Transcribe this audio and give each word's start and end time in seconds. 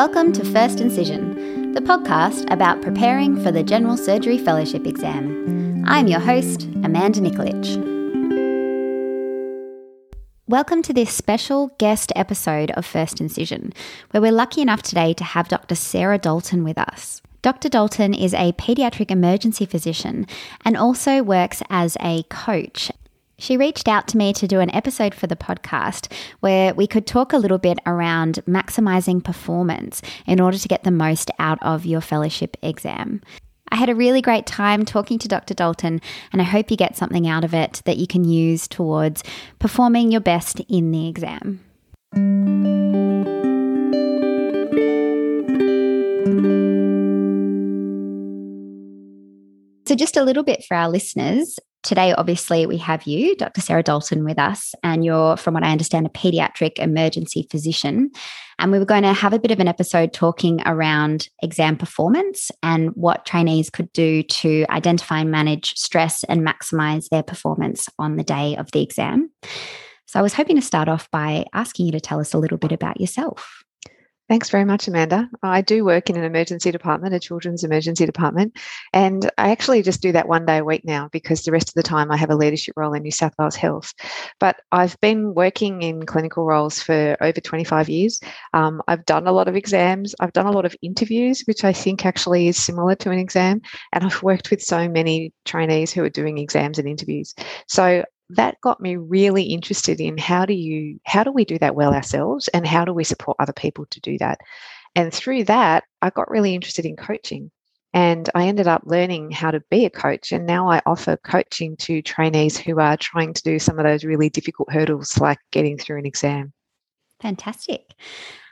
Welcome 0.00 0.32
to 0.32 0.44
First 0.46 0.80
Incision, 0.80 1.74
the 1.74 1.82
podcast 1.82 2.50
about 2.50 2.80
preparing 2.80 3.38
for 3.44 3.52
the 3.52 3.62
General 3.62 3.98
Surgery 3.98 4.38
Fellowship 4.38 4.86
exam. 4.86 5.84
I'm 5.86 6.06
your 6.06 6.20
host, 6.20 6.62
Amanda 6.82 7.20
Nikolic. 7.20 7.76
Welcome 10.48 10.80
to 10.84 10.94
this 10.94 11.12
special 11.12 11.72
guest 11.76 12.12
episode 12.16 12.70
of 12.70 12.86
First 12.86 13.20
Incision, 13.20 13.74
where 14.10 14.22
we're 14.22 14.32
lucky 14.32 14.62
enough 14.62 14.80
today 14.80 15.12
to 15.12 15.22
have 15.22 15.48
Dr. 15.48 15.74
Sarah 15.74 16.16
Dalton 16.16 16.64
with 16.64 16.78
us. 16.78 17.20
Dr. 17.42 17.68
Dalton 17.68 18.14
is 18.14 18.32
a 18.32 18.52
paediatric 18.52 19.10
emergency 19.10 19.66
physician 19.66 20.26
and 20.64 20.78
also 20.78 21.22
works 21.22 21.62
as 21.68 21.98
a 22.00 22.22
coach 22.30 22.90
she 23.40 23.56
reached 23.56 23.88
out 23.88 24.06
to 24.08 24.18
me 24.18 24.32
to 24.34 24.46
do 24.46 24.60
an 24.60 24.72
episode 24.74 25.14
for 25.14 25.26
the 25.26 25.34
podcast 25.34 26.12
where 26.40 26.74
we 26.74 26.86
could 26.86 27.06
talk 27.06 27.32
a 27.32 27.38
little 27.38 27.58
bit 27.58 27.78
around 27.86 28.38
maximizing 28.46 29.24
performance 29.24 30.02
in 30.26 30.40
order 30.40 30.58
to 30.58 30.68
get 30.68 30.84
the 30.84 30.90
most 30.90 31.30
out 31.38 31.58
of 31.62 31.86
your 31.86 32.02
fellowship 32.02 32.56
exam. 32.62 33.22
I 33.72 33.76
had 33.76 33.88
a 33.88 33.94
really 33.94 34.20
great 34.20 34.46
time 34.46 34.84
talking 34.84 35.18
to 35.20 35.28
Dr. 35.28 35.54
Dalton, 35.54 36.00
and 36.32 36.42
I 36.42 36.44
hope 36.44 36.70
you 36.70 36.76
get 36.76 36.96
something 36.96 37.26
out 37.26 37.44
of 37.44 37.54
it 37.54 37.80
that 37.86 37.96
you 37.96 38.06
can 38.06 38.24
use 38.24 38.68
towards 38.68 39.22
performing 39.58 40.10
your 40.10 40.20
best 40.20 40.60
in 40.68 40.90
the 40.90 41.08
exam. 41.08 41.60
So, 49.86 49.94
just 49.94 50.16
a 50.16 50.22
little 50.22 50.44
bit 50.44 50.64
for 50.68 50.76
our 50.76 50.88
listeners. 50.88 51.58
Today, 51.82 52.12
obviously, 52.12 52.66
we 52.66 52.76
have 52.76 53.04
you, 53.04 53.34
Dr. 53.36 53.62
Sarah 53.62 53.82
Dalton, 53.82 54.22
with 54.22 54.38
us, 54.38 54.74
and 54.82 55.02
you're, 55.02 55.38
from 55.38 55.54
what 55.54 55.64
I 55.64 55.72
understand, 55.72 56.06
a 56.06 56.10
pediatric 56.10 56.78
emergency 56.78 57.46
physician. 57.50 58.10
And 58.58 58.70
we 58.70 58.78
were 58.78 58.84
going 58.84 59.04
to 59.04 59.14
have 59.14 59.32
a 59.32 59.38
bit 59.38 59.50
of 59.50 59.60
an 59.60 59.68
episode 59.68 60.12
talking 60.12 60.60
around 60.66 61.30
exam 61.42 61.78
performance 61.78 62.50
and 62.62 62.90
what 62.90 63.24
trainees 63.24 63.70
could 63.70 63.90
do 63.94 64.22
to 64.24 64.66
identify 64.68 65.20
and 65.20 65.30
manage 65.30 65.72
stress 65.74 66.22
and 66.24 66.46
maximize 66.46 67.08
their 67.08 67.22
performance 67.22 67.88
on 67.98 68.16
the 68.16 68.24
day 68.24 68.56
of 68.56 68.70
the 68.72 68.82
exam. 68.82 69.30
So, 70.04 70.18
I 70.18 70.22
was 70.22 70.34
hoping 70.34 70.56
to 70.56 70.62
start 70.62 70.88
off 70.88 71.10
by 71.10 71.46
asking 71.54 71.86
you 71.86 71.92
to 71.92 72.00
tell 72.00 72.20
us 72.20 72.34
a 72.34 72.38
little 72.38 72.58
bit 72.58 72.72
about 72.72 73.00
yourself. 73.00 73.64
Thanks 74.30 74.48
very 74.48 74.64
much, 74.64 74.86
Amanda. 74.86 75.28
I 75.42 75.60
do 75.60 75.84
work 75.84 76.08
in 76.08 76.16
an 76.16 76.22
emergency 76.22 76.70
department, 76.70 77.16
a 77.16 77.18
children's 77.18 77.64
emergency 77.64 78.06
department, 78.06 78.56
and 78.92 79.28
I 79.36 79.50
actually 79.50 79.82
just 79.82 80.02
do 80.02 80.12
that 80.12 80.28
one 80.28 80.46
day 80.46 80.58
a 80.58 80.64
week 80.64 80.84
now 80.84 81.08
because 81.10 81.42
the 81.42 81.50
rest 81.50 81.68
of 81.68 81.74
the 81.74 81.82
time 81.82 82.12
I 82.12 82.16
have 82.16 82.30
a 82.30 82.36
leadership 82.36 82.74
role 82.76 82.94
in 82.94 83.02
New 83.02 83.10
South 83.10 83.34
Wales 83.40 83.56
Health. 83.56 83.92
But 84.38 84.60
I've 84.70 84.96
been 85.00 85.34
working 85.34 85.82
in 85.82 86.06
clinical 86.06 86.44
roles 86.44 86.80
for 86.80 87.16
over 87.20 87.40
25 87.40 87.88
years. 87.88 88.20
Um, 88.54 88.80
I've 88.86 89.04
done 89.04 89.26
a 89.26 89.32
lot 89.32 89.48
of 89.48 89.56
exams, 89.56 90.14
I've 90.20 90.32
done 90.32 90.46
a 90.46 90.52
lot 90.52 90.64
of 90.64 90.76
interviews, 90.80 91.42
which 91.46 91.64
I 91.64 91.72
think 91.72 92.06
actually 92.06 92.46
is 92.46 92.56
similar 92.56 92.94
to 92.94 93.10
an 93.10 93.18
exam, 93.18 93.62
and 93.92 94.04
I've 94.04 94.22
worked 94.22 94.52
with 94.52 94.62
so 94.62 94.88
many 94.88 95.32
trainees 95.44 95.90
who 95.92 96.04
are 96.04 96.08
doing 96.08 96.38
exams 96.38 96.78
and 96.78 96.86
interviews. 96.86 97.34
So 97.66 98.04
that 98.36 98.60
got 98.60 98.80
me 98.80 98.96
really 98.96 99.44
interested 99.44 100.00
in 100.00 100.18
how 100.18 100.46
do 100.46 100.54
you 100.54 100.98
how 101.04 101.24
do 101.24 101.32
we 101.32 101.44
do 101.44 101.58
that 101.58 101.74
well 101.74 101.94
ourselves 101.94 102.48
and 102.48 102.66
how 102.66 102.84
do 102.84 102.92
we 102.92 103.04
support 103.04 103.36
other 103.38 103.52
people 103.52 103.86
to 103.90 104.00
do 104.00 104.18
that? 104.18 104.38
And 104.94 105.12
through 105.12 105.44
that 105.44 105.84
i 106.02 106.10
got 106.10 106.30
really 106.30 106.54
interested 106.54 106.84
in 106.84 106.96
coaching 106.96 107.50
and 107.92 108.28
i 108.34 108.46
ended 108.46 108.66
up 108.66 108.82
learning 108.84 109.30
how 109.30 109.50
to 109.50 109.62
be 109.70 109.84
a 109.84 109.90
coach 109.90 110.32
and 110.32 110.46
now 110.46 110.68
i 110.68 110.82
offer 110.86 111.16
coaching 111.18 111.76
to 111.76 112.02
trainees 112.02 112.56
who 112.56 112.80
are 112.80 112.96
trying 112.96 113.32
to 113.32 113.42
do 113.42 113.58
some 113.58 113.78
of 113.78 113.84
those 113.84 114.04
really 114.04 114.28
difficult 114.28 114.72
hurdles 114.72 115.18
like 115.18 115.38
getting 115.52 115.78
through 115.78 115.98
an 115.98 116.06
exam. 116.06 116.52
Fantastic. 117.20 117.94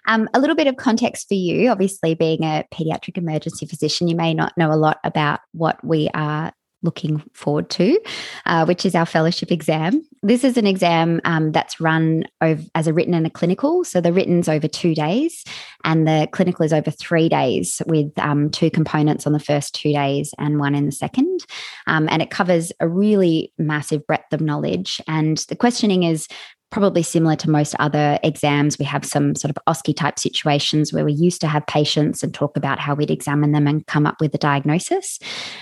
Um, 0.07 0.29
a 0.33 0.41
little 0.41 0.57
bit 0.57 0.67
of 0.67 0.77
context 0.77 1.29
for 1.29 1.35
you. 1.35 1.71
Obviously 1.71 2.15
being 2.15 2.43
a 2.43 2.65
pediatric 2.73 3.19
emergency 3.19 3.67
physician 3.67 4.09
you 4.09 4.17
may 4.17 4.33
not 4.33 4.57
know 4.57 4.73
a 4.73 4.77
lot 4.77 4.99
about 5.05 5.41
what 5.53 5.83
we 5.85 6.09
are 6.15 6.53
looking 6.83 7.23
forward 7.33 7.71
to, 7.71 7.99
uh, 8.47 8.65
which 8.65 8.87
is 8.87 8.95
our 8.95 9.07
fellowship 9.07 9.51
exam. 9.51 10.03
This 10.23 10.45
is 10.45 10.57
an 10.57 10.67
exam 10.67 11.21
um, 11.25 11.53
that's 11.53 11.81
run 11.81 12.25
over, 12.41 12.63
as 12.75 12.87
a 12.87 12.93
written 12.93 13.15
and 13.15 13.27
a 13.27 13.31
clinical. 13.31 13.85
So 13.85 14.01
the 14.01 14.13
written's 14.13 14.49
over 14.49 14.69
two 14.69 14.95
days, 14.95 15.45
and 15.85 16.07
the 16.07 16.29
clinical 16.33 16.65
is 16.65 16.73
over 16.73 16.91
three 16.91 17.29
days, 17.29 17.83
with 17.87 18.17
um, 18.19 18.51
two 18.51 18.71
components 18.71 19.27
on 19.27 19.33
the 19.33 19.41
first 19.41 19.75
two 19.75 19.93
days 19.93 20.35
and 20.39 20.59
one 20.59 20.75
in 20.75 20.87
the 20.87 20.93
second. 20.93 21.47
Um, 21.87 22.09
and 22.11 22.23
it 22.23 22.31
covers 22.31 22.73
a 22.81 22.89
really 22.89 23.53
massive 23.59 24.07
breadth 24.07 24.33
of 24.33 24.41
knowledge. 24.41 25.01
And 25.09 25.39
the 25.49 25.57
questioning 25.57 26.03
is 26.03 26.29
probably 26.71 27.03
similar 27.03 27.37
to 27.37 27.51
most 27.51 27.75
other 27.79 28.19
exams, 28.23 28.79
we 28.79 28.85
have 28.85 29.05
some 29.05 29.35
sort 29.35 29.51
of 29.51 29.63
OSCE 29.67 29.97
type 29.97 30.19
situations 30.19 30.93
where 30.93 31.05
we 31.05 31.13
used 31.13 31.41
to 31.41 31.47
have 31.47 31.67
patients 31.67 32.23
and 32.23 32.35
talk 32.35 32.57
about 32.57 32.79
how 32.79 32.95
we'd 32.95 33.11
examine 33.11 33.53
them 33.53 33.67
and 33.67 33.87
come 33.87 34.07
up 34.07 34.21
with 34.21 34.35
a 34.35 34.39
diagnosis. 34.39 35.19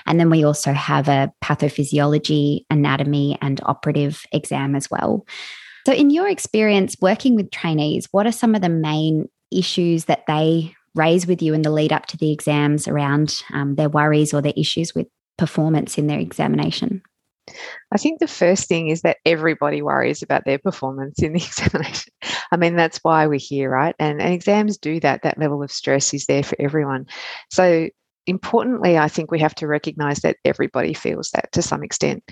And 0.07 0.19
then 0.19 0.31
we 0.31 0.45
also 0.45 0.73
have 0.73 1.09
a 1.09 1.33
pathophysiology, 1.43 2.65
anatomy, 2.71 3.39
and 3.41 3.61
operative 3.65 4.25
exam 4.33 4.75
as 4.75 4.91
well. 4.91 5.25
So, 5.87 5.93
in 5.93 6.11
your 6.11 6.29
experience 6.29 6.97
working 7.01 7.37
with 7.37 7.53
trainees, 7.53 8.09
what 8.11 8.27
are 8.27 8.33
some 8.33 8.57
of 8.57 8.63
the 8.63 8.69
main 8.69 9.29
issues 9.53 10.07
that 10.07 10.25
they 10.27 10.75
raise 10.97 11.27
with 11.27 11.41
you 11.41 11.55
in 11.55 11.63
the 11.63 11.71
lead 11.71 11.93
up 11.93 12.07
to 12.07 12.17
the 12.17 12.33
exams 12.33 12.89
around 12.89 13.41
um, 13.53 13.77
their 13.77 13.89
worries 13.89 14.35
or 14.35 14.43
their 14.43 14.55
issues 14.57 14.95
with 14.95 15.07
performance 15.39 15.99
in 15.99 16.09
their 16.09 16.19
examination? 16.19 17.03
I 17.93 17.99
think 17.99 18.19
the 18.19 18.27
first 18.27 18.69
thing 18.69 18.89
is 18.89 19.03
that 19.03 19.19
everybody 19.25 19.83
worries 19.83 20.23
about 20.23 20.45
their 20.45 20.59
performance 20.59 21.23
in 21.23 21.33
the 21.33 21.39
examination. 21.45 22.13
I 22.51 22.57
mean, 22.57 22.77
that's 22.77 22.99
why 23.03 23.27
we're 23.27 23.39
here, 23.39 23.71
right? 23.71 23.95
And, 23.99 24.21
and 24.21 24.33
exams 24.33 24.79
do 24.79 25.01
that. 25.01 25.23
That 25.23 25.39
level 25.39 25.63
of 25.63 25.73
stress 25.73 26.13
is 26.13 26.27
there 26.27 26.43
for 26.43 26.57
everyone. 26.61 27.07
So, 27.51 27.89
importantly, 28.27 28.99
I 28.99 29.09
think 29.09 29.31
we 29.31 29.39
have 29.39 29.55
to 29.57 29.69
recognize 29.69 30.21
that 30.21 30.37
everybody 30.45 30.95
feels 30.95 31.31
that 31.31 31.53
to 31.53 31.63
some 31.63 31.85
extent. 31.85 32.25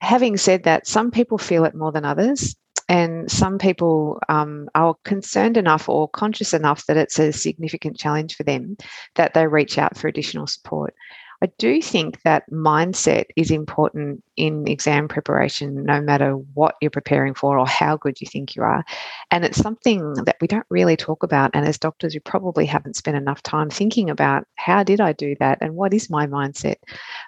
Having 0.00 0.36
said 0.36 0.64
that, 0.64 0.86
some 0.86 1.10
people 1.10 1.38
feel 1.38 1.64
it 1.64 1.74
more 1.74 1.92
than 1.92 2.04
others. 2.04 2.56
And 2.88 3.30
some 3.30 3.58
people 3.58 4.18
um, 4.30 4.68
are 4.74 4.96
concerned 5.04 5.58
enough 5.58 5.90
or 5.90 6.08
conscious 6.08 6.54
enough 6.54 6.86
that 6.86 6.96
it's 6.96 7.18
a 7.18 7.32
significant 7.32 7.98
challenge 7.98 8.34
for 8.34 8.44
them 8.44 8.78
that 9.14 9.34
they 9.34 9.46
reach 9.46 9.76
out 9.76 9.96
for 9.96 10.08
additional 10.08 10.46
support. 10.46 10.94
I 11.40 11.46
do 11.58 11.80
think 11.80 12.20
that 12.22 12.50
mindset 12.50 13.26
is 13.36 13.50
important 13.50 14.24
in 14.36 14.66
exam 14.66 15.06
preparation, 15.06 15.84
no 15.84 16.00
matter 16.00 16.32
what 16.32 16.74
you're 16.80 16.90
preparing 16.90 17.34
for 17.34 17.58
or 17.58 17.66
how 17.66 17.96
good 17.96 18.20
you 18.20 18.26
think 18.26 18.56
you 18.56 18.62
are. 18.62 18.84
And 19.30 19.44
it's 19.44 19.58
something 19.58 20.14
that 20.24 20.36
we 20.40 20.48
don't 20.48 20.66
really 20.68 20.96
talk 20.96 21.22
about. 21.22 21.52
And 21.54 21.64
as 21.64 21.78
doctors, 21.78 22.14
we 22.14 22.20
probably 22.20 22.66
haven't 22.66 22.96
spent 22.96 23.16
enough 23.16 23.42
time 23.42 23.70
thinking 23.70 24.10
about 24.10 24.46
how 24.56 24.82
did 24.82 25.00
I 25.00 25.12
do 25.12 25.36
that 25.38 25.58
and 25.60 25.76
what 25.76 25.94
is 25.94 26.10
my 26.10 26.26
mindset. 26.26 26.76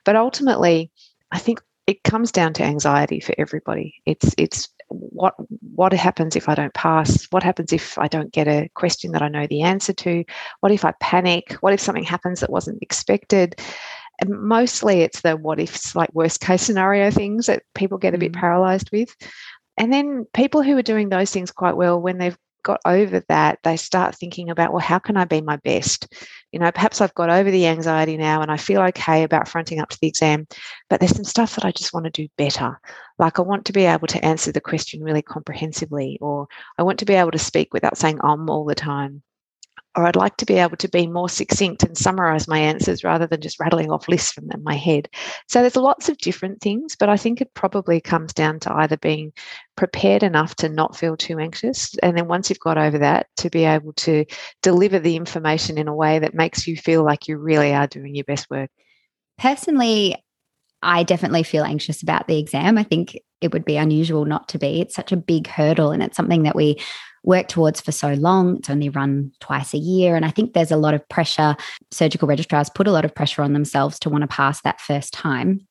But 0.05 0.17
ultimately, 0.17 0.91
I 1.31 1.39
think 1.39 1.61
it 1.87 2.03
comes 2.03 2.33
down 2.33 2.53
to 2.55 2.65
anxiety 2.65 3.21
for 3.21 3.35
everybody. 3.39 4.03
It's 4.07 4.35
it's 4.39 4.69
what 4.89 5.35
what 5.75 5.93
happens 5.93 6.35
if 6.37 6.49
I 6.49 6.55
don't 6.55 6.75
pass? 6.75 7.27
What 7.31 7.43
happens 7.43 7.73
if 7.73 7.97
I 7.99 8.09
don't 8.09 8.33
get 8.33 8.49
a 8.49 8.69
question 8.75 9.13
that 9.13 9.23
I 9.23 9.29
know 9.29 9.47
the 9.47 9.63
answer 9.63 9.93
to? 9.93 10.25
What 10.61 10.73
if 10.73 10.85
I 10.85 10.93
panic? 11.01 11.53
What 11.61 11.73
if 11.73 11.81
something 11.81 12.05
happens 12.05 12.41
that 12.41 12.51
wasn't 12.51 12.83
expected? 12.83 13.61
And 14.21 14.31
mostly 14.43 15.01
it's 15.01 15.23
the 15.23 15.37
what 15.37 15.61
ifs, 15.61 15.95
like 15.95 16.11
worst 16.13 16.41
case 16.41 16.63
scenario 16.63 17.11
things 17.11 17.47
that 17.47 17.63
people 17.75 17.99
get 17.99 18.15
a 18.15 18.19
bit 18.19 18.33
mm. 18.33 18.41
paralyzed 18.41 18.91
with. 18.93 19.15
And 19.77 19.93
then 19.93 20.27
people 20.35 20.63
who 20.63 20.77
are 20.77 20.83
doing 20.83 21.09
those 21.09 21.31
things 21.31 21.51
quite 21.51 21.77
well, 21.77 22.01
when 22.01 22.19
they've 22.19 22.37
got 22.63 22.81
over 22.85 23.21
that, 23.29 23.59
they 23.63 23.77
start 23.77 24.15
thinking 24.15 24.51
about, 24.51 24.73
well, 24.73 24.81
how 24.81 24.99
can 24.99 25.17
I 25.17 25.25
be 25.25 25.41
my 25.41 25.57
best? 25.57 26.13
You 26.53 26.59
know, 26.59 26.71
perhaps 26.71 27.01
I've 27.01 27.15
got 27.15 27.31
over 27.31 27.51
the 27.51 27.67
anxiety 27.67 28.19
now 28.19 28.43
and 28.43 28.51
I 28.51 28.59
feel 28.59 28.83
okay 28.83 29.23
about 29.23 29.49
fronting 29.49 29.81
up 29.81 29.89
to 29.89 29.99
the 30.01 30.09
exam, 30.09 30.47
but 30.91 31.01
there's 31.01 31.15
some 31.15 31.25
stuff 31.25 31.55
that 31.55 31.65
I 31.65 31.73
just 31.73 31.95
want 31.95 32.05
to 32.05 32.11
do 32.11 32.29
better. 32.37 32.79
Like 33.19 33.39
I 33.39 33.43
want 33.43 33.65
to 33.67 33.73
be 33.73 33.87
able 33.87 34.07
to 34.09 34.25
answer 34.25 34.53
the 34.53 34.61
question 34.61 35.03
really 35.03 35.23
comprehensively, 35.23 36.19
or 36.21 36.49
I 36.77 36.83
want 36.83 36.99
to 36.99 37.07
be 37.07 37.15
able 37.15 37.31
to 37.31 37.39
speak 37.39 37.73
without 37.73 37.97
saying 37.97 38.19
um 38.23 38.51
all 38.51 38.65
the 38.65 38.75
time 38.75 39.23
or 39.97 40.07
I'd 40.07 40.17
like 40.17 40.37
to 40.37 40.47
be 40.47 40.55
able 40.55 40.77
to 40.77 40.89
be 40.89 41.07
more 41.07 41.29
succinct 41.29 41.83
and 41.83 41.99
summarize 41.99 42.47
my 42.47 42.59
answers 42.59 43.03
rather 43.03 43.27
than 43.27 43.41
just 43.41 43.59
rattling 43.59 43.91
off 43.91 44.09
lists 44.09 44.33
from 44.33 44.49
my 44.63 44.75
head. 44.75 45.09
So 45.49 45.61
there's 45.61 45.77
lots 45.77 46.09
of 46.09 46.19
different 46.19 46.61
things, 46.61 46.95
but 46.95 47.09
I 47.09 47.17
think 47.17 47.41
it 47.41 47.53
probably 47.55 48.01
comes 48.01 48.33
down 48.33 48.61
to 48.61 48.73
either 48.73 48.97
being 48.97 49.33
prepared 49.77 50.23
enough 50.23 50.55
to 50.57 50.69
not 50.69 50.97
feel 50.97 51.17
too 51.17 51.39
anxious. 51.39 51.97
And 52.03 52.17
then 52.17 52.29
once 52.29 52.49
you've 52.49 52.61
got 52.61 52.79
over 52.79 52.99
that, 52.99 53.27
to 53.39 53.51
be 53.51 53.65
able 53.65 53.93
to 53.95 54.25
deliver 54.63 54.99
the 54.99 55.17
information 55.17 55.77
in 55.77 55.89
a 55.89 55.95
way 55.95 56.21
that 56.21 56.35
makes 56.35 56.67
you 56.69 56.77
feel 56.77 57.05
like 57.05 57.27
you 57.27 57.37
really 57.37 57.75
are 57.75 57.87
doing 57.89 58.15
your 58.15 58.25
best 58.25 58.49
work. 58.49 58.71
Personally, 59.39 60.17
I 60.83 61.03
definitely 61.03 61.43
feel 61.43 61.65
anxious 61.65 62.03
about 62.03 62.27
the 62.29 62.39
exam. 62.39 62.79
I 62.79 62.85
think 62.85 63.19
it 63.41 63.53
would 63.53 63.65
be 63.65 63.77
unusual 63.77 64.25
not 64.25 64.49
to 64.51 64.59
be. 64.59 64.81
It's 64.81 64.95
such 64.95 65.13
a 65.13 65.17
big 65.17 65.47
hurdle 65.47 65.91
and 65.91 66.03
it's 66.03 66.17
something 66.17 66.45
that 66.45 66.57
we 66.57 66.79
worked 67.23 67.51
towards 67.51 67.81
for 67.81 67.93
so 67.93 68.15
long. 68.15 68.57
It's 68.57 68.71
only 68.71 68.89
run 68.89 69.33
twice 69.41 69.75
a 69.75 69.79
year. 69.79 70.17
And 70.17 70.25
I 70.25 70.31
think 70.31 70.53
there's 70.53 70.71
a 70.71 70.77
lot 70.77 70.95
of 70.95 71.07
pressure. 71.09 71.57
Surgical 71.91 72.29
registrars 72.29 72.71
put 72.71 72.87
a 72.87 72.93
lot 72.93 73.05
of 73.05 73.15
pressure 73.15 73.43
on 73.43 73.53
themselves 73.53 73.99
to 74.01 74.11
want 74.11 74.23
to 74.23 74.29
pass 74.29 74.63
that 74.63 74.81
first 74.81 75.13
time. 75.13 75.67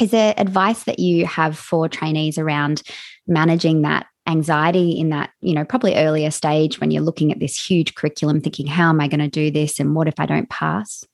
Is 0.00 0.10
there 0.10 0.34
advice 0.36 0.84
that 0.84 0.98
you 0.98 1.26
have 1.26 1.56
for 1.56 1.88
trainees 1.88 2.38
around 2.38 2.82
managing 3.26 3.82
that 3.82 4.06
anxiety 4.26 4.92
in 4.92 5.10
that, 5.10 5.30
you 5.40 5.54
know, 5.54 5.64
probably 5.64 5.94
earlier 5.96 6.30
stage 6.30 6.80
when 6.80 6.90
you're 6.90 7.02
looking 7.02 7.30
at 7.30 7.40
this 7.40 7.56
huge 7.56 7.94
curriculum, 7.94 8.40
thinking, 8.40 8.66
how 8.66 8.88
am 8.88 9.00
I 9.00 9.08
going 9.08 9.20
to 9.20 9.28
do 9.28 9.50
this? 9.50 9.78
And 9.78 9.94
what 9.94 10.08
if 10.08 10.14
I 10.18 10.26
don't 10.26 10.48
pass? 10.48 11.04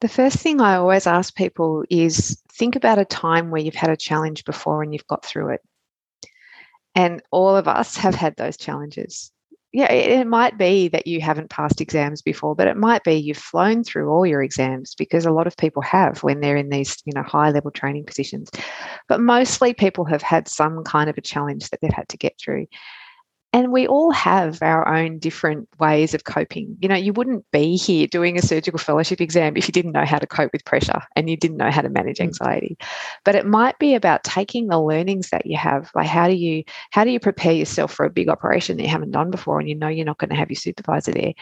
The 0.00 0.08
first 0.08 0.38
thing 0.38 0.60
I 0.60 0.76
always 0.76 1.06
ask 1.06 1.34
people 1.34 1.84
is 1.88 2.40
think 2.52 2.76
about 2.76 2.98
a 2.98 3.04
time 3.04 3.50
where 3.50 3.62
you've 3.62 3.74
had 3.74 3.90
a 3.90 3.96
challenge 3.96 4.44
before 4.44 4.82
and 4.82 4.92
you've 4.92 5.06
got 5.06 5.24
through 5.24 5.50
it. 5.50 5.62
And 6.94 7.22
all 7.30 7.56
of 7.56 7.68
us 7.68 7.96
have 7.96 8.14
had 8.14 8.36
those 8.36 8.56
challenges 8.56 9.32
yeah, 9.74 9.90
it, 9.92 10.28
might 10.28 10.56
be 10.56 10.86
that 10.86 11.08
you 11.08 11.20
haven't 11.20 11.50
passed 11.50 11.80
exams 11.80 12.22
before, 12.22 12.54
but 12.54 12.68
it 12.68 12.76
might 12.76 13.02
be 13.02 13.14
you've 13.14 13.36
flown 13.36 13.82
through 13.82 14.08
all 14.08 14.24
your 14.24 14.40
exams 14.40 14.94
because 14.94 15.26
a 15.26 15.32
lot 15.32 15.48
of 15.48 15.56
people 15.56 15.82
have 15.82 16.22
when 16.22 16.38
they're 16.38 16.56
in 16.56 16.68
these, 16.68 16.96
you 17.04 17.12
know, 17.12 17.24
high 17.24 17.50
level 17.50 17.72
training 17.72 18.04
positions. 18.04 18.52
But 19.08 19.20
mostly 19.20 19.74
people 19.74 20.04
have 20.04 20.22
had 20.22 20.46
some 20.46 20.84
kind 20.84 21.10
of 21.10 21.18
a 21.18 21.22
challenge 21.22 21.70
that 21.70 21.80
they've 21.82 21.90
had 21.92 22.08
to 22.10 22.16
get 22.16 22.34
through. 22.38 22.68
And 23.54 23.70
we 23.70 23.86
all 23.86 24.10
have 24.10 24.60
our 24.62 24.88
own 24.88 25.20
different 25.20 25.68
ways 25.78 26.12
of 26.12 26.24
coping. 26.24 26.76
You 26.80 26.88
know, 26.88 26.96
you 26.96 27.12
wouldn't 27.12 27.48
be 27.52 27.76
here 27.76 28.08
doing 28.08 28.36
a 28.36 28.42
surgical 28.42 28.80
fellowship 28.80 29.20
exam 29.20 29.56
if 29.56 29.68
you 29.68 29.72
didn't 29.72 29.92
know 29.92 30.04
how 30.04 30.18
to 30.18 30.26
cope 30.26 30.50
with 30.52 30.64
pressure 30.64 31.00
and 31.14 31.30
you 31.30 31.36
didn't 31.36 31.58
know 31.58 31.70
how 31.70 31.82
to 31.82 31.88
manage 31.88 32.18
mm. 32.18 32.24
anxiety. 32.24 32.76
But 33.24 33.36
it 33.36 33.46
might 33.46 33.78
be 33.78 33.94
about 33.94 34.24
taking 34.24 34.66
the 34.66 34.80
learnings 34.80 35.30
that 35.30 35.46
you 35.46 35.56
have. 35.56 35.88
Like 35.94 36.08
how 36.08 36.26
do 36.26 36.34
you 36.34 36.64
how 36.90 37.04
do 37.04 37.10
you 37.10 37.20
prepare 37.20 37.52
yourself 37.52 37.94
for 37.94 38.04
a 38.04 38.10
big 38.10 38.28
operation 38.28 38.76
that 38.76 38.82
you 38.82 38.88
haven't 38.88 39.12
done 39.12 39.30
before 39.30 39.60
and 39.60 39.68
you 39.68 39.76
know 39.76 39.86
you're 39.86 40.04
not 40.04 40.18
going 40.18 40.30
to 40.30 40.36
have 40.36 40.50
your 40.50 40.56
supervisor 40.56 41.12
there? 41.12 41.34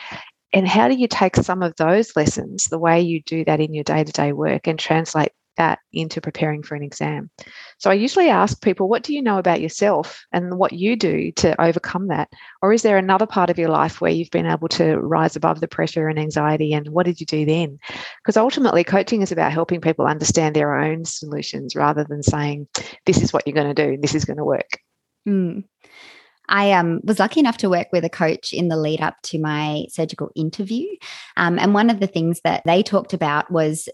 And 0.52 0.68
how 0.68 0.88
do 0.88 0.96
you 0.96 1.08
take 1.08 1.36
some 1.36 1.62
of 1.62 1.74
those 1.76 2.14
lessons, 2.14 2.66
the 2.66 2.78
way 2.78 3.00
you 3.00 3.22
do 3.22 3.42
that 3.46 3.58
in 3.58 3.72
your 3.72 3.84
day-to-day 3.84 4.34
work 4.34 4.66
and 4.66 4.78
translate 4.78 5.32
that 5.56 5.78
into 5.92 6.20
preparing 6.20 6.62
for 6.62 6.74
an 6.74 6.82
exam. 6.82 7.30
So 7.78 7.90
I 7.90 7.94
usually 7.94 8.28
ask 8.28 8.62
people, 8.62 8.88
what 8.88 9.02
do 9.02 9.12
you 9.12 9.22
know 9.22 9.38
about 9.38 9.60
yourself 9.60 10.24
and 10.32 10.58
what 10.58 10.72
you 10.72 10.96
do 10.96 11.32
to 11.32 11.60
overcome 11.60 12.08
that? 12.08 12.30
Or 12.62 12.72
is 12.72 12.82
there 12.82 12.98
another 12.98 13.26
part 13.26 13.50
of 13.50 13.58
your 13.58 13.68
life 13.68 14.00
where 14.00 14.10
you've 14.10 14.30
been 14.30 14.46
able 14.46 14.68
to 14.68 14.96
rise 14.98 15.36
above 15.36 15.60
the 15.60 15.68
pressure 15.68 16.08
and 16.08 16.18
anxiety? 16.18 16.72
And 16.72 16.88
what 16.88 17.06
did 17.06 17.20
you 17.20 17.26
do 17.26 17.44
then? 17.44 17.78
Because 18.22 18.36
ultimately, 18.36 18.84
coaching 18.84 19.22
is 19.22 19.32
about 19.32 19.52
helping 19.52 19.80
people 19.80 20.06
understand 20.06 20.56
their 20.56 20.78
own 20.78 21.04
solutions 21.04 21.76
rather 21.76 22.04
than 22.04 22.22
saying, 22.22 22.68
this 23.06 23.22
is 23.22 23.32
what 23.32 23.46
you're 23.46 23.54
going 23.54 23.74
to 23.74 23.86
do, 23.86 23.98
this 24.00 24.14
is 24.14 24.24
going 24.24 24.38
to 24.38 24.44
work. 24.44 24.78
Mm. 25.28 25.64
I 26.48 26.72
um, 26.72 27.00
was 27.04 27.18
lucky 27.18 27.40
enough 27.40 27.56
to 27.58 27.70
work 27.70 27.88
with 27.92 28.04
a 28.04 28.10
coach 28.10 28.52
in 28.52 28.68
the 28.68 28.76
lead 28.76 29.00
up 29.00 29.16
to 29.24 29.38
my 29.38 29.86
surgical 29.88 30.30
interview. 30.34 30.86
Um, 31.36 31.58
and 31.58 31.72
one 31.72 31.88
of 31.88 32.00
the 32.00 32.06
things 32.06 32.40
that 32.44 32.62
they 32.66 32.82
talked 32.82 33.14
about 33.14 33.50
was 33.50 33.88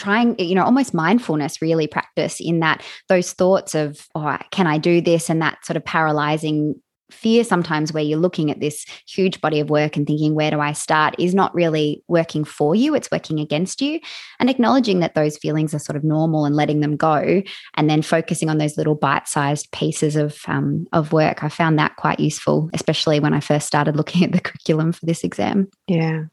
trying 0.00 0.34
you 0.38 0.54
know 0.54 0.64
almost 0.64 0.94
mindfulness 0.94 1.60
really 1.60 1.86
practice 1.86 2.40
in 2.40 2.60
that 2.60 2.82
those 3.08 3.32
thoughts 3.32 3.74
of 3.74 4.08
oh 4.14 4.38
can 4.50 4.66
i 4.66 4.78
do 4.78 5.00
this? 5.00 5.28
and 5.28 5.42
that 5.42 5.64
sort 5.64 5.76
of 5.76 5.84
paralyzing 5.84 6.74
fear 7.10 7.42
sometimes 7.44 7.92
where 7.92 8.02
you're 8.02 8.18
looking 8.18 8.50
at 8.52 8.60
this 8.60 8.86
huge 9.06 9.40
body 9.40 9.58
of 9.58 9.68
work 9.68 9.96
and 9.96 10.06
thinking 10.06 10.34
where 10.34 10.50
do 10.50 10.60
i 10.60 10.72
start? 10.72 11.14
is 11.18 11.34
not 11.34 11.54
really 11.54 12.02
working 12.08 12.44
for 12.44 12.74
you 12.74 12.94
it's 12.94 13.10
working 13.10 13.38
against 13.40 13.82
you. 13.82 14.00
And 14.38 14.48
acknowledging 14.48 15.00
that 15.00 15.14
those 15.14 15.36
feelings 15.36 15.74
are 15.74 15.78
sort 15.78 15.96
of 15.96 16.04
normal 16.04 16.46
and 16.46 16.56
letting 16.56 16.80
them 16.80 16.96
go 16.96 17.42
and 17.74 17.90
then 17.90 18.00
focusing 18.00 18.48
on 18.48 18.58
those 18.58 18.78
little 18.78 18.94
bite-sized 18.94 19.70
pieces 19.72 20.16
of 20.16 20.38
um, 20.46 20.86
of 20.92 21.12
work 21.12 21.44
i 21.44 21.48
found 21.48 21.78
that 21.78 21.96
quite 21.96 22.20
useful 22.20 22.70
especially 22.72 23.20
when 23.20 23.34
i 23.34 23.40
first 23.40 23.66
started 23.66 23.96
looking 23.96 24.24
at 24.24 24.32
the 24.32 24.40
curriculum 24.48 24.92
for 24.92 25.04
this 25.04 25.24
exam. 25.24 25.68
Yeah 25.86 26.24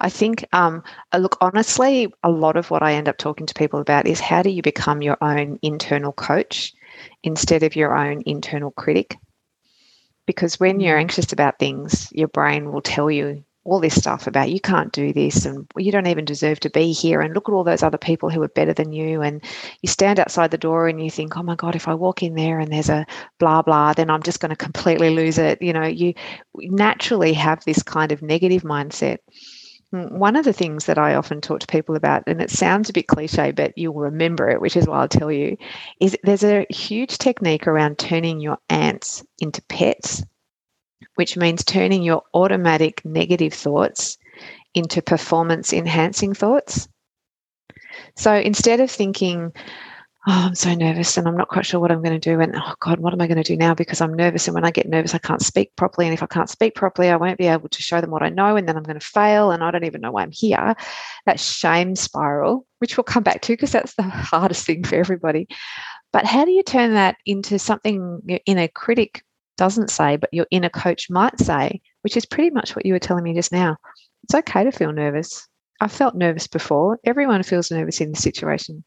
I 0.00 0.08
think, 0.08 0.46
um, 0.52 0.82
uh, 1.12 1.18
look, 1.18 1.36
honestly, 1.40 2.12
a 2.22 2.30
lot 2.30 2.56
of 2.56 2.70
what 2.70 2.82
I 2.82 2.94
end 2.94 3.08
up 3.08 3.18
talking 3.18 3.46
to 3.46 3.54
people 3.54 3.80
about 3.80 4.06
is 4.06 4.20
how 4.20 4.42
do 4.42 4.50
you 4.50 4.62
become 4.62 5.02
your 5.02 5.18
own 5.20 5.58
internal 5.62 6.12
coach 6.12 6.72
instead 7.22 7.62
of 7.62 7.76
your 7.76 7.96
own 7.96 8.22
internal 8.26 8.70
critic? 8.70 9.16
Because 10.26 10.60
when 10.60 10.80
you're 10.80 10.96
mm. 10.96 11.00
anxious 11.00 11.32
about 11.32 11.58
things, 11.58 12.08
your 12.12 12.28
brain 12.28 12.72
will 12.72 12.82
tell 12.82 13.10
you 13.10 13.44
all 13.64 13.80
this 13.80 13.94
stuff 13.94 14.26
about 14.26 14.50
you 14.50 14.60
can't 14.60 14.92
do 14.92 15.12
this 15.12 15.44
and 15.44 15.66
you 15.76 15.92
don't 15.92 16.06
even 16.06 16.24
deserve 16.24 16.58
to 16.60 16.70
be 16.70 16.92
here 16.92 17.20
and 17.20 17.34
look 17.34 17.48
at 17.48 17.52
all 17.52 17.64
those 17.64 17.82
other 17.82 17.98
people 17.98 18.30
who 18.30 18.42
are 18.42 18.48
better 18.48 18.72
than 18.72 18.92
you 18.92 19.20
and 19.20 19.44
you 19.82 19.88
stand 19.88 20.18
outside 20.18 20.50
the 20.50 20.56
door 20.56 20.88
and 20.88 21.02
you 21.02 21.10
think 21.10 21.36
oh 21.36 21.42
my 21.42 21.54
god 21.54 21.76
if 21.76 21.86
i 21.86 21.94
walk 21.94 22.22
in 22.22 22.34
there 22.34 22.58
and 22.58 22.72
there's 22.72 22.88
a 22.88 23.06
blah 23.38 23.60
blah 23.60 23.92
then 23.92 24.08
i'm 24.08 24.22
just 24.22 24.40
going 24.40 24.48
to 24.50 24.56
completely 24.56 25.10
lose 25.10 25.38
it. 25.38 25.60
You 25.60 25.72
know 25.72 25.86
you 25.86 26.14
naturally 26.54 27.32
have 27.34 27.64
this 27.64 27.82
kind 27.82 28.12
of 28.12 28.22
negative 28.22 28.62
mindset. 28.62 29.18
One 29.90 30.36
of 30.36 30.44
the 30.44 30.52
things 30.52 30.86
that 30.86 30.98
I 30.98 31.16
often 31.16 31.40
talk 31.40 31.60
to 31.60 31.66
people 31.66 31.96
about, 31.96 32.22
and 32.28 32.40
it 32.40 32.50
sounds 32.50 32.88
a 32.88 32.92
bit 32.92 33.08
cliche, 33.08 33.50
but 33.50 33.76
you'll 33.76 33.94
remember 33.94 34.48
it, 34.48 34.60
which 34.60 34.76
is 34.76 34.86
why 34.86 35.00
I'll 35.00 35.08
tell 35.08 35.32
you, 35.32 35.56
is 36.00 36.16
there's 36.22 36.44
a 36.44 36.64
huge 36.70 37.18
technique 37.18 37.66
around 37.66 37.98
turning 37.98 38.38
your 38.38 38.58
ants 38.68 39.24
into 39.40 39.62
pets 39.62 40.22
which 41.14 41.36
means 41.36 41.64
turning 41.64 42.02
your 42.02 42.22
automatic 42.34 43.04
negative 43.04 43.54
thoughts 43.54 44.18
into 44.74 45.02
performance 45.02 45.72
enhancing 45.72 46.34
thoughts. 46.34 46.88
So 48.16 48.34
instead 48.34 48.80
of 48.80 48.90
thinking, 48.90 49.52
oh, 50.28 50.46
I'm 50.46 50.54
so 50.54 50.74
nervous 50.74 51.16
and 51.16 51.26
I'm 51.26 51.36
not 51.36 51.48
quite 51.48 51.66
sure 51.66 51.80
what 51.80 51.90
I'm 51.90 52.02
going 52.02 52.18
to 52.18 52.30
do. 52.30 52.40
And 52.40 52.54
oh, 52.56 52.74
God, 52.80 53.00
what 53.00 53.12
am 53.12 53.20
I 53.20 53.26
going 53.26 53.42
to 53.42 53.42
do 53.42 53.56
now? 53.56 53.74
Because 53.74 54.00
I'm 54.00 54.14
nervous. 54.14 54.46
And 54.46 54.54
when 54.54 54.64
I 54.64 54.70
get 54.70 54.88
nervous, 54.88 55.14
I 55.14 55.18
can't 55.18 55.42
speak 55.42 55.74
properly. 55.76 56.06
And 56.06 56.14
if 56.14 56.22
I 56.22 56.26
can't 56.26 56.50
speak 56.50 56.74
properly, 56.74 57.08
I 57.08 57.16
won't 57.16 57.38
be 57.38 57.46
able 57.46 57.68
to 57.68 57.82
show 57.82 58.00
them 58.00 58.10
what 58.10 58.22
I 58.22 58.28
know. 58.28 58.56
And 58.56 58.68
then 58.68 58.76
I'm 58.76 58.82
going 58.82 58.98
to 58.98 59.06
fail. 59.06 59.50
And 59.50 59.64
I 59.64 59.70
don't 59.70 59.84
even 59.84 60.00
know 60.00 60.12
why 60.12 60.22
I'm 60.22 60.30
here. 60.30 60.74
That 61.26 61.40
shame 61.40 61.96
spiral, 61.96 62.66
which 62.78 62.96
we'll 62.96 63.04
come 63.04 63.22
back 63.22 63.40
to 63.42 63.52
because 63.52 63.72
that's 63.72 63.94
the 63.94 64.02
hardest 64.02 64.66
thing 64.66 64.84
for 64.84 64.96
everybody. 64.96 65.48
But 66.12 66.26
how 66.26 66.44
do 66.44 66.50
you 66.50 66.62
turn 66.62 66.94
that 66.94 67.16
into 67.24 67.58
something 67.58 68.20
in 68.44 68.58
a 68.58 68.68
critic 68.68 69.24
doesn't 69.60 69.90
say, 69.90 70.16
but 70.16 70.32
your 70.32 70.46
inner 70.50 70.70
coach 70.70 71.10
might 71.10 71.38
say, 71.38 71.82
which 72.00 72.16
is 72.16 72.24
pretty 72.24 72.48
much 72.48 72.74
what 72.74 72.86
you 72.86 72.94
were 72.94 72.98
telling 72.98 73.22
me 73.22 73.34
just 73.34 73.52
now. 73.52 73.76
It's 74.24 74.34
okay 74.34 74.64
to 74.64 74.72
feel 74.72 74.90
nervous. 74.90 75.46
I've 75.82 75.92
felt 75.92 76.14
nervous 76.14 76.46
before. 76.46 76.98
Everyone 77.04 77.42
feels 77.42 77.70
nervous 77.70 78.00
in 78.00 78.12
this 78.12 78.22
situation. 78.22 78.82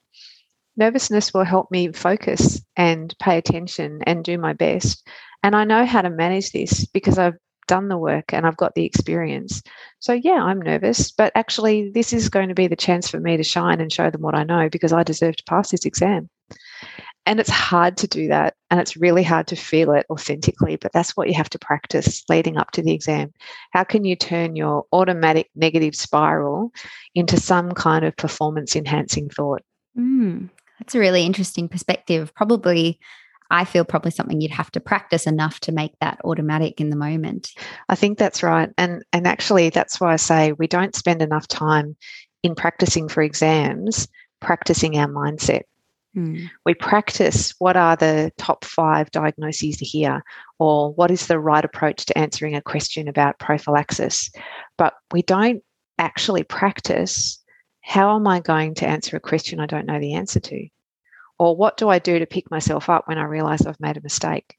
Nervousness 0.75 1.31
will 1.31 1.43
help 1.43 1.69
me 1.69 1.91
focus 1.91 2.59
and 2.75 3.13
pay 3.21 3.37
attention 3.37 3.99
and 4.07 4.23
do 4.23 4.39
my 4.39 4.53
best. 4.53 5.07
And 5.43 5.55
I 5.55 5.63
know 5.63 5.85
how 5.85 6.01
to 6.01 6.09
manage 6.09 6.51
this 6.51 6.87
because 6.87 7.19
I've 7.19 7.37
done 7.67 7.87
the 7.87 7.97
work 7.97 8.33
and 8.33 8.47
I've 8.47 8.57
got 8.57 8.73
the 8.73 8.83
experience. 8.83 9.61
So, 9.99 10.13
yeah, 10.13 10.41
I'm 10.41 10.59
nervous, 10.59 11.11
but 11.11 11.31
actually, 11.35 11.91
this 11.93 12.13
is 12.13 12.29
going 12.29 12.49
to 12.49 12.55
be 12.55 12.65
the 12.65 12.75
chance 12.75 13.07
for 13.07 13.19
me 13.19 13.37
to 13.37 13.43
shine 13.43 13.79
and 13.79 13.93
show 13.93 14.09
them 14.09 14.21
what 14.21 14.33
I 14.33 14.43
know 14.43 14.69
because 14.69 14.91
I 14.91 15.03
deserve 15.03 15.35
to 15.35 15.43
pass 15.47 15.69
this 15.69 15.85
exam. 15.85 16.31
And 17.25 17.39
it's 17.39 17.49
hard 17.49 17.97
to 17.97 18.07
do 18.07 18.27
that. 18.27 18.55
And 18.69 18.79
it's 18.79 18.97
really 18.97 19.23
hard 19.23 19.47
to 19.47 19.55
feel 19.55 19.91
it 19.93 20.05
authentically, 20.09 20.75
but 20.75 20.91
that's 20.91 21.15
what 21.15 21.27
you 21.27 21.33
have 21.35 21.49
to 21.51 21.59
practice 21.59 22.23
leading 22.29 22.57
up 22.57 22.71
to 22.71 22.81
the 22.81 22.91
exam. 22.91 23.33
How 23.71 23.83
can 23.83 24.03
you 24.03 24.15
turn 24.15 24.55
your 24.55 24.85
automatic 24.91 25.49
negative 25.55 25.95
spiral 25.95 26.71
into 27.15 27.39
some 27.39 27.71
kind 27.71 28.03
of 28.03 28.17
performance 28.17 28.75
enhancing 28.75 29.29
thought? 29.29 29.61
Mm, 29.97 30.49
that's 30.79 30.95
a 30.95 30.99
really 30.99 31.25
interesting 31.25 31.69
perspective. 31.69 32.33
Probably 32.35 32.99
I 33.51 33.65
feel 33.65 33.85
probably 33.85 34.11
something 34.11 34.41
you'd 34.41 34.51
have 34.51 34.71
to 34.71 34.79
practice 34.79 35.27
enough 35.27 35.59
to 35.61 35.71
make 35.71 35.93
that 35.99 36.19
automatic 36.25 36.81
in 36.81 36.89
the 36.89 36.95
moment. 36.95 37.51
I 37.87 37.95
think 37.95 38.17
that's 38.17 38.41
right. 38.41 38.69
And 38.77 39.03
and 39.13 39.27
actually 39.27 39.69
that's 39.69 40.01
why 40.01 40.13
I 40.13 40.15
say 40.15 40.53
we 40.53 40.65
don't 40.65 40.95
spend 40.95 41.21
enough 41.21 41.47
time 41.47 41.95
in 42.41 42.55
practicing 42.55 43.07
for 43.07 43.21
exams 43.21 44.07
practicing 44.43 44.97
our 44.97 45.07
mindset. 45.07 45.61
Mm. 46.15 46.49
We 46.65 46.73
practice 46.75 47.53
what 47.57 47.75
are 47.75 47.95
the 47.95 48.31
top 48.37 48.65
five 48.65 49.09
diagnoses 49.11 49.79
here, 49.79 50.23
or 50.59 50.93
what 50.93 51.11
is 51.11 51.27
the 51.27 51.39
right 51.39 51.65
approach 51.65 52.05
to 52.05 52.17
answering 52.17 52.55
a 52.55 52.61
question 52.61 53.07
about 53.07 53.39
prophylaxis. 53.39 54.31
But 54.77 54.93
we 55.11 55.23
don't 55.23 55.63
actually 55.97 56.43
practice 56.43 57.39
how 57.81 58.15
am 58.15 58.27
I 58.27 58.39
going 58.39 58.75
to 58.75 58.87
answer 58.87 59.17
a 59.17 59.21
question 59.21 59.59
I 59.59 59.65
don't 59.65 59.85
know 59.85 59.99
the 59.99 60.13
answer 60.13 60.39
to? 60.39 60.67
Or 61.37 61.55
what 61.55 61.77
do 61.77 61.89
I 61.89 61.99
do 61.99 62.19
to 62.19 62.25
pick 62.25 62.49
myself 62.49 62.89
up 62.89 63.07
when 63.07 63.17
I 63.17 63.23
realize 63.23 63.65
I've 63.65 63.79
made 63.79 63.97
a 63.97 64.01
mistake? 64.01 64.55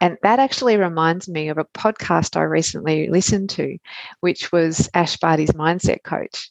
And 0.00 0.16
that 0.22 0.38
actually 0.38 0.76
reminds 0.76 1.28
me 1.28 1.48
of 1.48 1.58
a 1.58 1.64
podcast 1.64 2.36
I 2.36 2.42
recently 2.42 3.08
listened 3.08 3.50
to, 3.50 3.78
which 4.20 4.52
was 4.52 4.88
Ash 4.94 5.16
Barty's 5.16 5.52
mindset 5.52 6.02
coach. 6.04 6.50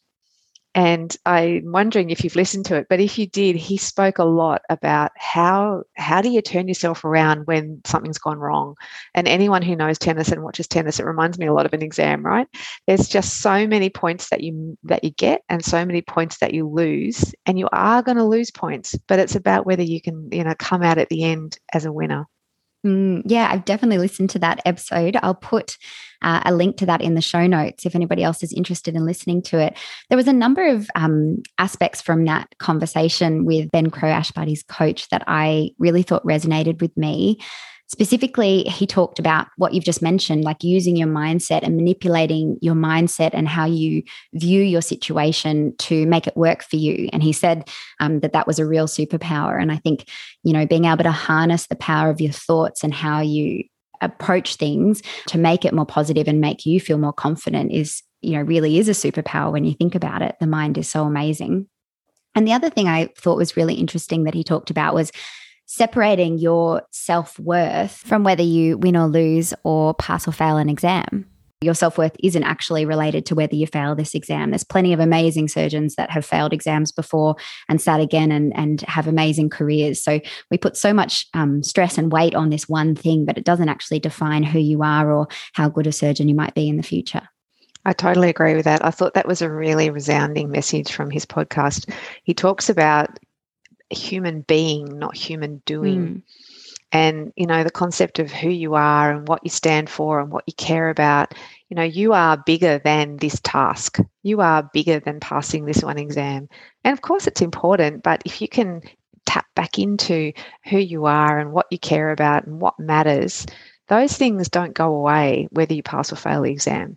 And 0.77 1.17
I'm 1.25 1.71
wondering 1.71 2.11
if 2.11 2.23
you've 2.23 2.35
listened 2.35 2.65
to 2.67 2.75
it, 2.75 2.85
but 2.87 2.99
if 2.99 3.17
you 3.17 3.25
did, 3.25 3.55
he 3.55 3.77
spoke 3.77 4.19
a 4.19 4.23
lot 4.23 4.61
about 4.69 5.11
how 5.17 5.85
how 5.95 6.21
do 6.21 6.29
you 6.29 6.39
turn 6.39 6.67
yourself 6.67 7.03
around 7.03 7.47
when 7.47 7.81
something's 7.83 8.19
gone 8.19 8.37
wrong. 8.37 8.75
And 9.15 9.27
anyone 9.27 9.63
who 9.63 9.75
knows 9.75 9.97
tennis 9.97 10.31
and 10.31 10.43
watches 10.43 10.67
tennis, 10.67 10.99
it 10.99 11.05
reminds 11.07 11.39
me 11.39 11.47
a 11.47 11.53
lot 11.53 11.65
of 11.65 11.73
an 11.73 11.81
exam, 11.81 12.23
right? 12.23 12.47
There's 12.85 13.07
just 13.07 13.41
so 13.41 13.65
many 13.65 13.89
points 13.89 14.29
that 14.29 14.41
you 14.41 14.77
that 14.83 15.03
you 15.03 15.09
get 15.09 15.41
and 15.49 15.65
so 15.65 15.83
many 15.83 16.03
points 16.03 16.37
that 16.37 16.53
you 16.53 16.69
lose, 16.69 17.33
and 17.47 17.57
you 17.57 17.67
are 17.71 18.03
going 18.03 18.17
to 18.17 18.23
lose 18.23 18.51
points, 18.51 18.95
but 19.07 19.17
it's 19.17 19.35
about 19.35 19.65
whether 19.65 19.81
you 19.81 19.99
can, 19.99 20.29
you 20.31 20.43
know, 20.43 20.53
come 20.59 20.83
out 20.83 20.99
at 20.99 21.09
the 21.09 21.23
end 21.23 21.57
as 21.73 21.85
a 21.85 21.91
winner. 21.91 22.27
Mm, 22.85 23.23
yeah, 23.25 23.49
I've 23.51 23.65
definitely 23.65 23.97
listened 23.97 24.29
to 24.31 24.39
that 24.39 24.61
episode. 24.65 25.17
I'll 25.21 25.35
put 25.35 25.77
uh, 26.21 26.41
a 26.45 26.53
link 26.53 26.77
to 26.77 26.85
that 26.85 27.01
in 27.01 27.15
the 27.15 27.21
show 27.21 27.45
notes 27.47 27.85
if 27.85 27.95
anybody 27.95 28.23
else 28.23 28.43
is 28.43 28.53
interested 28.53 28.95
in 28.95 29.05
listening 29.05 29.41
to 29.43 29.59
it. 29.59 29.77
There 30.09 30.17
was 30.17 30.27
a 30.27 30.33
number 30.33 30.67
of 30.67 30.89
um, 30.95 31.37
aspects 31.57 32.01
from 32.01 32.25
that 32.25 32.55
conversation 32.59 33.45
with 33.45 33.71
Ben 33.71 33.89
Crowe, 33.89 34.09
Ash 34.09 34.31
Barty's 34.31 34.63
coach, 34.63 35.09
that 35.09 35.23
I 35.27 35.71
really 35.79 36.03
thought 36.03 36.23
resonated 36.23 36.81
with 36.81 36.95
me. 36.97 37.39
Specifically, 37.87 38.63
he 38.63 38.85
talked 38.85 39.19
about 39.19 39.47
what 39.57 39.73
you've 39.73 39.83
just 39.83 40.01
mentioned, 40.01 40.43
like 40.43 40.63
using 40.63 40.95
your 40.95 41.07
mindset 41.07 41.61
and 41.63 41.75
manipulating 41.75 42.57
your 42.61 42.75
mindset 42.75 43.31
and 43.33 43.47
how 43.47 43.65
you 43.65 44.03
view 44.33 44.61
your 44.61 44.81
situation 44.81 45.75
to 45.77 46.05
make 46.05 46.27
it 46.27 46.37
work 46.37 46.63
for 46.63 46.75
you. 46.75 47.09
And 47.13 47.23
he 47.23 47.33
said 47.33 47.69
um, 47.99 48.19
that 48.19 48.33
that 48.33 48.47
was 48.47 48.59
a 48.59 48.65
real 48.65 48.87
superpower. 48.87 49.61
And 49.61 49.71
I 49.71 49.77
think, 49.77 50.09
you 50.43 50.53
know, 50.53 50.65
being 50.65 50.85
able 50.85 51.03
to 51.03 51.11
harness 51.11 51.67
the 51.67 51.75
power 51.75 52.09
of 52.09 52.21
your 52.21 52.33
thoughts 52.33 52.83
and 52.83 52.93
how 52.93 53.21
you 53.21 53.63
approach 54.01 54.55
things 54.55 55.01
to 55.27 55.37
make 55.37 55.65
it 55.65 55.73
more 55.73 55.85
positive 55.85 56.27
and 56.27 56.39
make 56.39 56.65
you 56.65 56.79
feel 56.79 56.99
more 56.99 57.13
confident 57.13 57.71
is 57.71 58.03
you 58.21 58.33
know 58.33 58.41
really 58.41 58.77
is 58.77 58.87
a 58.87 58.91
superpower 58.91 59.51
when 59.51 59.65
you 59.65 59.73
think 59.73 59.95
about 59.95 60.21
it 60.21 60.35
the 60.39 60.45
mind 60.45 60.77
is 60.77 60.87
so 60.87 61.03
amazing 61.03 61.67
and 62.35 62.47
the 62.47 62.53
other 62.53 62.69
thing 62.69 62.87
I 62.87 63.09
thought 63.17 63.37
was 63.37 63.57
really 63.57 63.73
interesting 63.73 64.25
that 64.25 64.35
he 64.35 64.43
talked 64.43 64.69
about 64.69 64.93
was 64.93 65.11
separating 65.67 66.39
your 66.39 66.81
self 66.91 67.37
worth 67.39 67.91
from 67.91 68.23
whether 68.23 68.41
you 68.41 68.77
win 68.77 68.97
or 68.97 69.07
lose 69.07 69.53
or 69.63 69.93
pass 69.93 70.27
or 70.27 70.31
fail 70.31 70.57
an 70.57 70.69
exam. 70.69 71.25
Your 71.61 71.73
self 71.73 71.97
worth 71.97 72.15
isn't 72.23 72.43
actually 72.43 72.85
related 72.85 73.25
to 73.27 73.35
whether 73.35 73.55
you 73.55 73.67
fail 73.67 73.95
this 73.95 74.15
exam. 74.15 74.51
There's 74.51 74.63
plenty 74.63 74.93
of 74.93 74.99
amazing 74.99 75.47
surgeons 75.47 75.95
that 75.95 76.11
have 76.11 76.25
failed 76.25 76.53
exams 76.53 76.91
before 76.91 77.35
and 77.67 77.81
sat 77.81 77.99
again 77.99 78.31
and, 78.31 78.55
and 78.55 78.81
have 78.81 79.07
amazing 79.07 79.49
careers. 79.49 80.01
So 80.01 80.19
we 80.51 80.57
put 80.57 80.77
so 80.77 80.93
much 80.93 81.27
um, 81.33 81.63
stress 81.63 81.97
and 81.97 82.11
weight 82.11 82.35
on 82.35 82.49
this 82.49 82.69
one 82.69 82.95
thing, 82.95 83.25
but 83.25 83.37
it 83.37 83.43
doesn't 83.43 83.69
actually 83.69 83.99
define 83.99 84.43
who 84.43 84.59
you 84.59 84.83
are 84.83 85.11
or 85.11 85.27
how 85.53 85.67
good 85.67 85.87
a 85.87 85.91
surgeon 85.91 86.29
you 86.29 86.35
might 86.35 86.53
be 86.53 86.69
in 86.69 86.77
the 86.77 86.83
future. 86.83 87.27
I 87.85 87.93
totally 87.93 88.29
agree 88.29 88.53
with 88.53 88.65
that. 88.65 88.85
I 88.85 88.91
thought 88.91 89.13
that 89.13 89.27
was 89.27 89.41
a 89.41 89.49
really 89.49 89.89
resounding 89.89 90.51
message 90.51 90.91
from 90.91 91.09
his 91.09 91.25
podcast. 91.25 91.91
He 92.23 92.33
talks 92.33 92.69
about 92.69 93.17
human 93.89 94.41
being, 94.41 94.97
not 94.99 95.15
human 95.15 95.61
doing. 95.65 96.07
Mm. 96.07 96.21
And, 96.91 97.33
you 97.35 97.45
know, 97.45 97.63
the 97.63 97.71
concept 97.71 98.19
of 98.19 98.31
who 98.31 98.49
you 98.49 98.75
are 98.75 99.11
and 99.11 99.27
what 99.27 99.41
you 99.43 99.49
stand 99.49 99.89
for 99.89 100.21
and 100.21 100.31
what 100.31 100.45
you 100.47 100.53
care 100.53 100.89
about. 100.89 101.33
You 101.69 101.75
know, 101.75 101.83
you 101.83 102.13
are 102.13 102.41
bigger 102.45 102.79
than 102.79 103.17
this 103.17 103.41
task. 103.43 103.99
You 104.23 104.39
are 104.39 104.69
bigger 104.73 104.99
than 104.99 105.19
passing 105.19 105.65
this 105.65 105.83
one 105.83 105.97
exam. 105.97 106.47
And 106.85 106.93
of 106.93 107.01
course, 107.01 107.27
it's 107.27 107.41
important, 107.41 108.03
but 108.03 108.21
if 108.25 108.41
you 108.41 108.47
can 108.47 108.81
tap 109.25 109.45
back 109.53 109.77
into 109.77 110.31
who 110.69 110.77
you 110.77 111.05
are 111.05 111.39
and 111.39 111.51
what 111.51 111.67
you 111.69 111.77
care 111.77 112.11
about 112.11 112.47
and 112.47 112.61
what 112.61 112.79
matters, 112.79 113.45
those 113.89 114.15
things 114.15 114.47
don't 114.47 114.73
go 114.73 114.95
away 114.95 115.49
whether 115.51 115.73
you 115.73 115.83
pass 115.83 116.13
or 116.13 116.15
fail 116.15 116.43
the 116.43 116.51
exam 116.51 116.95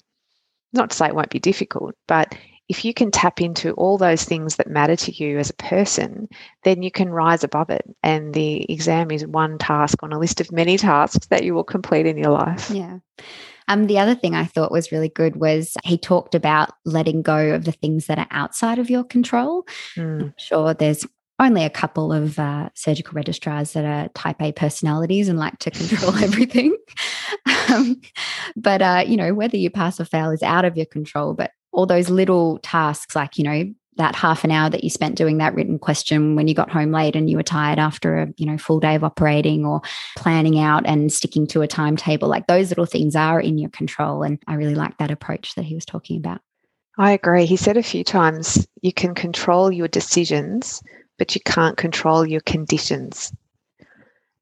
not 0.73 0.91
to 0.91 0.97
say 0.97 1.07
it 1.07 1.15
won't 1.15 1.31
be 1.31 1.39
difficult, 1.39 1.95
but 2.07 2.35
if 2.71 2.85
you 2.85 2.95
can 2.95 3.11
tap 3.11 3.41
into 3.41 3.73
all 3.73 3.99
those 3.99 4.23
things 4.23 4.55
that 4.55 4.71
matter 4.71 4.95
to 4.95 5.13
you 5.13 5.41
as 5.41 5.51
a 5.51 5.55
person, 5.55 6.29
then 6.63 6.85
you 6.85 6.91
can 6.93 7.11
rise 7.11 7.43
above 7.43 7.69
it. 7.69 7.85
And 8.05 8.33
the 8.33 8.65
exam 8.73 9.11
is 9.11 9.27
one 9.27 9.59
task 9.59 10.01
on 10.05 10.13
a 10.13 10.21
list 10.21 10.41
of 10.41 10.53
many 10.53 10.79
tasks 10.79 11.27
that 11.27 11.43
you 11.43 11.53
will 11.53 11.65
complete 11.65 12.07
in 12.07 12.17
your 12.17 12.31
life. 12.31 12.71
Yeah. 12.71 12.99
Um, 13.67 13.89
the 13.89 13.99
other 13.99 14.15
thing 14.15 14.37
I 14.37 14.45
thought 14.45 14.71
was 14.71 14.93
really 14.93 15.09
good 15.09 15.35
was 15.35 15.77
he 15.83 15.99
talked 15.99 16.37
about 16.37 16.71
letting 16.85 17.23
go 17.23 17.55
of 17.55 17.65
the 17.65 17.73
things 17.73 18.07
that 18.07 18.21
are 18.21 18.29
outside 18.31 18.79
of 18.79 18.89
your 18.89 19.03
control. 19.03 19.67
Mm. 19.97 20.23
I'm 20.23 20.35
sure 20.39 20.73
there's 20.73 21.05
only 21.41 21.65
a 21.65 21.71
couple 21.71 22.13
of 22.13 22.39
uh, 22.39 22.69
surgical 22.75 23.15
registrars 23.15 23.73
that 23.73 23.85
are 23.85 24.09
type 24.11 24.41
A 24.41 24.53
personalities 24.53 25.29
and 25.29 25.41
like 25.41 25.59
to 25.59 25.71
control 25.73 26.15
everything. 26.17 26.77
um, 27.73 28.01
but, 28.55 28.81
uh, 28.81 29.03
you 29.05 29.17
know, 29.17 29.35
whether 29.35 29.57
you 29.57 29.71
pass 29.71 29.99
or 29.99 30.05
fail 30.05 30.31
is 30.31 30.45
out 30.45 30.65
of 30.65 30.77
your 30.77 30.87
control. 30.87 31.35
But 31.35 31.51
all 31.73 31.87
those 31.87 32.11
little 32.11 32.59
tasks, 32.59 33.15
like, 33.15 33.39
you 33.39 33.45
know, 33.45 33.75
that 33.97 34.15
half 34.15 34.45
an 34.45 34.51
hour 34.51 34.71
that 34.71 34.83
you 34.83 34.89
spent 34.89 35.17
doing 35.17 35.39
that 35.39 35.55
written 35.55 35.79
question 35.79 36.35
when 36.35 36.49
you 36.49 36.55
got 36.55 36.71
home 36.71 36.91
late 36.91 37.17
and 37.17 37.29
you 37.29 37.37
were 37.37 37.43
tired 37.43 37.79
after 37.79 38.19
a 38.19 38.29
you 38.39 38.47
know 38.47 38.57
full 38.57 38.81
day 38.81 38.95
of 38.95 39.05
operating 39.05 39.67
or 39.67 39.83
planning 40.17 40.59
out 40.59 40.87
and 40.87 41.13
sticking 41.13 41.47
to 41.47 41.61
a 41.61 41.67
timetable 41.67 42.27
like 42.27 42.47
those 42.47 42.71
little 42.71 42.87
things 42.87 43.15
are 43.15 43.41
in 43.41 43.59
your 43.59 43.69
control 43.71 44.23
and 44.23 44.39
i 44.47 44.55
really 44.55 44.77
like 44.77 44.97
that 44.97 45.11
approach 45.11 45.55
that 45.55 45.67
he 45.67 45.75
was 45.75 45.85
talking 45.85 46.17
about 46.17 46.41
i 46.97 47.11
agree 47.11 47.45
he 47.45 47.57
said 47.57 47.77
a 47.77 47.83
few 47.83 48.03
times 48.03 48.67
you 48.81 48.93
can 48.93 49.15
control 49.15 49.71
your 49.71 49.89
decisions 49.89 50.83
but 51.21 51.35
you 51.35 51.41
can't 51.45 51.77
control 51.77 52.27
your 52.27 52.41
conditions. 52.41 53.31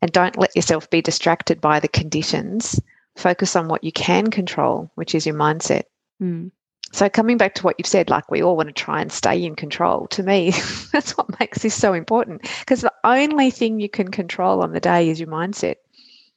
And 0.01 0.13
don't 0.13 0.39
let 0.39 0.55
yourself 0.55 0.89
be 0.89 1.03
distracted 1.03 1.61
by 1.61 1.81
the 1.81 1.89
conditions. 1.89 2.81
Focus 3.17 3.57
on 3.57 3.67
what 3.67 3.83
you 3.83 3.91
can 3.91 4.31
control, 4.31 4.89
which 4.95 5.13
is 5.13 5.27
your 5.27 5.35
mindset. 5.35 5.83
Mm. 6.23 6.53
So, 6.93 7.09
coming 7.09 7.37
back 7.37 7.55
to 7.57 7.63
what 7.63 7.77
you've 7.79 7.87
said, 7.87 8.09
like 8.09 8.31
we 8.31 8.43
all 8.43 8.57
want 8.57 8.69
to 8.69 8.73
try 8.73 9.01
and 9.01 9.13
stay 9.13 9.45
in 9.45 9.55
control, 9.55 10.07
to 10.09 10.23
me, 10.23 10.51
that's 10.93 11.17
what 11.17 11.39
makes 11.39 11.63
this 11.63 11.75
so 11.75 11.93
important 11.93 12.43
because 12.61 12.81
the 12.81 12.93
only 13.05 13.51
thing 13.51 13.81
you 13.81 13.89
can 13.89 14.09
control 14.11 14.63
on 14.63 14.73
the 14.73 14.81
day 14.81 15.09
is 15.09 15.21
your 15.21 15.29
mindset. 15.29 15.77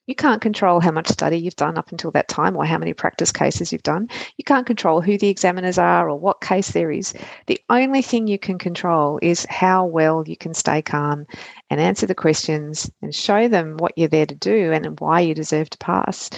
You 0.08 0.16
can't 0.16 0.42
control 0.42 0.82
how 0.82 0.92
much 0.92 1.08
study 1.08 1.38
you've 1.38 1.56
done 1.56 1.78
up 1.78 1.92
until 1.92 2.12
that 2.12 2.28
time 2.28 2.58
or 2.58 2.66
how 2.66 2.78
many 2.78 2.92
practice 2.92 3.32
cases 3.32 3.72
you've 3.72 3.84
done. 3.84 4.10
You 4.36 4.44
can't 4.44 4.66
control 4.66 5.00
who 5.00 5.18
the 5.18 5.30
examiners 5.30 5.78
are 5.78 6.10
or 6.10 6.18
what 6.18 6.42
case 6.42 6.72
there 6.72 6.92
is. 6.92 7.14
The 7.46 7.62
only 7.70 8.02
thing 8.02 8.28
you 8.28 8.40
can 8.40 8.58
control 8.58 9.20
is 9.22 9.46
how 9.50 9.86
well 9.86 10.24
you 10.28 10.36
can 10.36 10.54
stay 10.54 10.82
calm 10.82 11.28
and 11.70 11.80
answer 11.80 12.08
the 12.08 12.16
questions 12.16 12.92
and 13.02 13.16
show 13.16 13.48
them 13.48 13.78
what 13.78 13.94
you're 13.96 14.10
there 14.10 14.26
to 14.26 14.36
do 14.36 14.74
and 14.74 15.00
why 15.00 15.22
you 15.22 15.34
deserve 15.34 15.70
to 15.70 15.78
pass 15.78 16.30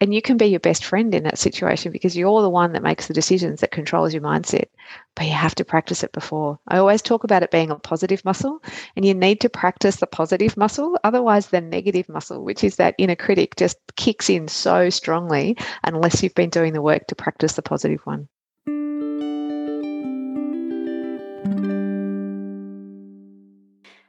and 0.00 0.14
you 0.14 0.22
can 0.22 0.36
be 0.36 0.46
your 0.46 0.60
best 0.60 0.84
friend 0.84 1.14
in 1.14 1.24
that 1.24 1.38
situation 1.38 1.92
because 1.92 2.16
you're 2.16 2.42
the 2.42 2.48
one 2.48 2.72
that 2.72 2.82
makes 2.82 3.06
the 3.06 3.14
decisions 3.14 3.60
that 3.60 3.70
controls 3.70 4.14
your 4.14 4.22
mindset 4.22 4.64
but 5.14 5.26
you 5.26 5.32
have 5.32 5.54
to 5.54 5.64
practice 5.64 6.02
it 6.02 6.12
before. 6.12 6.58
I 6.68 6.78
always 6.78 7.02
talk 7.02 7.24
about 7.24 7.42
it 7.42 7.50
being 7.50 7.70
a 7.70 7.76
positive 7.76 8.24
muscle 8.24 8.62
and 8.96 9.04
you 9.04 9.12
need 9.12 9.40
to 9.42 9.48
practice 9.48 9.96
the 9.96 10.06
positive 10.06 10.56
muscle 10.56 10.98
otherwise 11.04 11.48
the 11.48 11.60
negative 11.60 12.08
muscle 12.08 12.42
which 12.42 12.64
is 12.64 12.76
that 12.76 12.94
inner 12.98 13.16
critic 13.16 13.56
just 13.56 13.76
kicks 13.96 14.30
in 14.30 14.48
so 14.48 14.90
strongly 14.90 15.56
unless 15.84 16.22
you've 16.22 16.34
been 16.34 16.50
doing 16.50 16.72
the 16.72 16.82
work 16.82 17.06
to 17.08 17.14
practice 17.14 17.54
the 17.54 17.62
positive 17.62 18.00
one. 18.04 18.28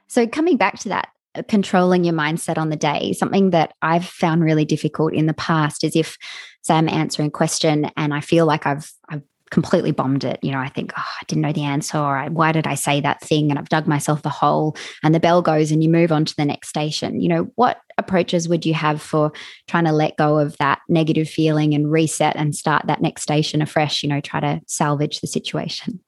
So 0.08 0.26
coming 0.26 0.58
back 0.58 0.78
to 0.80 0.90
that 0.90 1.08
controlling 1.48 2.04
your 2.04 2.14
mindset 2.14 2.58
on 2.58 2.68
the 2.68 2.76
day. 2.76 3.12
Something 3.12 3.50
that 3.50 3.74
I've 3.82 4.04
found 4.04 4.44
really 4.44 4.64
difficult 4.64 5.14
in 5.14 5.26
the 5.26 5.34
past 5.34 5.84
is 5.84 5.96
if, 5.96 6.16
say, 6.62 6.74
I'm 6.74 6.88
answering 6.88 7.28
a 7.28 7.32
question 7.32 7.90
and 7.96 8.12
I 8.12 8.20
feel 8.20 8.46
like 8.46 8.66
I've 8.66 8.92
I've 9.08 9.22
completely 9.52 9.92
bombed 9.92 10.24
it. 10.24 10.40
You 10.42 10.50
know, 10.50 10.58
I 10.58 10.70
think, 10.70 10.92
oh, 10.96 11.02
I 11.02 11.24
didn't 11.28 11.42
know 11.42 11.52
the 11.52 11.64
answer, 11.64 11.98
or 11.98 12.24
why 12.30 12.52
did 12.52 12.66
I 12.66 12.74
say 12.74 13.02
that 13.02 13.20
thing? 13.20 13.50
And 13.50 13.58
I've 13.58 13.68
dug 13.68 13.86
myself 13.86 14.24
a 14.24 14.30
hole, 14.30 14.76
and 15.04 15.14
the 15.14 15.20
bell 15.20 15.42
goes, 15.42 15.70
and 15.70 15.82
you 15.82 15.90
move 15.90 16.10
on 16.10 16.24
to 16.24 16.34
the 16.36 16.44
next 16.44 16.68
station. 16.68 17.20
You 17.20 17.28
know, 17.28 17.52
what 17.54 17.78
approaches 17.98 18.48
would 18.48 18.64
you 18.64 18.74
have 18.74 19.00
for 19.00 19.30
trying 19.68 19.84
to 19.84 19.92
let 19.92 20.16
go 20.16 20.38
of 20.38 20.56
that 20.56 20.80
negative 20.88 21.28
feeling 21.28 21.74
and 21.74 21.92
reset 21.92 22.34
and 22.34 22.56
start 22.56 22.86
that 22.86 23.02
next 23.02 23.22
station 23.22 23.62
afresh? 23.62 24.02
You 24.02 24.08
know, 24.08 24.20
try 24.20 24.40
to 24.40 24.60
salvage 24.66 25.20
the 25.20 25.26
situation. 25.26 26.00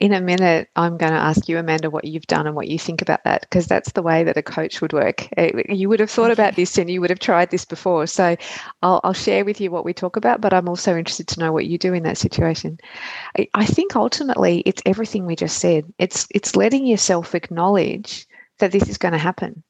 In 0.00 0.12
a 0.12 0.20
minute, 0.20 0.68
I'm 0.76 0.96
going 0.96 1.12
to 1.12 1.18
ask 1.18 1.48
you, 1.48 1.58
Amanda, 1.58 1.90
what 1.90 2.04
you've 2.04 2.26
done 2.26 2.46
and 2.46 2.56
what 2.56 2.68
you 2.68 2.78
think 2.78 3.02
about 3.02 3.24
that, 3.24 3.42
because 3.42 3.66
that's 3.66 3.92
the 3.92 4.02
way 4.02 4.24
that 4.24 4.36
a 4.36 4.42
coach 4.42 4.80
would 4.80 4.92
work. 4.92 5.28
Eh, 5.36 5.50
you 5.68 5.88
would 5.88 6.00
have 6.00 6.10
thought 6.10 6.30
okay. 6.30 6.32
about 6.32 6.56
this 6.56 6.78
and 6.78 6.90
you 6.90 7.00
would 7.00 7.10
have 7.10 7.18
tried 7.18 7.50
this 7.50 7.64
before. 7.64 8.06
So 8.06 8.36
I'll, 8.82 9.00
I'll, 9.04 9.12
share 9.12 9.44
with 9.44 9.60
you 9.60 9.70
what 9.70 9.84
we 9.84 9.92
talk 9.92 10.16
about, 10.16 10.40
but 10.40 10.54
I'm 10.54 10.68
also 10.68 10.96
interested 10.96 11.28
to 11.28 11.40
know 11.40 11.52
what 11.52 11.66
you 11.66 11.76
do 11.76 11.92
in 11.92 12.04
that 12.04 12.18
situation. 12.18 12.78
I 13.54 13.66
think 13.66 13.96
ultimately 13.96 14.60
it's 14.64 14.82
everything 14.86 15.26
we 15.26 15.36
just 15.36 15.58
said. 15.58 15.92
It's 15.98 16.26
it's 16.30 16.56
letting 16.56 16.86
yourself 16.86 17.34
acknowledge 17.34 18.26
that 18.58 18.72
this 18.72 18.88
is 18.88 18.98
going 18.98 19.12
to 19.12 19.18
happen. 19.18 19.62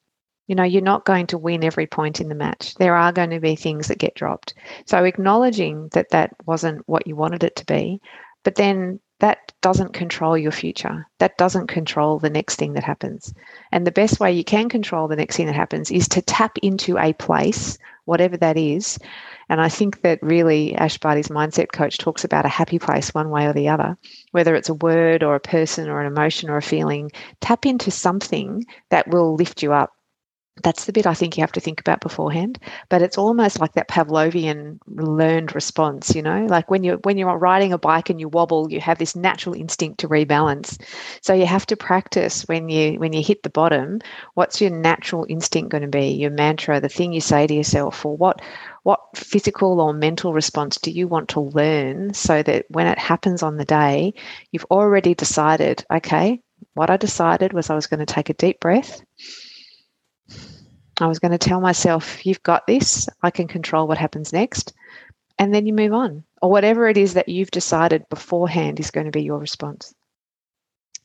You 0.46 0.56
know, 0.56 0.64
you're 0.64 0.82
not 0.82 1.04
going 1.04 1.28
to 1.28 1.38
win 1.38 1.64
every 1.64 1.86
point 1.86 2.20
in 2.20 2.28
the 2.28 2.34
match. 2.34 2.74
There 2.74 2.96
are 2.96 3.12
going 3.12 3.30
to 3.30 3.40
be 3.40 3.56
things 3.56 3.88
that 3.88 3.98
get 3.98 4.14
dropped. 4.14 4.54
So 4.86 5.04
acknowledging 5.04 5.88
that 5.92 6.10
that 6.10 6.34
wasn't 6.44 6.82
what 6.88 7.06
you 7.06 7.14
wanted 7.14 7.44
it 7.44 7.56
to 7.56 7.66
be, 7.66 8.00
but 8.42 8.56
then 8.56 9.00
that 9.20 9.52
doesn't 9.60 9.92
control 9.92 10.36
your 10.36 10.52
future. 10.52 11.06
That 11.18 11.36
doesn't 11.36 11.66
control 11.66 12.18
the 12.18 12.30
next 12.30 12.56
thing 12.56 12.72
that 12.72 12.84
happens. 12.84 13.32
And 13.70 13.86
the 13.86 13.92
best 13.92 14.18
way 14.18 14.32
you 14.32 14.44
can 14.44 14.68
control 14.68 15.08
the 15.08 15.16
next 15.16 15.36
thing 15.36 15.46
that 15.46 15.54
happens 15.54 15.90
is 15.90 16.08
to 16.08 16.22
tap 16.22 16.56
into 16.62 16.98
a 16.98 17.12
place, 17.12 17.76
whatever 18.06 18.36
that 18.38 18.56
is. 18.56 18.98
And 19.50 19.60
I 19.60 19.68
think 19.68 20.00
that 20.02 20.22
really 20.22 20.74
Ash 20.74 20.96
Barty's 20.98 21.28
mindset 21.28 21.72
coach 21.72 21.98
talks 21.98 22.24
about 22.24 22.46
a 22.46 22.48
happy 22.48 22.78
place 22.78 23.12
one 23.12 23.30
way 23.30 23.46
or 23.46 23.52
the 23.52 23.68
other, 23.68 23.98
whether 24.32 24.54
it's 24.54 24.70
a 24.70 24.74
word 24.74 25.22
or 25.22 25.34
a 25.34 25.40
person 25.40 25.88
or 25.88 26.00
an 26.00 26.06
emotion 26.06 26.48
or 26.48 26.56
a 26.56 26.62
feeling. 26.62 27.10
Tap 27.40 27.66
into 27.66 27.90
something 27.90 28.64
that 28.88 29.08
will 29.08 29.34
lift 29.34 29.62
you 29.62 29.72
up 29.72 29.92
that's 30.62 30.84
the 30.84 30.92
bit 30.92 31.06
I 31.06 31.14
think 31.14 31.36
you 31.36 31.42
have 31.42 31.52
to 31.52 31.60
think 31.60 31.80
about 31.80 32.00
beforehand. 32.00 32.58
But 32.88 33.02
it's 33.02 33.18
almost 33.18 33.60
like 33.60 33.72
that 33.74 33.88
Pavlovian 33.88 34.78
learned 34.86 35.54
response, 35.54 36.14
you 36.14 36.22
know, 36.22 36.46
like 36.46 36.70
when 36.70 36.84
you're 36.84 36.98
when 36.98 37.18
you're 37.18 37.36
riding 37.36 37.72
a 37.72 37.78
bike 37.78 38.10
and 38.10 38.20
you 38.20 38.28
wobble, 38.28 38.70
you 38.70 38.80
have 38.80 38.98
this 38.98 39.16
natural 39.16 39.54
instinct 39.54 40.00
to 40.00 40.08
rebalance. 40.08 40.80
So 41.22 41.34
you 41.34 41.46
have 41.46 41.66
to 41.66 41.76
practice 41.76 42.42
when 42.48 42.68
you 42.68 42.98
when 42.98 43.12
you 43.12 43.22
hit 43.22 43.42
the 43.42 43.50
bottom. 43.50 44.00
What's 44.34 44.60
your 44.60 44.70
natural 44.70 45.26
instinct 45.28 45.70
going 45.70 45.82
to 45.82 45.88
be? 45.88 46.10
Your 46.10 46.30
mantra, 46.30 46.80
the 46.80 46.88
thing 46.88 47.12
you 47.12 47.20
say 47.20 47.46
to 47.46 47.54
yourself, 47.54 48.04
or 48.04 48.16
what 48.16 48.40
what 48.82 49.00
physical 49.14 49.80
or 49.80 49.92
mental 49.92 50.32
response 50.32 50.78
do 50.78 50.90
you 50.90 51.06
want 51.06 51.28
to 51.30 51.40
learn 51.40 52.14
so 52.14 52.42
that 52.42 52.66
when 52.68 52.86
it 52.86 52.98
happens 52.98 53.42
on 53.42 53.56
the 53.56 53.64
day, 53.64 54.14
you've 54.52 54.64
already 54.70 55.14
decided, 55.14 55.84
okay, 55.92 56.40
what 56.74 56.90
I 56.90 56.96
decided 56.96 57.52
was 57.52 57.68
I 57.68 57.74
was 57.74 57.86
going 57.86 58.00
to 58.00 58.06
take 58.06 58.30
a 58.30 58.34
deep 58.34 58.60
breath 58.60 59.02
I 61.00 61.06
was 61.06 61.18
going 61.18 61.32
to 61.32 61.38
tell 61.38 61.60
myself, 61.60 62.24
you've 62.24 62.42
got 62.42 62.66
this, 62.66 63.08
I 63.22 63.30
can 63.30 63.48
control 63.48 63.86
what 63.86 63.98
happens 63.98 64.32
next. 64.32 64.72
And 65.38 65.54
then 65.54 65.66
you 65.66 65.72
move 65.72 65.94
on, 65.94 66.24
or 66.42 66.50
whatever 66.50 66.88
it 66.88 66.98
is 66.98 67.14
that 67.14 67.28
you've 67.28 67.50
decided 67.50 68.08
beforehand 68.10 68.78
is 68.78 68.90
going 68.90 69.06
to 69.06 69.10
be 69.10 69.22
your 69.22 69.38
response. 69.38 69.94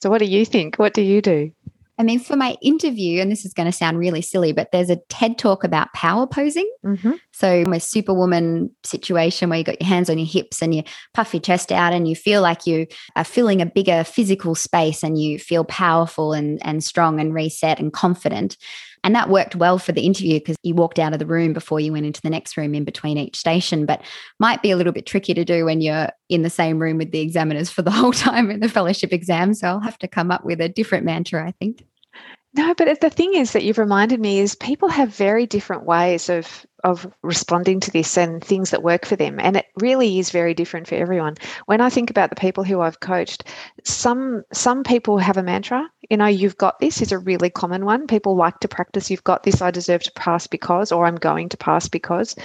So, 0.01 0.09
what 0.09 0.19
do 0.19 0.25
you 0.25 0.45
think? 0.45 0.75
What 0.75 0.93
do 0.93 1.01
you 1.01 1.21
do? 1.21 1.51
I 1.97 2.03
mean, 2.03 2.19
for 2.19 2.35
my 2.35 2.57
interview, 2.61 3.21
and 3.21 3.31
this 3.31 3.45
is 3.45 3.53
going 3.53 3.67
to 3.67 3.71
sound 3.71 3.97
really 3.97 4.21
silly, 4.21 4.51
but 4.51 4.71
there's 4.71 4.89
a 4.89 4.97
TED 5.07 5.37
talk 5.37 5.63
about 5.63 5.93
power 5.93 6.27
posing. 6.27 6.69
Mm-hmm. 6.83 7.13
So, 7.31 7.63
my 7.65 7.77
superwoman 7.77 8.69
situation 8.83 9.49
where 9.49 9.59
you 9.59 9.63
got 9.63 9.79
your 9.79 9.87
hands 9.87 10.09
on 10.09 10.17
your 10.17 10.27
hips 10.27 10.61
and 10.61 10.75
you 10.75 10.83
puff 11.13 11.33
your 11.33 11.41
chest 11.41 11.71
out 11.71 11.93
and 11.93 12.07
you 12.07 12.15
feel 12.15 12.41
like 12.41 12.67
you 12.67 12.87
are 13.15 13.23
filling 13.23 13.61
a 13.61 13.65
bigger 13.65 14.03
physical 14.03 14.55
space 14.55 15.03
and 15.03 15.17
you 15.21 15.39
feel 15.39 15.63
powerful 15.63 16.33
and, 16.33 16.63
and 16.65 16.83
strong 16.83 17.21
and 17.21 17.33
reset 17.33 17.79
and 17.79 17.93
confident. 17.93 18.57
And 19.03 19.13
that 19.15 19.29
worked 19.29 19.55
well 19.55 19.77
for 19.77 19.91
the 19.91 20.01
interview 20.01 20.39
because 20.39 20.57
you 20.63 20.73
walked 20.73 20.99
out 20.99 21.13
of 21.13 21.19
the 21.19 21.25
room 21.25 21.53
before 21.53 21.79
you 21.79 21.91
went 21.91 22.05
into 22.05 22.21
the 22.21 22.29
next 22.29 22.57
room 22.57 22.73
in 22.73 22.83
between 22.83 23.17
each 23.17 23.37
station, 23.37 23.85
but 23.85 24.01
might 24.39 24.61
be 24.61 24.71
a 24.71 24.77
little 24.77 24.93
bit 24.93 25.05
tricky 25.05 25.33
to 25.33 25.45
do 25.45 25.65
when 25.65 25.81
you're 25.81 26.09
in 26.29 26.41
the 26.41 26.49
same 26.49 26.79
room 26.79 26.97
with 26.97 27.11
the 27.11 27.19
examiners 27.19 27.69
for 27.69 27.81
the 27.81 27.91
whole 27.91 28.13
time 28.13 28.49
in 28.49 28.59
the 28.59 28.69
fellowship 28.69 29.13
exam. 29.13 29.53
So 29.53 29.67
I'll 29.67 29.79
have 29.79 29.99
to 29.99 30.07
come 30.07 30.31
up 30.31 30.45
with 30.45 30.61
a 30.61 30.69
different 30.69 31.05
mantra, 31.05 31.47
I 31.47 31.51
think. 31.51 31.85
No, 32.55 32.73
but 32.73 33.01
the 33.01 33.09
thing 33.09 33.33
is 33.33 33.51
that 33.51 33.63
you've 33.63 33.77
reminded 33.77 34.21
me 34.21 34.39
is 34.39 34.55
people 34.55 34.87
have 34.87 35.09
very 35.09 35.45
different 35.45 35.83
ways 35.83 36.29
of 36.29 36.65
of 36.85 37.11
responding 37.23 37.79
to 37.79 37.91
this 37.91 38.15
and 38.15 38.43
things 38.43 38.69
that 38.69 38.83
work 38.83 39.05
for 39.05 39.15
them. 39.15 39.39
And 39.39 39.57
it 39.57 39.65
really 39.77 40.19
is 40.19 40.29
very 40.29 40.53
different 40.53 40.87
for 40.87 40.95
everyone. 40.95 41.35
When 41.65 41.81
i 41.81 41.89
think 41.89 42.09
about 42.09 42.29
the 42.29 42.35
people 42.35 42.63
who 42.63 42.79
i've 42.81 42.99
coached 42.99 43.43
some 43.83 44.43
some 44.53 44.83
people 44.83 45.17
have 45.17 45.37
a 45.37 45.43
mantra 45.43 45.89
you 46.09 46.17
know 46.17 46.27
you've 46.27 46.57
got 46.57 46.79
this 46.79 47.01
is 47.01 47.11
a 47.11 47.17
really 47.17 47.49
common 47.49 47.85
one. 47.85 48.05
People 48.07 48.35
like 48.35 48.59
to 48.59 48.67
practice 48.67 49.09
you've 49.09 49.23
got 49.23 49.43
this 49.43 49.61
i 49.61 49.71
deserve 49.71 50.03
to 50.03 50.11
pass 50.13 50.45
because 50.47 50.91
or 50.91 51.05
i'm 51.05 51.15
going 51.15 51.49
to 51.49 51.57
pass 51.57 51.89
because. 51.89 52.35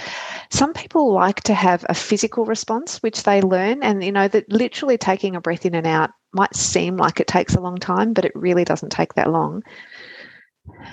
Some 0.49 0.73
people 0.73 1.13
like 1.13 1.41
to 1.43 1.53
have 1.53 1.85
a 1.87 1.93
physical 1.93 2.45
response 2.45 3.01
which 3.03 3.23
they 3.23 3.41
learn 3.41 3.83
and 3.83 4.03
you 4.03 4.11
know 4.11 4.27
that 4.27 4.51
literally 4.51 4.97
taking 4.97 5.35
a 5.35 5.41
breath 5.41 5.65
in 5.65 5.75
and 5.75 5.87
out 5.87 6.09
might 6.33 6.55
seem 6.55 6.97
like 6.97 7.19
it 7.19 7.27
takes 7.27 7.55
a 7.55 7.61
long 7.61 7.77
time 7.77 8.13
but 8.13 8.25
it 8.25 8.31
really 8.35 8.63
doesn't 8.63 8.91
take 8.91 9.13
that 9.13 9.31
long 9.31 9.61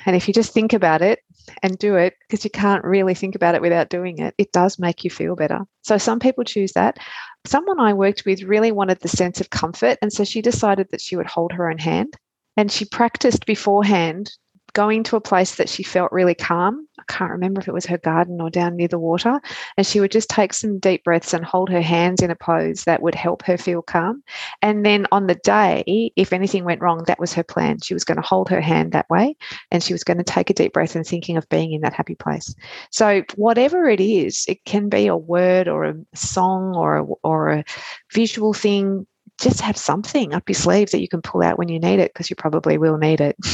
and 0.06 0.16
if 0.16 0.26
you 0.26 0.34
just 0.34 0.52
think 0.52 0.72
about 0.72 1.02
it 1.02 1.20
and 1.62 1.78
do 1.78 1.96
it, 1.96 2.14
because 2.20 2.44
you 2.44 2.50
can't 2.50 2.84
really 2.84 3.14
think 3.14 3.34
about 3.34 3.54
it 3.54 3.62
without 3.62 3.90
doing 3.90 4.18
it, 4.18 4.34
it 4.38 4.52
does 4.52 4.78
make 4.78 5.04
you 5.04 5.10
feel 5.10 5.36
better. 5.36 5.60
So 5.82 5.98
some 5.98 6.18
people 6.18 6.44
choose 6.44 6.72
that. 6.72 6.98
Someone 7.46 7.80
I 7.80 7.92
worked 7.92 8.24
with 8.26 8.42
really 8.42 8.72
wanted 8.72 9.00
the 9.00 9.08
sense 9.08 9.40
of 9.40 9.50
comfort. 9.50 9.98
And 10.02 10.12
so 10.12 10.24
she 10.24 10.42
decided 10.42 10.88
that 10.90 11.00
she 11.00 11.16
would 11.16 11.26
hold 11.26 11.52
her 11.52 11.70
own 11.70 11.78
hand. 11.78 12.14
And 12.56 12.72
she 12.72 12.84
practiced 12.84 13.46
beforehand 13.46 14.30
going 14.72 15.04
to 15.04 15.16
a 15.16 15.20
place 15.20 15.54
that 15.56 15.68
she 15.68 15.82
felt 15.82 16.12
really 16.12 16.34
calm. 16.34 16.87
Can't 17.08 17.30
remember 17.30 17.60
if 17.60 17.68
it 17.68 17.74
was 17.74 17.86
her 17.86 17.98
garden 17.98 18.40
or 18.40 18.50
down 18.50 18.76
near 18.76 18.88
the 18.88 18.98
water. 18.98 19.40
And 19.76 19.86
she 19.86 20.00
would 20.00 20.10
just 20.10 20.28
take 20.28 20.52
some 20.52 20.78
deep 20.78 21.04
breaths 21.04 21.32
and 21.34 21.44
hold 21.44 21.70
her 21.70 21.80
hands 21.80 22.22
in 22.22 22.30
a 22.30 22.36
pose 22.36 22.84
that 22.84 23.02
would 23.02 23.14
help 23.14 23.42
her 23.44 23.56
feel 23.56 23.82
calm. 23.82 24.22
And 24.62 24.84
then 24.84 25.06
on 25.10 25.26
the 25.26 25.34
day, 25.36 26.12
if 26.16 26.32
anything 26.32 26.64
went 26.64 26.80
wrong, 26.80 27.04
that 27.06 27.18
was 27.18 27.32
her 27.34 27.42
plan. 27.42 27.80
She 27.80 27.94
was 27.94 28.04
going 28.04 28.16
to 28.16 28.26
hold 28.26 28.48
her 28.50 28.60
hand 28.60 28.92
that 28.92 29.08
way 29.08 29.36
and 29.70 29.82
she 29.82 29.94
was 29.94 30.04
going 30.04 30.18
to 30.18 30.24
take 30.24 30.50
a 30.50 30.54
deep 30.54 30.72
breath 30.72 30.94
and 30.94 31.06
thinking 31.06 31.36
of 31.36 31.48
being 31.48 31.72
in 31.72 31.80
that 31.80 31.94
happy 31.94 32.14
place. 32.14 32.54
So, 32.90 33.22
whatever 33.36 33.88
it 33.88 34.00
is, 34.00 34.44
it 34.48 34.64
can 34.64 34.88
be 34.88 35.06
a 35.06 35.16
word 35.16 35.68
or 35.68 35.84
a 35.84 35.94
song 36.14 36.76
or 36.76 36.96
a, 36.98 37.04
or 37.22 37.48
a 37.50 37.64
visual 38.12 38.52
thing. 38.52 39.06
Just 39.40 39.60
have 39.60 39.76
something 39.76 40.34
up 40.34 40.48
your 40.48 40.54
sleeve 40.54 40.90
that 40.90 41.00
you 41.00 41.08
can 41.08 41.22
pull 41.22 41.42
out 41.42 41.58
when 41.58 41.68
you 41.68 41.78
need 41.78 42.00
it 42.00 42.12
because 42.12 42.28
you 42.28 42.34
probably 42.34 42.76
will 42.76 42.98
need 42.98 43.20
it. 43.20 43.36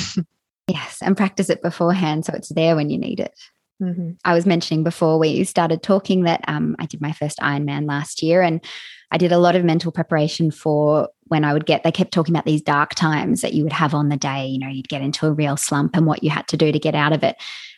Yes, 0.68 0.98
and 1.02 1.16
practice 1.16 1.50
it 1.50 1.62
beforehand 1.62 2.24
so 2.24 2.32
it's 2.34 2.48
there 2.48 2.76
when 2.76 2.90
you 2.90 2.98
need 2.98 3.20
it. 3.20 3.32
Mm-hmm. 3.82 4.12
I 4.24 4.34
was 4.34 4.46
mentioning 4.46 4.84
before 4.84 5.18
we 5.18 5.44
started 5.44 5.82
talking 5.82 6.22
that 6.22 6.42
um, 6.46 6.76
I 6.78 6.86
did 6.86 7.00
my 7.00 7.12
first 7.12 7.38
Ironman 7.38 7.88
last 7.88 8.22
year 8.22 8.40
and 8.40 8.64
I 9.10 9.18
did 9.18 9.32
a 9.32 9.38
lot 9.38 9.56
of 9.56 9.64
mental 9.64 9.92
preparation 9.92 10.50
for 10.50 11.08
when 11.24 11.44
I 11.44 11.52
would 11.52 11.66
get, 11.66 11.82
they 11.82 11.92
kept 11.92 12.12
talking 12.12 12.34
about 12.34 12.46
these 12.46 12.62
dark 12.62 12.94
times 12.94 13.40
that 13.40 13.52
you 13.52 13.62
would 13.64 13.72
have 13.72 13.92
on 13.92 14.08
the 14.08 14.16
day. 14.16 14.46
You 14.46 14.58
know, 14.58 14.68
you'd 14.68 14.88
get 14.88 15.02
into 15.02 15.26
a 15.26 15.32
real 15.32 15.56
slump 15.56 15.96
and 15.96 16.06
what 16.06 16.22
you 16.22 16.30
had 16.30 16.46
to 16.48 16.56
do 16.56 16.70
to 16.70 16.78
get 16.78 16.94
out 16.94 17.12
of 17.12 17.22
it 17.22 17.36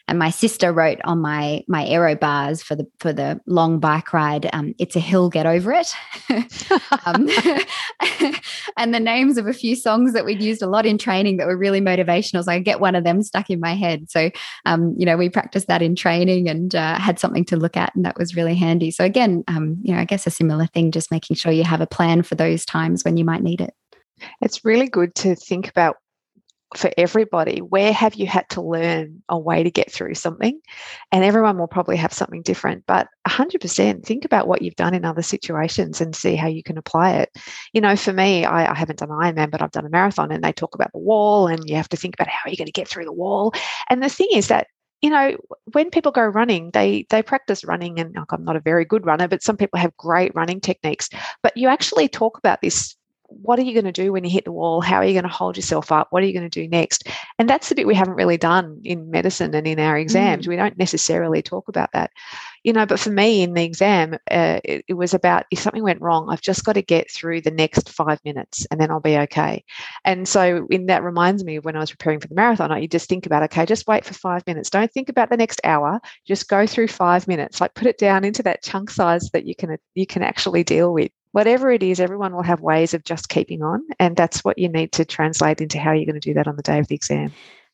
and 0.09 0.19
my 0.19 0.31
sister 0.31 0.73
wrote 0.73 0.99
on 1.05 1.21
my 1.21 1.65
my 1.69 1.85
aero 1.87 2.15
bars 2.15 2.63
for 2.63 2.75
the 2.75 2.87
for 3.01 3.13
the 3.13 3.41
long 3.47 3.79
bike 3.79 4.13
ride 4.13 4.49
um, 4.53 4.75
it's 4.79 4.97
a 4.97 5.01
hill 5.01 5.29
get 5.29 5.47
over 5.47 5.73
it. 5.73 5.95
Um, 7.07 7.29
and 8.77 8.95
the 8.95 9.01
names 9.01 9.39
of 9.39 9.47
a 9.47 9.53
few 9.53 9.77
songs 9.77 10.13
that 10.13 10.25
we'd 10.25 10.43
used 10.43 10.63
a 10.63 10.67
lot 10.67 10.87
in 10.87 10.99
training 10.99 11.37
that 11.37 11.47
were 11.47 11.57
really 11.57 11.81
motivational. 11.81 12.43
So 12.45 12.53
i 12.53 12.59
get 12.59 12.81
one 12.81 12.95
of 12.95 13.05
them 13.05 13.23
stuck 13.23 13.51
in 13.51 13.61
my 13.61 13.75
head. 13.75 14.11
So 14.11 14.31
um, 14.65 14.95
you 14.97 15.07
know 15.07 15.17
we 15.17 15.29
practiced 15.29 15.69
that 15.69 15.83
in 15.83 15.95
training 15.95 16.49
and 16.49 16.75
uh, 16.75 16.99
had 16.99 17.19
something 17.19 17.45
to 17.47 17.57
look 17.57 17.77
at 17.77 17.95
and 17.95 18.05
that 18.05 18.19
was 18.19 18.37
really 18.37 18.55
handy. 18.55 18.91
So 18.91 19.05
again 19.05 19.45
um, 19.49 19.79
you 19.83 19.95
know 19.95 20.01
i 20.01 20.05
guess 20.05 20.27
a 20.27 20.31
similar 20.31 20.67
thing 20.67 20.91
just 20.91 21.11
making 21.11 21.37
sure 21.37 21.53
you 21.53 21.65
have 21.65 21.81
a 21.81 21.87
plan 21.87 22.23
for 22.23 22.35
those 22.35 22.65
times 22.65 23.05
when 23.05 23.17
you 23.17 23.25
might 23.25 23.43
need 23.43 23.61
it. 23.61 23.75
It's 24.41 24.65
really 24.65 24.89
good 24.89 25.15
to 25.17 25.35
think 25.35 25.69
about 25.69 25.97
for 26.77 26.91
everybody 26.97 27.61
where 27.61 27.93
have 27.93 28.15
you 28.15 28.27
had 28.27 28.49
to 28.51 28.61
learn 28.61 29.23
a 29.29 29.39
way 29.39 29.63
to 29.63 29.71
get 29.71 29.91
through 29.91 30.15
something? 30.15 30.61
And 31.13 31.25
everyone 31.25 31.59
will 31.59 31.67
probably 31.67 31.97
have 31.97 32.13
something 32.13 32.43
different 32.43 32.85
but 32.87 33.09
100% 33.29 34.05
think 34.05 34.25
about 34.25 34.49
what 34.49 34.63
you've 34.63 34.77
done 34.77 34.95
in 34.95 35.05
other 35.05 35.23
situations 35.23 36.01
and 36.01 36.15
see 36.15 36.37
how 36.37 36.49
you 36.49 36.63
can 36.63 36.79
apply 36.79 37.13
it. 37.13 37.31
You 37.73 37.81
know 37.81 37.97
for 37.97 38.13
me 38.13 38.45
I, 38.45 38.71
I 38.73 38.75
haven't 38.75 38.99
done 38.99 39.09
ironman 39.09 39.51
but 39.51 39.63
i've 39.63 39.73
done 39.73 39.87
a 39.87 39.91
marathon 39.91 40.33
and 40.33 40.43
they 40.43 40.53
talk 40.53 40.75
about 40.75 40.93
the 40.93 40.99
wall 40.99 41.47
and 41.47 41.69
you 41.69 41.77
have 41.77 41.89
to 41.91 41.97
think 41.97 42.15
about 42.15 42.29
how 42.29 42.41
are 42.45 42.51
you're 42.51 42.57
going 42.57 42.67
to 42.67 42.73
get 42.73 42.89
through 42.89 43.05
the 43.05 43.13
wall? 43.13 43.53
And 43.89 44.03
the 44.03 44.09
thing 44.09 44.29
is 44.33 44.49
that 44.49 44.69
you 45.03 45.11
know 45.11 45.37
when 45.73 45.91
people 45.91 46.11
go 46.11 46.23
running 46.23 46.71
they 46.73 47.07
they 47.11 47.23
practice 47.23 47.65
running 47.65 48.01
and 48.01 48.15
like, 48.15 48.33
i'm 48.33 48.45
not 48.45 48.57
a 48.57 48.61
very 48.61 48.85
good 48.85 49.05
runner 49.05 49.29
but 49.29 49.43
some 49.43 49.57
people 49.57 49.79
have 49.79 49.97
great 49.97 50.35
running 50.35 50.61
techniques 50.61 51.11
but 51.43 51.57
you 51.57 51.69
actually 51.69 52.09
talk 52.09 52.39
about 52.39 52.61
this 52.63 52.96
what 53.29 53.59
are 53.59 53.63
you 53.63 53.73
going 53.73 53.85
to 53.85 53.93
do 53.93 54.13
when 54.13 54.25
you 54.25 54.31
hit 54.31 54.45
the 54.45 54.53
wall? 54.53 54.81
How 54.81 54.97
are 54.97 55.05
you 55.05 55.13
going 55.13 55.25
to 55.25 55.29
hold 55.29 55.57
yourself 55.57 55.93
up? 55.93 56.09
What 56.11 56.23
are 56.23 56.27
you 56.27 56.33
going 56.33 56.49
to 56.49 56.61
do 56.63 56.69
next? 56.69 57.09
And 57.39 57.49
that's 57.49 57.69
the 57.69 57.75
bit 57.75 57.87
we 57.87 57.95
haven't 57.95 58.15
really 58.15 58.37
done 58.37 58.81
in 58.85 59.11
medicine 59.11 59.55
and 59.55 59.67
in 59.67 59.79
our 59.79 59.97
exams. 59.99 60.47
Mm. 60.47 60.49
We 60.49 60.57
don't 60.57 60.79
necessarily 60.79 61.43
talk 61.43 61.69
about 61.69 61.93
that 61.93 62.11
you 62.67 62.73
know 62.73 62.85
but 62.85 62.99
for 62.99 63.11
me 63.11 63.43
in 63.43 63.55
the 63.55 63.63
exam 63.63 64.15
uh, 64.31 64.61
it, 64.65 64.85
it, 64.89 64.95
was 64.95 65.15
about 65.15 65.47
if 65.53 65.59
something 65.61 65.85
went 65.85 66.03
wrong 66.03 66.29
i've 66.29 66.41
just 66.41 66.65
got 66.65 66.73
to 66.73 66.83
get 66.83 67.09
through 67.11 67.41
the 67.41 67.51
next 67.51 67.89
five 67.89 68.19
minutes 68.25 68.67
and 68.71 68.81
then 68.81 68.91
i'll 68.91 69.01
be 69.01 69.17
okay 69.17 69.65
and 70.05 70.29
so 70.29 70.67
in 70.69 70.87
that 70.87 71.05
reminds 71.05 71.45
me 71.45 71.57
of 71.57 71.65
when 71.65 71.77
i 71.77 71.81
was 71.81 71.93
preparing 71.93 72.19
for 72.19 72.27
the 72.27 72.35
marathon 72.35 72.83
you 72.83 72.89
just 72.89 73.09
think 73.09 73.25
about 73.25 73.45
okay 73.45 73.65
just 73.65 73.87
wait 73.87 74.05
for 74.05 74.15
five 74.15 74.45
minutes 74.49 74.69
don't 74.69 74.93
think 74.93 75.09
about 75.09 75.31
the 75.31 75.37
next 75.37 75.61
hour 75.63 76.01
just 76.27 76.49
go 76.49 76.67
through 76.67 76.89
five 76.89 77.29
minutes 77.29 77.61
like 77.61 77.73
put 77.75 77.87
it 77.87 77.99
down 77.99 78.25
into 78.25 78.43
that 78.43 78.65
chunk 78.65 78.91
size 78.91 79.31
that 79.33 79.47
you 79.47 79.55
can 79.55 79.79
you 79.95 80.07
can 80.07 80.25
actually 80.25 80.65
deal 80.65 80.93
with 80.93 81.13
whatever 81.37 81.71
it 81.71 81.83
is 81.83 82.01
everyone 82.01 82.35
will 82.35 82.43
have 82.43 82.63
ways 82.63 82.95
of 82.95 83.05
just 83.05 83.29
keeping 83.29 83.63
on 83.63 83.83
and 83.99 84.17
that's 84.17 84.43
what 84.43 84.59
you 84.59 84.71
need 84.71 84.91
to 84.91 85.05
translate 85.05 85.61
into 85.61 85.79
how 85.79 85.93
you're 85.93 86.07
going 86.07 86.19
to 86.19 86.29
do 86.29 86.33
that 86.33 86.49
on 86.49 86.57
the 86.57 86.63
day 86.63 86.79
of 86.79 86.89
the 86.89 86.95
exam 86.95 87.31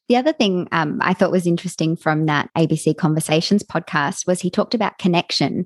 the 0.09 0.16
other 0.16 0.33
thing 0.33 0.68
um, 0.72 0.98
I 1.01 1.14
thought 1.14 1.31
was 1.31 1.46
interesting 1.46 1.96
from 1.96 2.27
that 2.27 2.51
ABC 2.59 2.96
Conversations 2.96 3.62
podcast 3.62 4.27
was 4.27 4.40
he 4.40 4.51
talked 4.51 4.75
about 4.75 4.98
connection. 4.98 5.64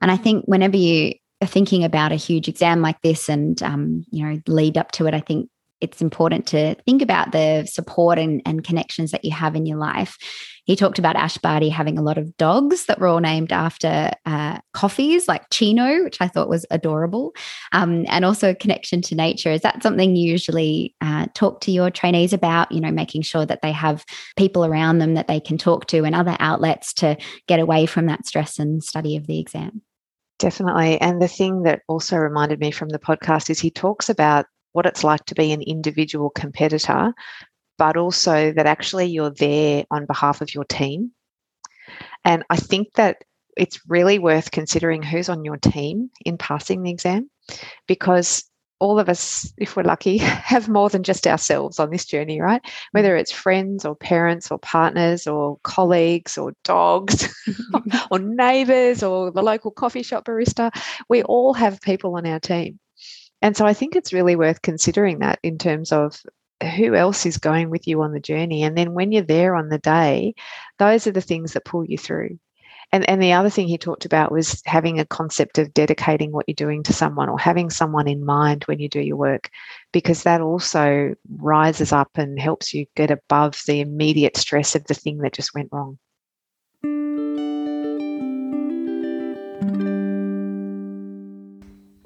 And 0.00 0.10
I 0.10 0.16
think 0.16 0.46
whenever 0.46 0.76
you 0.76 1.12
are 1.42 1.46
thinking 1.46 1.84
about 1.84 2.10
a 2.10 2.16
huge 2.16 2.48
exam 2.48 2.80
like 2.80 3.00
this 3.02 3.28
and, 3.28 3.62
um, 3.62 4.04
you 4.10 4.26
know, 4.26 4.40
lead 4.46 4.78
up 4.78 4.92
to 4.92 5.06
it, 5.06 5.14
I 5.14 5.20
think 5.20 5.50
it's 5.80 6.00
important 6.00 6.46
to 6.48 6.74
think 6.86 7.02
about 7.02 7.32
the 7.32 7.66
support 7.66 8.18
and, 8.18 8.40
and 8.46 8.64
connections 8.64 9.10
that 9.10 9.24
you 9.24 9.32
have 9.32 9.54
in 9.54 9.66
your 9.66 9.78
life. 9.78 10.16
He 10.64 10.76
talked 10.76 10.98
about 10.98 11.16
Ash 11.16 11.38
Barty 11.38 11.68
having 11.68 11.98
a 11.98 12.02
lot 12.02 12.18
of 12.18 12.36
dogs 12.36 12.86
that 12.86 12.98
were 12.98 13.06
all 13.06 13.20
named 13.20 13.52
after 13.52 14.10
uh, 14.26 14.58
coffees, 14.72 15.28
like 15.28 15.50
Chino, 15.50 16.02
which 16.04 16.18
I 16.20 16.28
thought 16.28 16.48
was 16.48 16.66
adorable, 16.70 17.32
um, 17.72 18.04
and 18.08 18.24
also 18.24 18.54
connection 18.54 19.02
to 19.02 19.14
nature. 19.14 19.50
Is 19.50 19.60
that 19.60 19.82
something 19.82 20.16
you 20.16 20.30
usually 20.30 20.94
uh, 21.00 21.26
talk 21.34 21.60
to 21.62 21.70
your 21.70 21.90
trainees 21.90 22.32
about? 22.32 22.72
You 22.72 22.80
know, 22.80 22.90
making 22.90 23.22
sure 23.22 23.46
that 23.46 23.62
they 23.62 23.72
have 23.72 24.04
people 24.36 24.64
around 24.64 24.98
them 24.98 25.14
that 25.14 25.28
they 25.28 25.40
can 25.40 25.58
talk 25.58 25.86
to 25.88 26.04
and 26.04 26.14
other 26.14 26.36
outlets 26.40 26.92
to 26.94 27.16
get 27.46 27.60
away 27.60 27.86
from 27.86 28.06
that 28.06 28.26
stress 28.26 28.58
and 28.58 28.82
study 28.82 29.16
of 29.16 29.26
the 29.26 29.38
exam. 29.38 29.82
Definitely. 30.38 31.00
And 31.00 31.22
the 31.22 31.28
thing 31.28 31.62
that 31.62 31.82
also 31.88 32.16
reminded 32.16 32.58
me 32.58 32.70
from 32.70 32.88
the 32.88 32.98
podcast 32.98 33.50
is 33.50 33.60
he 33.60 33.70
talks 33.70 34.08
about 34.08 34.46
what 34.72 34.86
it's 34.86 35.04
like 35.04 35.24
to 35.26 35.34
be 35.34 35.52
an 35.52 35.62
individual 35.62 36.30
competitor, 36.30 37.14
but 37.78 37.96
also 37.96 38.52
that 38.52 38.66
actually 38.66 39.06
you're 39.06 39.30
there 39.30 39.84
on 39.90 40.06
behalf 40.06 40.40
of 40.40 40.54
your 40.54 40.64
team. 40.64 41.12
And 42.24 42.44
I 42.50 42.56
think 42.56 42.94
that 42.94 43.24
it's 43.56 43.80
really 43.88 44.18
worth 44.18 44.50
considering 44.50 45.02
who's 45.02 45.28
on 45.28 45.44
your 45.44 45.56
team 45.56 46.10
in 46.24 46.38
passing 46.38 46.82
the 46.82 46.90
exam 46.90 47.30
because 47.86 48.44
all 48.80 48.98
of 48.98 49.08
us, 49.08 49.52
if 49.56 49.76
we're 49.76 49.82
lucky, 49.82 50.18
have 50.18 50.68
more 50.68 50.88
than 50.88 51.02
just 51.02 51.26
ourselves 51.26 51.78
on 51.78 51.90
this 51.90 52.04
journey, 52.04 52.40
right? 52.40 52.60
Whether 52.92 53.16
it's 53.16 53.32
friends 53.32 53.84
or 53.84 53.94
parents 53.94 54.50
or 54.50 54.58
partners 54.58 55.26
or 55.26 55.58
colleagues 55.62 56.36
or 56.36 56.52
dogs 56.64 57.32
or 58.10 58.18
neighbors 58.18 59.02
or 59.02 59.30
the 59.30 59.42
local 59.42 59.70
coffee 59.70 60.02
shop 60.02 60.24
barista, 60.24 60.70
we 61.08 61.22
all 61.22 61.54
have 61.54 61.80
people 61.80 62.16
on 62.16 62.26
our 62.26 62.40
team. 62.40 62.78
And 63.42 63.56
so 63.56 63.66
I 63.66 63.74
think 63.74 63.94
it's 63.94 64.12
really 64.12 64.36
worth 64.36 64.62
considering 64.62 65.18
that 65.18 65.38
in 65.42 65.58
terms 65.58 65.92
of 65.92 66.22
who 66.64 66.94
else 66.94 67.26
is 67.26 67.38
going 67.38 67.70
with 67.70 67.86
you 67.86 68.02
on 68.02 68.12
the 68.12 68.20
journey. 68.20 68.62
And 68.62 68.76
then 68.76 68.94
when 68.94 69.12
you're 69.12 69.22
there 69.22 69.54
on 69.54 69.68
the 69.68 69.78
day, 69.78 70.34
those 70.78 71.06
are 71.06 71.12
the 71.12 71.20
things 71.20 71.52
that 71.52 71.64
pull 71.64 71.84
you 71.84 71.98
through. 71.98 72.38
And, 72.92 73.08
and 73.08 73.20
the 73.20 73.32
other 73.32 73.50
thing 73.50 73.66
he 73.66 73.78
talked 73.78 74.04
about 74.04 74.30
was 74.30 74.62
having 74.66 75.00
a 75.00 75.06
concept 75.06 75.58
of 75.58 75.74
dedicating 75.74 76.30
what 76.30 76.44
you're 76.46 76.54
doing 76.54 76.82
to 76.84 76.92
someone 76.92 77.28
or 77.28 77.38
having 77.38 77.70
someone 77.70 78.06
in 78.06 78.24
mind 78.24 78.64
when 78.64 78.78
you 78.78 78.88
do 78.88 79.00
your 79.00 79.16
work, 79.16 79.50
because 79.92 80.22
that 80.22 80.40
also 80.40 81.14
rises 81.38 81.92
up 81.92 82.10
and 82.14 82.38
helps 82.38 82.72
you 82.72 82.86
get 82.94 83.10
above 83.10 83.60
the 83.66 83.80
immediate 83.80 84.36
stress 84.36 84.76
of 84.76 84.84
the 84.84 84.94
thing 84.94 85.18
that 85.18 85.32
just 85.32 85.54
went 85.54 85.70
wrong. 85.72 85.98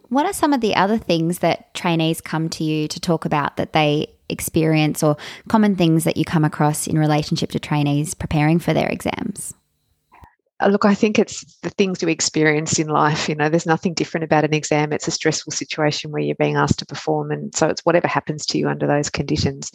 What 0.08 0.26
are 0.26 0.32
some 0.32 0.52
of 0.52 0.60
the 0.60 0.74
other 0.74 0.98
things 0.98 1.40
that 1.40 1.74
trainees 1.74 2.20
come 2.20 2.48
to 2.50 2.64
you 2.64 2.88
to 2.88 3.00
talk 3.00 3.24
about 3.24 3.56
that 3.56 3.72
they 3.72 4.14
experience 4.28 5.02
or 5.02 5.16
common 5.48 5.76
things 5.76 6.04
that 6.04 6.16
you 6.16 6.24
come 6.24 6.44
across 6.44 6.86
in 6.86 6.98
relationship 6.98 7.50
to 7.50 7.58
trainees 7.58 8.14
preparing 8.14 8.58
for 8.58 8.72
their 8.72 8.88
exams? 8.88 9.54
Uh, 10.60 10.68
look, 10.68 10.84
I 10.84 10.94
think 10.94 11.18
it's 11.18 11.44
the 11.62 11.70
things 11.70 12.02
we 12.02 12.10
experience 12.10 12.78
in 12.78 12.88
life. 12.88 13.28
You 13.28 13.36
know, 13.36 13.48
there's 13.48 13.66
nothing 13.66 13.94
different 13.94 14.24
about 14.24 14.44
an 14.44 14.54
exam. 14.54 14.92
It's 14.92 15.08
a 15.08 15.12
stressful 15.12 15.52
situation 15.52 16.10
where 16.10 16.22
you're 16.22 16.34
being 16.34 16.56
asked 16.56 16.80
to 16.80 16.86
perform. 16.86 17.30
And 17.30 17.54
so 17.54 17.68
it's 17.68 17.84
whatever 17.84 18.08
happens 18.08 18.44
to 18.46 18.58
you 18.58 18.68
under 18.68 18.86
those 18.86 19.10
conditions. 19.10 19.70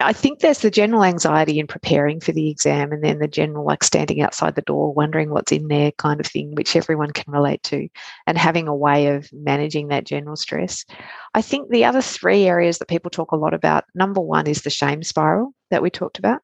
I 0.00 0.12
think 0.14 0.38
there's 0.38 0.60
the 0.60 0.70
general 0.70 1.04
anxiety 1.04 1.58
in 1.58 1.66
preparing 1.66 2.20
for 2.20 2.32
the 2.32 2.48
exam 2.48 2.90
and 2.90 3.04
then 3.04 3.18
the 3.18 3.28
general 3.28 3.66
like 3.66 3.84
standing 3.84 4.22
outside 4.22 4.54
the 4.54 4.62
door 4.62 4.92
wondering 4.94 5.30
what's 5.30 5.52
in 5.52 5.68
there 5.68 5.92
kind 5.92 6.20
of 6.20 6.26
thing, 6.26 6.54
which 6.54 6.74
everyone 6.74 7.10
can 7.10 7.32
relate 7.32 7.62
to, 7.64 7.88
and 8.26 8.38
having 8.38 8.66
a 8.66 8.74
way 8.74 9.08
of 9.08 9.28
managing 9.32 9.88
that 9.88 10.06
general 10.06 10.36
stress. 10.36 10.84
I 11.34 11.42
think 11.42 11.68
the 11.68 11.84
other 11.84 12.00
three 12.00 12.44
areas 12.44 12.78
that 12.78 12.88
people 12.88 13.10
talk 13.10 13.32
a 13.32 13.36
lot 13.36 13.52
about 13.52 13.84
number 13.94 14.20
one 14.20 14.46
is 14.46 14.62
the 14.62 14.70
shame 14.70 15.02
spiral 15.02 15.52
that 15.70 15.82
we 15.82 15.90
talked 15.90 16.18
about 16.18 16.40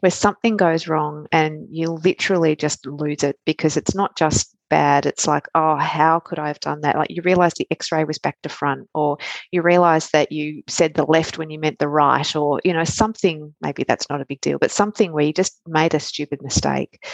where 0.00 0.10
something 0.10 0.56
goes 0.56 0.88
wrong 0.88 1.26
and 1.30 1.66
you 1.70 1.90
literally 1.90 2.56
just 2.56 2.86
lose 2.86 3.22
it 3.22 3.38
because 3.44 3.76
it's 3.76 3.94
not 3.94 4.16
just 4.16 4.54
bad. 4.70 5.04
It's 5.04 5.26
like, 5.26 5.46
oh, 5.54 5.76
how 5.76 6.20
could 6.20 6.38
I 6.38 6.48
have 6.48 6.60
done 6.60 6.80
that? 6.80 6.96
Like 6.96 7.10
you 7.10 7.22
realize 7.22 7.52
the 7.54 7.66
x 7.70 7.92
ray 7.92 8.04
was 8.04 8.18
back 8.18 8.40
to 8.42 8.48
front, 8.48 8.88
or 8.94 9.18
you 9.52 9.62
realize 9.62 10.10
that 10.10 10.32
you 10.32 10.62
said 10.68 10.94
the 10.94 11.04
left 11.04 11.36
when 11.36 11.50
you 11.50 11.58
meant 11.58 11.78
the 11.78 11.88
right, 11.88 12.34
or, 12.34 12.60
you 12.64 12.72
know, 12.72 12.84
something, 12.84 13.54
maybe 13.60 13.84
that's 13.84 14.08
not 14.08 14.20
a 14.22 14.26
big 14.26 14.40
deal, 14.40 14.58
but 14.58 14.70
something 14.70 15.12
where 15.12 15.24
you 15.24 15.32
just 15.32 15.60
made 15.66 15.94
a 15.94 16.00
stupid 16.00 16.40
mistake. 16.42 17.04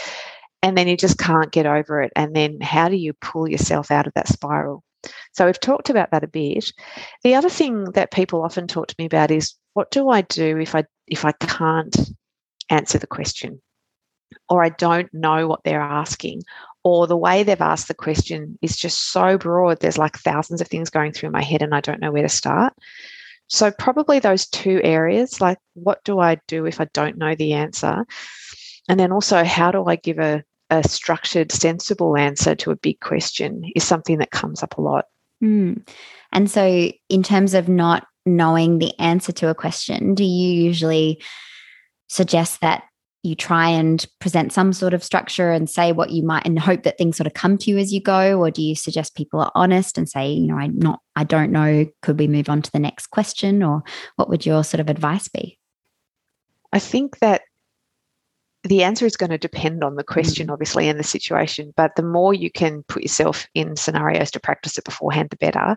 And 0.63 0.77
then 0.77 0.87
you 0.87 0.97
just 0.97 1.19
can't 1.19 1.51
get 1.51 1.65
over 1.65 2.01
it. 2.01 2.11
And 2.15 2.35
then 2.35 2.59
how 2.61 2.89
do 2.89 2.95
you 2.95 3.13
pull 3.13 3.49
yourself 3.49 3.91
out 3.91 4.07
of 4.07 4.13
that 4.15 4.27
spiral? 4.27 4.83
So 5.33 5.45
we've 5.45 5.59
talked 5.59 5.89
about 5.89 6.11
that 6.11 6.23
a 6.23 6.27
bit. 6.27 6.71
The 7.23 7.35
other 7.35 7.49
thing 7.49 7.85
that 7.91 8.11
people 8.11 8.43
often 8.43 8.67
talk 8.67 8.87
to 8.87 8.95
me 8.97 9.05
about 9.05 9.31
is 9.31 9.53
what 9.73 9.91
do 9.91 10.09
I 10.09 10.21
do 10.21 10.57
if 10.57 10.75
I 10.75 10.85
if 11.07 11.23
I 11.25 11.31
can't 11.33 11.95
answer 12.69 12.97
the 12.97 13.07
question 13.07 13.61
or 14.49 14.63
I 14.63 14.69
don't 14.69 15.13
know 15.13 15.47
what 15.47 15.63
they're 15.63 15.81
asking, 15.81 16.41
or 16.83 17.07
the 17.07 17.17
way 17.17 17.43
they've 17.43 17.59
asked 17.59 17.87
the 17.87 17.93
question 17.93 18.57
is 18.61 18.77
just 18.77 19.11
so 19.11 19.37
broad. 19.37 19.79
There's 19.79 19.97
like 19.97 20.17
thousands 20.17 20.61
of 20.61 20.67
things 20.67 20.89
going 20.89 21.11
through 21.11 21.31
my 21.31 21.43
head 21.43 21.61
and 21.61 21.75
I 21.75 21.81
don't 21.81 21.99
know 21.99 22.11
where 22.11 22.23
to 22.23 22.29
start. 22.29 22.73
So, 23.47 23.71
probably 23.71 24.19
those 24.19 24.47
two 24.47 24.81
areas 24.83 25.39
like, 25.39 25.57
what 25.73 26.03
do 26.03 26.19
I 26.19 26.39
do 26.47 26.65
if 26.65 26.81
I 26.81 26.87
don't 26.93 27.17
know 27.17 27.33
the 27.35 27.53
answer? 27.53 28.05
And 28.89 28.99
then 28.99 29.11
also, 29.11 29.43
how 29.43 29.71
do 29.71 29.85
I 29.85 29.95
give 29.95 30.19
a, 30.19 30.43
a 30.69 30.83
structured, 30.83 31.51
sensible 31.51 32.17
answer 32.17 32.55
to 32.55 32.71
a 32.71 32.75
big 32.75 32.99
question 32.99 33.63
is 33.75 33.83
something 33.83 34.17
that 34.19 34.31
comes 34.31 34.63
up 34.63 34.77
a 34.77 34.81
lot. 34.81 35.05
Mm. 35.43 35.87
And 36.33 36.51
so, 36.51 36.91
in 37.09 37.23
terms 37.23 37.53
of 37.53 37.69
not 37.69 38.05
knowing 38.25 38.79
the 38.79 38.97
answer 38.99 39.31
to 39.31 39.49
a 39.49 39.55
question, 39.55 40.13
do 40.13 40.23
you 40.23 40.63
usually 40.63 41.21
suggest 42.09 42.61
that 42.61 42.83
you 43.23 43.35
try 43.35 43.67
and 43.67 44.05
present 44.19 44.53
some 44.53 44.71
sort 44.73 44.93
of 44.93 45.03
structure 45.03 45.51
and 45.51 45.69
say 45.69 45.91
what 45.91 46.11
you 46.11 46.23
might 46.23 46.45
and 46.45 46.57
hope 46.57 46.83
that 46.83 46.97
things 46.97 47.17
sort 47.17 47.27
of 47.27 47.33
come 47.33 47.57
to 47.57 47.71
you 47.71 47.77
as 47.77 47.91
you 47.93 48.01
go? 48.01 48.39
Or 48.39 48.51
do 48.51 48.61
you 48.61 48.75
suggest 48.75 49.15
people 49.15 49.39
are 49.39 49.51
honest 49.55 49.97
and 49.97 50.07
say 50.07 50.31
you 50.31 50.47
know 50.47 50.57
i'm 50.57 50.77
not 50.77 51.01
i 51.15 51.23
don't 51.23 51.51
know. 51.51 51.85
Could 52.01 52.19
we 52.19 52.27
move 52.27 52.49
on 52.49 52.61
to 52.61 52.71
the 52.71 52.79
next 52.79 53.07
question? 53.07 53.63
Or 53.63 53.83
what 54.15 54.29
would 54.29 54.45
your 54.45 54.63
sort 54.63 54.81
of 54.81 54.89
advice 54.89 55.27
be? 55.27 55.57
I 56.71 56.79
think 56.79 57.19
that 57.19 57.41
the 58.63 58.83
answer 58.83 59.05
is 59.05 59.15
going 59.15 59.29
to 59.29 59.37
depend 59.37 59.83
on 59.83 59.95
the 59.95 60.03
question 60.03 60.47
mm-hmm. 60.47 60.53
obviously 60.53 60.89
and 60.89 60.99
the 60.99 61.03
situation 61.03 61.73
but 61.77 61.95
the 61.95 62.03
more 62.03 62.33
you 62.33 62.51
can 62.51 62.83
put 62.83 63.01
yourself 63.01 63.47
in 63.53 63.75
scenarios 63.75 64.31
to 64.31 64.39
practice 64.39 64.77
it 64.77 64.83
beforehand 64.83 65.29
the 65.29 65.37
better. 65.37 65.75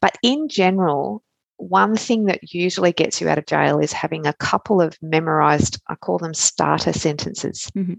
But 0.00 0.16
in 0.22 0.48
general 0.48 1.22
one 1.62 1.96
thing 1.96 2.24
that 2.26 2.54
usually 2.54 2.92
gets 2.92 3.20
you 3.20 3.28
out 3.28 3.38
of 3.38 3.46
jail 3.46 3.78
is 3.78 3.92
having 3.92 4.26
a 4.26 4.32
couple 4.34 4.80
of 4.80 4.96
memorized, 5.02 5.80
I 5.88 5.94
call 5.94 6.18
them 6.18 6.34
starter 6.34 6.92
sentences. 6.92 7.70
Mm-hmm. 7.76 7.94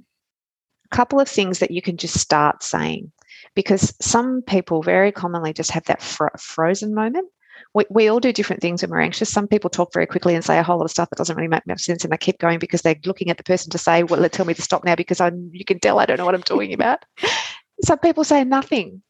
A 0.91 0.95
couple 0.95 1.19
of 1.19 1.27
things 1.27 1.59
that 1.59 1.71
you 1.71 1.81
can 1.81 1.97
just 1.97 2.19
start 2.19 2.63
saying. 2.63 3.11
Because 3.55 3.93
some 4.01 4.41
people 4.43 4.83
very 4.83 5.11
commonly 5.11 5.53
just 5.53 5.71
have 5.71 5.85
that 5.85 6.01
fr- 6.01 6.27
frozen 6.37 6.93
moment. 6.93 7.27
We, 7.73 7.85
we 7.89 8.07
all 8.07 8.19
do 8.19 8.33
different 8.33 8.61
things 8.61 8.81
when 8.81 8.91
we're 8.91 9.01
anxious. 9.01 9.29
Some 9.29 9.47
people 9.47 9.69
talk 9.69 9.93
very 9.93 10.05
quickly 10.05 10.35
and 10.35 10.43
say 10.43 10.57
a 10.57 10.63
whole 10.63 10.77
lot 10.77 10.85
of 10.85 10.91
stuff 10.91 11.09
that 11.09 11.17
doesn't 11.17 11.35
really 11.35 11.47
make 11.47 11.65
much 11.67 11.81
sense, 11.81 12.03
and 12.03 12.11
they 12.11 12.17
keep 12.17 12.39
going 12.39 12.59
because 12.59 12.81
they're 12.81 12.95
looking 13.05 13.29
at 13.29 13.37
the 13.37 13.43
person 13.43 13.69
to 13.71 13.77
say, 13.77 14.03
"Well, 14.03 14.27
tell 14.29 14.45
me 14.45 14.53
to 14.53 14.61
stop 14.61 14.83
now," 14.83 14.95
because 14.95 15.21
I 15.21 15.31
you 15.51 15.65
can 15.65 15.79
tell 15.79 15.99
I 15.99 16.05
don't 16.05 16.17
know 16.17 16.25
what 16.25 16.35
I'm 16.35 16.43
talking 16.43 16.73
about. 16.73 17.05
Some 17.83 17.99
people 17.99 18.23
say 18.23 18.43
nothing 18.43 19.01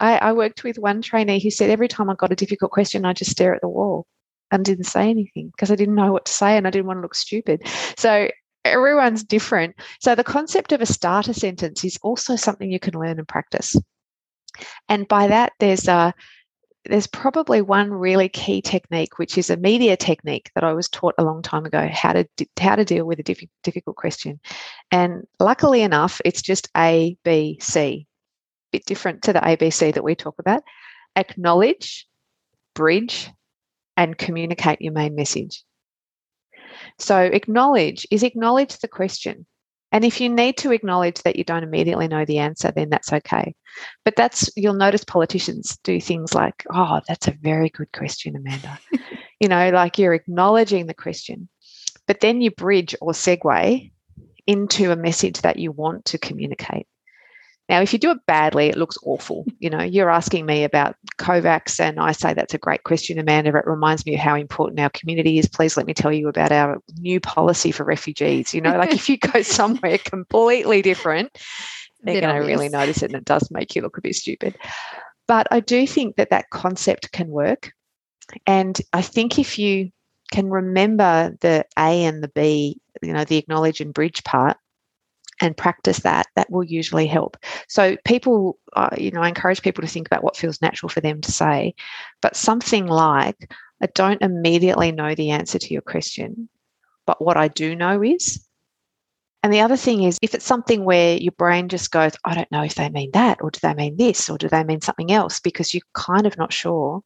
I, 0.00 0.18
I 0.18 0.32
worked 0.32 0.64
with 0.64 0.78
one 0.78 1.02
trainee 1.02 1.40
who 1.40 1.50
said 1.50 1.70
every 1.70 1.88
time 1.88 2.10
I 2.10 2.14
got 2.14 2.32
a 2.32 2.36
difficult 2.36 2.72
question, 2.72 3.04
I 3.04 3.12
just 3.12 3.30
stare 3.30 3.54
at 3.54 3.60
the 3.60 3.68
wall 3.68 4.06
and 4.50 4.64
didn't 4.64 4.84
say 4.84 5.08
anything 5.08 5.50
because 5.50 5.70
I 5.70 5.76
didn't 5.76 5.94
know 5.94 6.12
what 6.12 6.26
to 6.26 6.32
say 6.32 6.56
and 6.56 6.66
I 6.66 6.70
didn't 6.70 6.86
want 6.86 6.98
to 6.98 7.02
look 7.02 7.14
stupid. 7.14 7.62
So 7.96 8.28
everyone's 8.64 9.24
different. 9.24 9.74
So 10.00 10.14
the 10.14 10.24
concept 10.24 10.72
of 10.72 10.80
a 10.80 10.86
starter 10.86 11.32
sentence 11.32 11.84
is 11.84 11.98
also 12.02 12.36
something 12.36 12.70
you 12.70 12.80
can 12.80 12.98
learn 12.98 13.18
and 13.18 13.28
practice. 13.28 13.76
And 14.88 15.08
by 15.08 15.28
that, 15.28 15.52
there's 15.58 15.88
a 15.88 16.14
there's 16.84 17.06
probably 17.06 17.62
one 17.62 17.92
really 17.92 18.28
key 18.28 18.60
technique, 18.60 19.16
which 19.16 19.38
is 19.38 19.50
a 19.50 19.56
media 19.56 19.96
technique 19.96 20.50
that 20.56 20.64
I 20.64 20.72
was 20.72 20.88
taught 20.88 21.14
a 21.16 21.22
long 21.24 21.40
time 21.40 21.64
ago 21.64 21.88
how 21.92 22.12
to 22.12 22.26
how 22.58 22.76
to 22.76 22.84
deal 22.84 23.06
with 23.06 23.20
a 23.20 23.48
difficult 23.62 23.96
question. 23.96 24.40
And 24.90 25.26
luckily 25.38 25.82
enough, 25.82 26.20
it's 26.24 26.42
just 26.42 26.68
A, 26.76 27.16
B, 27.24 27.58
C 27.62 28.06
bit 28.72 28.84
different 28.86 29.22
to 29.22 29.32
the 29.32 29.40
ABC 29.40 29.94
that 29.94 30.04
we 30.04 30.14
talk 30.14 30.34
about. 30.38 30.62
Acknowledge, 31.14 32.08
bridge, 32.74 33.30
and 33.96 34.16
communicate 34.16 34.80
your 34.80 34.92
main 34.92 35.14
message. 35.14 35.62
So, 36.98 37.18
acknowledge 37.18 38.06
is 38.10 38.22
acknowledge 38.22 38.78
the 38.78 38.88
question. 38.88 39.46
And 39.92 40.06
if 40.06 40.22
you 40.22 40.30
need 40.30 40.56
to 40.58 40.72
acknowledge 40.72 41.22
that 41.22 41.36
you 41.36 41.44
don't 41.44 41.62
immediately 41.62 42.08
know 42.08 42.24
the 42.24 42.38
answer, 42.38 42.72
then 42.74 42.88
that's 42.88 43.12
okay. 43.12 43.54
But 44.06 44.16
that's, 44.16 44.50
you'll 44.56 44.72
notice 44.72 45.04
politicians 45.04 45.78
do 45.84 46.00
things 46.00 46.32
like, 46.32 46.64
oh, 46.72 47.00
that's 47.06 47.28
a 47.28 47.36
very 47.42 47.68
good 47.68 47.92
question, 47.92 48.34
Amanda. 48.34 48.78
you 49.40 49.48
know, 49.48 49.68
like 49.70 49.98
you're 49.98 50.14
acknowledging 50.14 50.86
the 50.86 50.94
question, 50.94 51.50
but 52.06 52.20
then 52.20 52.40
you 52.40 52.50
bridge 52.50 52.96
or 53.02 53.12
segue 53.12 53.90
into 54.46 54.90
a 54.92 54.96
message 54.96 55.42
that 55.42 55.58
you 55.58 55.70
want 55.70 56.06
to 56.06 56.18
communicate. 56.18 56.86
Now, 57.72 57.80
if 57.80 57.90
you 57.94 57.98
do 57.98 58.10
it 58.10 58.26
badly, 58.26 58.66
it 58.66 58.76
looks 58.76 58.98
awful. 59.02 59.46
You 59.58 59.70
know, 59.70 59.80
you're 59.80 60.10
asking 60.10 60.44
me 60.44 60.62
about 60.62 60.94
COVAX, 61.16 61.80
and 61.80 61.98
I 61.98 62.12
say 62.12 62.34
that's 62.34 62.52
a 62.52 62.58
great 62.58 62.82
question, 62.82 63.18
Amanda. 63.18 63.56
It 63.56 63.66
reminds 63.66 64.04
me 64.04 64.12
of 64.12 64.20
how 64.20 64.34
important 64.34 64.78
our 64.78 64.90
community 64.90 65.38
is. 65.38 65.48
Please 65.48 65.74
let 65.74 65.86
me 65.86 65.94
tell 65.94 66.12
you 66.12 66.28
about 66.28 66.52
our 66.52 66.76
new 66.98 67.18
policy 67.18 67.72
for 67.72 67.84
refugees. 67.84 68.52
You 68.52 68.60
know, 68.60 68.76
like 68.76 68.92
if 68.92 69.08
you 69.08 69.16
go 69.16 69.40
somewhere 69.42 69.96
completely 69.96 70.82
different, 70.82 71.30
they're 72.02 72.20
going 72.20 72.34
to 72.34 72.46
really 72.46 72.68
notice 72.68 73.02
it, 73.02 73.06
and 73.06 73.14
it 73.14 73.24
does 73.24 73.50
make 73.50 73.74
you 73.74 73.80
look 73.80 73.96
a 73.96 74.02
bit 74.02 74.16
stupid. 74.16 74.54
But 75.26 75.46
I 75.50 75.60
do 75.60 75.86
think 75.86 76.16
that 76.16 76.28
that 76.28 76.50
concept 76.50 77.10
can 77.12 77.28
work. 77.28 77.72
And 78.46 78.78
I 78.92 79.00
think 79.00 79.38
if 79.38 79.58
you 79.58 79.88
can 80.30 80.50
remember 80.50 81.34
the 81.40 81.64
A 81.78 82.04
and 82.04 82.22
the 82.22 82.28
B, 82.28 82.82
you 83.00 83.14
know, 83.14 83.24
the 83.24 83.38
acknowledge 83.38 83.80
and 83.80 83.94
bridge 83.94 84.22
part, 84.24 84.58
and 85.42 85.56
practice 85.56 85.98
that, 86.00 86.28
that 86.36 86.50
will 86.50 86.64
usually 86.64 87.06
help. 87.06 87.36
So, 87.68 87.96
people, 88.04 88.58
uh, 88.74 88.90
you 88.96 89.10
know, 89.10 89.20
I 89.20 89.28
encourage 89.28 89.60
people 89.60 89.82
to 89.82 89.88
think 89.88 90.06
about 90.06 90.24
what 90.24 90.36
feels 90.36 90.62
natural 90.62 90.88
for 90.88 91.00
them 91.00 91.20
to 91.20 91.32
say, 91.32 91.74
but 92.22 92.36
something 92.36 92.86
like, 92.86 93.52
I 93.82 93.86
don't 93.94 94.22
immediately 94.22 94.92
know 94.92 95.14
the 95.14 95.30
answer 95.30 95.58
to 95.58 95.72
your 95.72 95.82
question, 95.82 96.48
but 97.04 97.20
what 97.20 97.36
I 97.36 97.48
do 97.48 97.74
know 97.74 98.02
is. 98.02 98.46
And 99.42 99.52
the 99.52 99.60
other 99.60 99.76
thing 99.76 100.04
is, 100.04 100.18
if 100.22 100.34
it's 100.36 100.44
something 100.46 100.84
where 100.84 101.16
your 101.16 101.32
brain 101.32 101.68
just 101.68 101.90
goes, 101.90 102.12
I 102.24 102.36
don't 102.36 102.52
know 102.52 102.62
if 102.62 102.76
they 102.76 102.88
mean 102.88 103.10
that, 103.10 103.38
or 103.42 103.50
do 103.50 103.58
they 103.60 103.74
mean 103.74 103.96
this, 103.96 104.30
or 104.30 104.38
do 104.38 104.48
they 104.48 104.62
mean 104.62 104.80
something 104.80 105.10
else, 105.10 105.40
because 105.40 105.74
you're 105.74 105.82
kind 105.94 106.26
of 106.28 106.38
not 106.38 106.52
sure, 106.52 107.02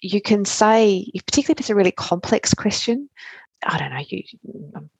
you 0.00 0.20
can 0.20 0.44
say, 0.44 1.10
particularly 1.26 1.54
if 1.54 1.60
it's 1.60 1.70
a 1.70 1.74
really 1.74 1.90
complex 1.90 2.54
question, 2.54 3.10
I 3.66 3.78
don't 3.78 3.90
know, 3.90 4.02
you 4.08 4.22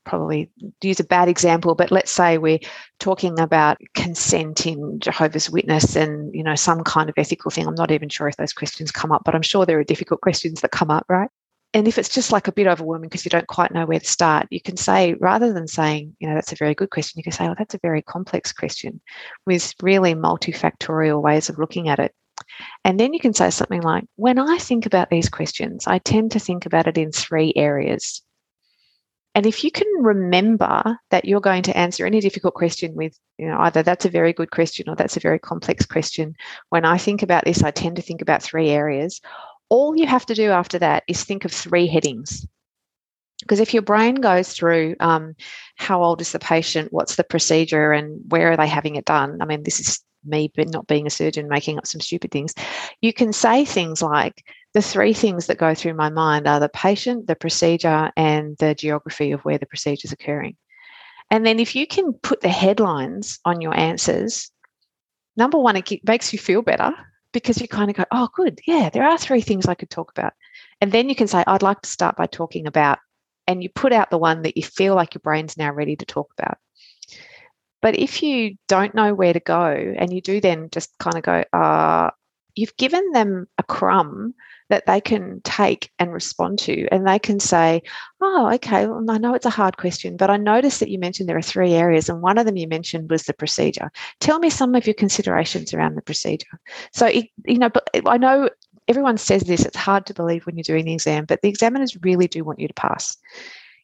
probably 0.05 0.51
use 0.83 1.01
a 1.01 1.05
bad 1.05 1.29
example, 1.29 1.75
but 1.75 1.91
let's 1.91 2.11
say 2.11 2.39
we're 2.39 2.61
talking 2.99 3.39
about 3.39 3.79
consent 3.95 4.67
in 4.67 4.99
Jehovah's 5.01 5.51
Witness 5.51 5.97
and, 5.97 6.35
you 6.35 6.43
know, 6.43 6.55
some 6.55 6.83
kind 6.85 7.09
of 7.09 7.15
ethical 7.19 7.51
thing. 7.51 7.67
I'm 7.67 7.75
not 7.75 7.91
even 7.91 8.09
sure 8.09 8.29
if 8.29 8.37
those 8.37 8.53
questions 8.53 8.91
come 8.91 9.13
up, 9.13 9.23
but 9.25 9.35
I'm 9.35 9.43
sure 9.43 9.67
there 9.67 9.79
are 9.79 9.85
difficult 9.85 10.21
questions 10.21 10.61
that 10.61 10.71
come 10.71 10.91
up, 10.91 11.05
right? 11.09 11.31
and 11.75 11.89
if 11.89 11.99
it's 11.99 12.09
just 12.09 12.31
like 12.31 12.47
a 12.47 12.53
bit 12.53 12.69
overwhelming 12.69 13.09
because 13.09 13.25
you 13.25 13.31
don't 13.31 13.49
quite 13.49 13.75
know 13.75 13.85
where 13.85 13.99
to 13.99 14.07
start, 14.07 14.47
you 14.51 14.61
can 14.61 14.77
say, 14.77 15.15
rather 15.15 15.53
than 15.53 15.67
saying, 15.67 16.15
you 16.21 16.29
know, 16.29 16.35
that's 16.35 16.53
a 16.53 16.57
very 16.57 16.73
good 16.73 16.91
question, 16.91 17.19
you 17.19 17.25
can 17.25 17.33
say, 17.33 17.47
well, 17.47 17.57
that's 17.59 17.75
a 17.75 17.81
very 17.83 18.01
complex 18.01 18.53
question 18.53 19.01
with 19.45 19.75
really 19.83 20.15
multifactorial 20.15 21.21
ways 21.21 21.49
of 21.49 21.59
looking 21.59 21.89
at 21.89 21.99
it. 21.99 22.15
And 22.85 22.99
then 23.01 23.13
you 23.13 23.19
can 23.19 23.35
say 23.35 23.51
something 23.51 23.83
like, 23.83 24.05
when 24.15 24.39
I 24.39 24.59
think 24.59 24.87
about 24.87 25.11
these 25.11 25.29
questions, 25.29 25.89
I 25.89 25.99
tend 25.99 26.31
to 26.33 26.39
think 26.39 26.65
about 26.65 26.87
it 26.87 26.97
in 26.97 27.11
three 27.11 27.53
areas. 27.57 28.23
And 29.35 29.47
if 29.47 29.65
you 29.65 29.71
can 29.71 29.89
remember 30.01 30.99
that 31.11 31.25
you're 31.25 31.41
going 31.41 31.65
to 31.65 31.77
answer 31.77 32.07
any 32.07 32.21
difficult 32.21 32.55
question 32.55 32.95
with, 32.95 33.19
you 33.37 33.49
know, 33.49 33.59
either 33.61 33.83
that's 33.83 34.05
a 34.05 34.11
very 34.11 34.33
good 34.33 34.53
question 34.53 34.89
or 34.89 34.95
that's 34.95 35.17
a 35.17 35.21
very 35.21 35.41
complex 35.41 35.85
question. 35.85 36.35
When 36.69 36.85
I 36.85 36.99
think 36.99 37.23
about 37.23 37.45
this, 37.45 37.63
I 37.63 37.73
tend 37.73 37.97
to 37.97 38.03
think 38.03 38.23
about 38.23 38.43
three 38.43 38.71
areas. 38.71 39.21
All 39.71 39.97
you 39.97 40.07
have 40.07 40.25
to 40.27 40.35
do 40.35 40.51
after 40.51 40.79
that 40.79 41.03
is 41.09 41.25
think 41.25 41.45
of 41.45 41.53
three 41.53 41.89
headings. 41.89 42.47
Because 43.41 43.59
if 43.61 43.75
your 43.75 43.83
brain 43.83 44.15
goes 44.17 44.53
through 44.53 44.95
um, 45.01 45.35
how 45.77 46.03
old 46.03 46.21
is 46.21 46.33
the 46.33 46.39
patient, 46.39 46.93
what's 46.93 47.17
the 47.17 47.25
procedure, 47.25 47.93
and 47.93 48.21
where 48.29 48.53
are 48.53 48.57
they 48.57 48.69
having 48.69 48.95
it 48.95 49.05
done? 49.05 49.43
I 49.43 49.47
mean, 49.47 49.65
this 49.65 49.81
is 49.81 50.01
me 50.25 50.51
but 50.55 50.69
not 50.69 50.87
being 50.87 51.07
a 51.07 51.11
surgeon 51.11 51.49
making 51.49 51.77
up 51.77 51.87
some 51.87 52.01
stupid 52.01 52.31
things. 52.31 52.55
You 53.03 53.13
can 53.13 53.33
say 53.33 53.65
things 53.65 54.01
like, 54.01 54.45
the 54.75 54.83
three 54.83 55.13
things 55.13 55.47
that 55.47 55.59
go 55.59 55.75
through 55.75 55.95
my 55.95 56.11
mind 56.11 56.49
are 56.49 56.61
the 56.61 56.69
patient, 56.69 57.29
the 57.29 57.37
procedure, 57.37 58.11
and 58.17 58.57
the 58.59 58.75
geography 58.75 59.31
of 59.31 59.41
where 59.45 59.57
the 59.57 59.67
procedure 59.67 60.07
is 60.07 60.13
occurring. 60.13 60.57
And 61.31 61.47
then 61.47 61.61
if 61.61 61.75
you 61.75 61.87
can 61.87 62.13
put 62.13 62.41
the 62.41 62.49
headlines 62.49 63.39
on 63.45 63.61
your 63.61 63.77
answers, 63.77 64.51
number 65.37 65.59
one, 65.59 65.77
it 65.77 66.05
makes 66.05 66.33
you 66.33 66.39
feel 66.39 66.61
better 66.61 66.93
because 67.33 67.61
you 67.61 67.69
kind 67.69 67.89
of 67.89 67.97
go, 67.97 68.05
oh, 68.11 68.29
good. 68.35 68.61
Yeah, 68.67 68.91
there 68.91 69.07
are 69.07 69.17
three 69.17 69.41
things 69.41 69.67
I 69.67 69.75
could 69.75 69.91
talk 69.91 70.11
about. 70.11 70.33
And 70.81 70.91
then 70.91 71.09
you 71.09 71.15
can 71.15 71.29
say, 71.29 71.45
I'd 71.47 71.63
like 71.63 71.81
to 71.83 71.91
start 71.91 72.17
by 72.17 72.27
talking 72.27 72.67
about, 72.67 72.99
and 73.47 73.63
you 73.63 73.69
put 73.69 73.93
out 73.93 74.11
the 74.11 74.19
one 74.19 74.43
that 74.43 74.57
you 74.57 74.63
feel 74.63 74.95
like 74.95 75.15
your 75.15 75.21
brain's 75.21 75.57
now 75.57 75.73
ready 75.73 75.97
to 75.97 76.05
talk 76.05 76.33
about. 76.37 76.59
But 77.81 77.99
if 77.99 78.23
you 78.23 78.57
don't 78.67 78.95
know 78.95 79.15
where 79.15 79.33
to 79.33 79.41
go 79.41 79.95
and 79.99 80.13
you 80.13 80.21
do 80.21 80.41
then 80.41 80.71
just 80.73 80.97
kind 80.99 81.17
of 81.17 81.23
go, 81.23 81.45
uh, 81.53 82.11
you've 82.55 82.77
given 82.77 83.13
them 83.13 83.47
a 83.59 83.63
crumb 83.63 84.35
that 84.71 84.87
they 84.87 85.01
can 85.01 85.41
take 85.45 85.91
and 85.99 86.13
respond 86.13 86.59
to. 86.61 86.87
And 86.91 87.07
they 87.07 87.19
can 87.19 87.39
say, 87.39 87.83
Oh, 88.21 88.51
okay, 88.55 88.87
well, 88.87 89.11
I 89.11 89.19
know 89.19 89.35
it's 89.35 89.47
a 89.47 89.51
hard 89.51 89.77
question, 89.77 90.17
but 90.17 90.31
I 90.31 90.37
noticed 90.37 90.81
that 90.81 90.91
you 90.91 90.99
mentioned 90.99 91.29
there 91.29 91.37
are 91.37 91.43
three 91.43 91.75
areas, 91.75 92.09
and 92.09 92.23
one 92.23 92.39
of 92.39 92.47
them 92.47 92.57
you 92.57 92.69
mentioned 92.69 93.11
was 93.11 93.25
the 93.25 93.35
procedure. 93.35 93.91
Tell 94.21 94.39
me 94.39 94.51
some 94.51 94.75
of 94.75 94.87
your 94.87 94.95
considerations 94.95 95.75
around 95.75 95.95
the 95.95 96.03
procedure. 96.03 96.59
So, 96.93 97.07
it, 97.07 97.27
you 97.47 97.59
know, 97.59 97.69
but 97.69 97.89
I 98.07 98.17
know 98.17 98.49
everyone 98.89 99.19
says 99.19 99.43
this, 99.43 99.65
it's 99.65 99.77
hard 99.77 100.07
to 100.07 100.15
believe 100.15 100.47
when 100.47 100.57
you're 100.57 100.63
doing 100.63 100.85
the 100.85 100.95
exam, 100.95 101.25
but 101.25 101.43
the 101.43 101.49
examiners 101.49 101.97
really 102.03 102.29
do 102.29 102.45
want 102.45 102.61
you 102.61 102.69
to 102.69 102.75
pass. 102.75 103.17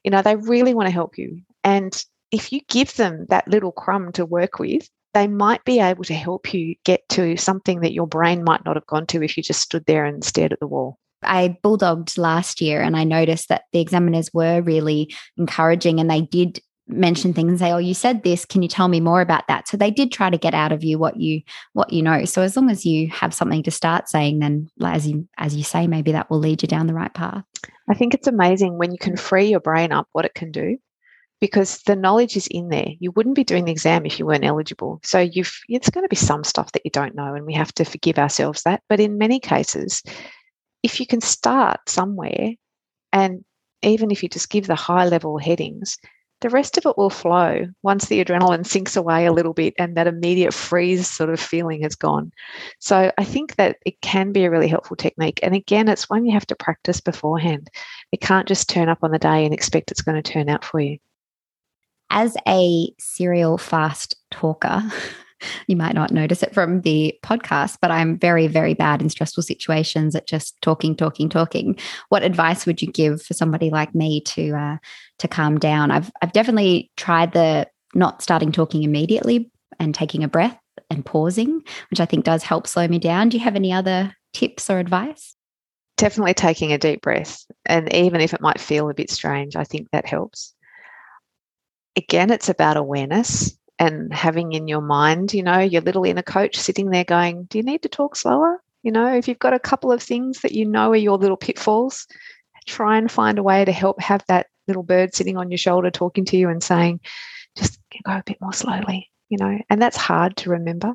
You 0.04 0.10
know, 0.10 0.22
they 0.22 0.36
really 0.36 0.74
want 0.74 0.86
to 0.86 0.92
help 0.92 1.18
you. 1.18 1.42
And 1.64 2.02
if 2.30 2.52
you 2.52 2.60
give 2.68 2.94
them 2.96 3.26
that 3.28 3.48
little 3.48 3.72
crumb 3.72 4.12
to 4.12 4.24
work 4.24 4.58
with, 4.58 4.88
they 5.14 5.26
might 5.26 5.64
be 5.64 5.80
able 5.80 6.04
to 6.04 6.14
help 6.14 6.54
you 6.54 6.74
get 6.84 7.08
to 7.10 7.36
something 7.36 7.80
that 7.80 7.92
your 7.92 8.06
brain 8.06 8.44
might 8.44 8.64
not 8.64 8.76
have 8.76 8.86
gone 8.86 9.06
to 9.06 9.22
if 9.22 9.36
you 9.36 9.42
just 9.42 9.60
stood 9.60 9.84
there 9.86 10.04
and 10.04 10.24
stared 10.24 10.52
at 10.52 10.60
the 10.60 10.66
wall. 10.66 10.98
I 11.22 11.58
bulldogged 11.62 12.16
last 12.16 12.60
year 12.60 12.80
and 12.80 12.96
I 12.96 13.04
noticed 13.04 13.48
that 13.48 13.64
the 13.72 13.80
examiners 13.80 14.30
were 14.32 14.62
really 14.62 15.14
encouraging 15.36 16.00
and 16.00 16.10
they 16.10 16.22
did 16.22 16.60
mention 16.88 17.32
things 17.32 17.50
and 17.50 17.58
say, 17.58 17.72
Oh, 17.72 17.78
you 17.78 17.94
said 17.94 18.22
this. 18.22 18.44
Can 18.44 18.62
you 18.62 18.68
tell 18.68 18.88
me 18.88 19.00
more 19.00 19.20
about 19.20 19.46
that? 19.48 19.68
So 19.68 19.76
they 19.76 19.90
did 19.90 20.12
try 20.12 20.30
to 20.30 20.38
get 20.38 20.54
out 20.54 20.72
of 20.72 20.82
you 20.82 20.98
what 20.98 21.18
you 21.18 21.42
what 21.72 21.92
you 21.92 22.02
know. 22.02 22.24
So 22.24 22.42
as 22.42 22.56
long 22.56 22.70
as 22.70 22.86
you 22.86 23.08
have 23.08 23.34
something 23.34 23.62
to 23.64 23.70
start 23.70 24.08
saying, 24.08 24.38
then 24.38 24.68
as 24.82 25.06
you 25.06 25.28
as 25.36 25.54
you 25.54 25.62
say, 25.62 25.86
maybe 25.86 26.12
that 26.12 26.30
will 26.30 26.38
lead 26.38 26.62
you 26.62 26.68
down 26.68 26.86
the 26.86 26.94
right 26.94 27.12
path. 27.12 27.44
I 27.88 27.94
think 27.94 28.14
it's 28.14 28.26
amazing 28.26 28.78
when 28.78 28.92
you 28.92 28.98
can 28.98 29.16
free 29.16 29.48
your 29.48 29.60
brain 29.60 29.92
up 29.92 30.08
what 30.12 30.24
it 30.24 30.34
can 30.34 30.50
do 30.50 30.78
because 31.40 31.78
the 31.82 31.96
knowledge 31.96 32.36
is 32.36 32.46
in 32.48 32.68
there. 32.68 32.88
You 32.98 33.12
wouldn't 33.12 33.34
be 33.34 33.44
doing 33.44 33.64
the 33.64 33.72
exam 33.72 34.04
if 34.04 34.18
you 34.18 34.26
weren't 34.26 34.44
eligible. 34.44 35.00
So 35.02 35.18
you've 35.18 35.58
it's 35.68 35.90
going 35.90 36.04
to 36.04 36.08
be 36.08 36.16
some 36.16 36.44
stuff 36.44 36.72
that 36.72 36.82
you 36.84 36.90
don't 36.90 37.14
know, 37.14 37.34
and 37.34 37.46
we 37.46 37.54
have 37.54 37.72
to 37.74 37.84
forgive 37.84 38.18
ourselves 38.18 38.62
that. 38.62 38.82
But 38.88 39.00
in 39.00 39.18
many 39.18 39.40
cases, 39.40 40.02
if 40.82 41.00
you 41.00 41.06
can 41.06 41.20
start 41.20 41.80
somewhere, 41.88 42.54
and 43.12 43.44
even 43.82 44.10
if 44.10 44.22
you 44.22 44.28
just 44.28 44.50
give 44.50 44.66
the 44.66 44.74
high 44.74 45.06
level 45.06 45.38
headings, 45.38 45.96
the 46.42 46.50
rest 46.50 46.78
of 46.78 46.86
it 46.86 46.96
will 46.96 47.10
flow 47.10 47.66
once 47.82 48.06
the 48.06 48.22
adrenaline 48.24 48.66
sinks 48.66 48.96
away 48.96 49.26
a 49.26 49.32
little 49.32 49.52
bit 49.52 49.74
and 49.78 49.96
that 49.96 50.06
immediate 50.06 50.54
freeze 50.54 51.06
sort 51.06 51.28
of 51.28 51.38
feeling 51.38 51.82
has 51.82 51.94
gone. 51.94 52.32
So 52.78 53.12
I 53.18 53.24
think 53.24 53.56
that 53.56 53.76
it 53.84 54.00
can 54.00 54.32
be 54.32 54.44
a 54.44 54.50
really 54.50 54.68
helpful 54.68 54.96
technique. 54.96 55.40
And 55.42 55.54
again, 55.54 55.88
it's 55.88 56.08
one 56.08 56.24
you 56.24 56.32
have 56.32 56.46
to 56.46 56.56
practice 56.56 57.00
beforehand. 57.00 57.68
It 58.10 58.22
can't 58.22 58.48
just 58.48 58.70
turn 58.70 58.88
up 58.88 58.98
on 59.02 59.10
the 59.10 59.18
day 59.18 59.44
and 59.44 59.52
expect 59.52 59.90
it's 59.90 60.02
going 60.02 60.22
to 60.22 60.32
turn 60.32 60.48
out 60.48 60.64
for 60.64 60.80
you 60.80 60.98
as 62.10 62.36
a 62.46 62.92
serial 62.98 63.56
fast 63.56 64.16
talker, 64.30 64.82
you 65.66 65.76
might 65.76 65.94
not 65.94 66.12
notice 66.12 66.42
it 66.42 66.54
from 66.54 66.82
the 66.82 67.16
podcast, 67.22 67.78
but 67.80 67.90
I'm 67.90 68.18
very, 68.18 68.46
very 68.46 68.74
bad 68.74 69.00
in 69.00 69.08
stressful 69.08 69.42
situations 69.42 70.14
at 70.14 70.26
just 70.26 70.60
talking, 70.60 70.94
talking, 70.94 71.28
talking. 71.28 71.78
What 72.08 72.22
advice 72.22 72.66
would 72.66 72.82
you 72.82 72.90
give 72.90 73.22
for 73.22 73.34
somebody 73.34 73.70
like 73.70 73.94
me 73.94 74.20
to 74.22 74.52
uh, 74.52 74.76
to 75.18 75.28
calm 75.28 75.58
down? 75.58 75.90
I've 75.90 76.10
I've 76.22 76.32
definitely 76.32 76.90
tried 76.96 77.32
the 77.32 77.68
not 77.94 78.22
starting 78.22 78.52
talking 78.52 78.82
immediately 78.82 79.50
and 79.78 79.94
taking 79.94 80.22
a 80.22 80.28
breath 80.28 80.58
and 80.90 81.04
pausing, 81.04 81.62
which 81.90 82.00
I 82.00 82.06
think 82.06 82.24
does 82.24 82.42
help 82.42 82.66
slow 82.66 82.86
me 82.86 82.98
down. 82.98 83.28
Do 83.28 83.38
you 83.38 83.44
have 83.44 83.56
any 83.56 83.72
other 83.72 84.14
tips 84.32 84.70
or 84.70 84.78
advice? 84.78 85.34
Definitely 85.96 86.34
taking 86.34 86.72
a 86.72 86.78
deep 86.78 87.02
breath, 87.02 87.44
and 87.66 87.92
even 87.92 88.20
if 88.20 88.32
it 88.32 88.40
might 88.40 88.60
feel 88.60 88.88
a 88.88 88.94
bit 88.94 89.10
strange, 89.10 89.54
I 89.54 89.64
think 89.64 89.88
that 89.92 90.06
helps 90.06 90.54
again, 92.00 92.30
it's 92.30 92.48
about 92.48 92.76
awareness 92.76 93.56
and 93.78 94.12
having 94.12 94.52
in 94.52 94.68
your 94.68 94.80
mind, 94.80 95.32
you 95.32 95.42
know, 95.42 95.58
your 95.58 95.82
little 95.82 96.04
inner 96.04 96.22
coach 96.22 96.56
sitting 96.56 96.90
there 96.90 97.04
going, 97.04 97.44
Do 97.44 97.58
you 97.58 97.64
need 97.64 97.82
to 97.82 97.88
talk 97.88 98.16
slower? 98.16 98.62
You 98.82 98.92
know, 98.92 99.14
if 99.14 99.28
you've 99.28 99.38
got 99.38 99.52
a 99.52 99.58
couple 99.58 99.92
of 99.92 100.02
things 100.02 100.40
that 100.40 100.52
you 100.52 100.66
know 100.66 100.90
are 100.90 100.96
your 100.96 101.18
little 101.18 101.36
pitfalls, 101.36 102.06
try 102.66 102.96
and 102.96 103.10
find 103.10 103.38
a 103.38 103.42
way 103.42 103.64
to 103.64 103.72
help 103.72 104.00
have 104.00 104.24
that 104.28 104.46
little 104.66 104.82
bird 104.82 105.14
sitting 105.14 105.36
on 105.36 105.50
your 105.50 105.58
shoulder 105.58 105.90
talking 105.90 106.24
to 106.26 106.36
you 106.36 106.48
and 106.48 106.62
saying, 106.62 107.00
just 107.56 107.78
go 108.06 108.12
a 108.12 108.22
bit 108.24 108.40
more 108.40 108.52
slowly, 108.52 109.10
you 109.28 109.36
know, 109.38 109.58
and 109.68 109.82
that's 109.82 109.96
hard 109.96 110.36
to 110.38 110.50
remember. 110.50 110.94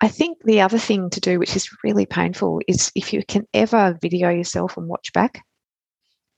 I 0.00 0.08
think 0.08 0.38
the 0.44 0.62
other 0.62 0.78
thing 0.78 1.10
to 1.10 1.20
do, 1.20 1.38
which 1.38 1.56
is 1.56 1.68
really 1.82 2.06
painful, 2.06 2.60
is 2.66 2.90
if 2.94 3.12
you 3.12 3.22
can 3.26 3.46
ever 3.52 3.98
video 4.00 4.30
yourself 4.30 4.76
and 4.76 4.88
watch 4.88 5.12
back, 5.12 5.42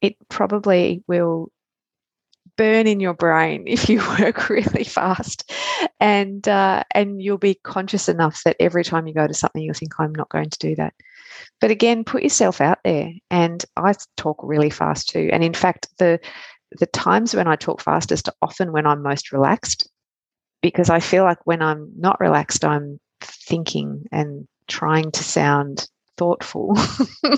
it 0.00 0.16
probably 0.28 1.02
will 1.06 1.50
burn 2.56 2.86
in 2.86 3.00
your 3.00 3.14
brain 3.14 3.64
if 3.66 3.88
you 3.88 3.98
work 4.20 4.48
really 4.48 4.84
fast. 4.84 5.50
And 6.00 6.46
uh, 6.48 6.84
and 6.92 7.22
you'll 7.22 7.38
be 7.38 7.58
conscious 7.62 8.08
enough 8.08 8.42
that 8.44 8.56
every 8.60 8.84
time 8.84 9.06
you 9.06 9.14
go 9.14 9.26
to 9.26 9.34
something 9.34 9.62
you'll 9.62 9.74
think 9.74 9.92
i'm 9.98 10.14
not 10.14 10.28
going 10.28 10.50
to 10.50 10.58
do 10.58 10.74
that. 10.76 10.94
But 11.60 11.70
again 11.70 12.04
put 12.04 12.22
yourself 12.22 12.60
out 12.60 12.78
there. 12.84 13.12
And 13.30 13.64
i 13.76 13.94
talk 14.16 14.40
really 14.42 14.70
fast 14.70 15.08
too. 15.08 15.28
And 15.32 15.44
in 15.44 15.54
fact 15.54 15.88
the 15.98 16.20
the 16.78 16.86
times 16.86 17.34
when 17.34 17.46
i 17.46 17.56
talk 17.56 17.80
fastest 17.80 18.28
are 18.28 18.34
often 18.42 18.72
when 18.72 18.86
i'm 18.86 19.02
most 19.02 19.32
relaxed 19.32 19.88
because 20.62 20.90
i 20.90 21.00
feel 21.00 21.24
like 21.24 21.38
when 21.44 21.62
i'm 21.62 21.90
not 21.96 22.20
relaxed 22.20 22.64
i'm 22.64 22.98
thinking 23.20 24.04
and 24.10 24.46
trying 24.68 25.10
to 25.12 25.22
sound 25.22 25.88
thoughtful, 26.16 26.76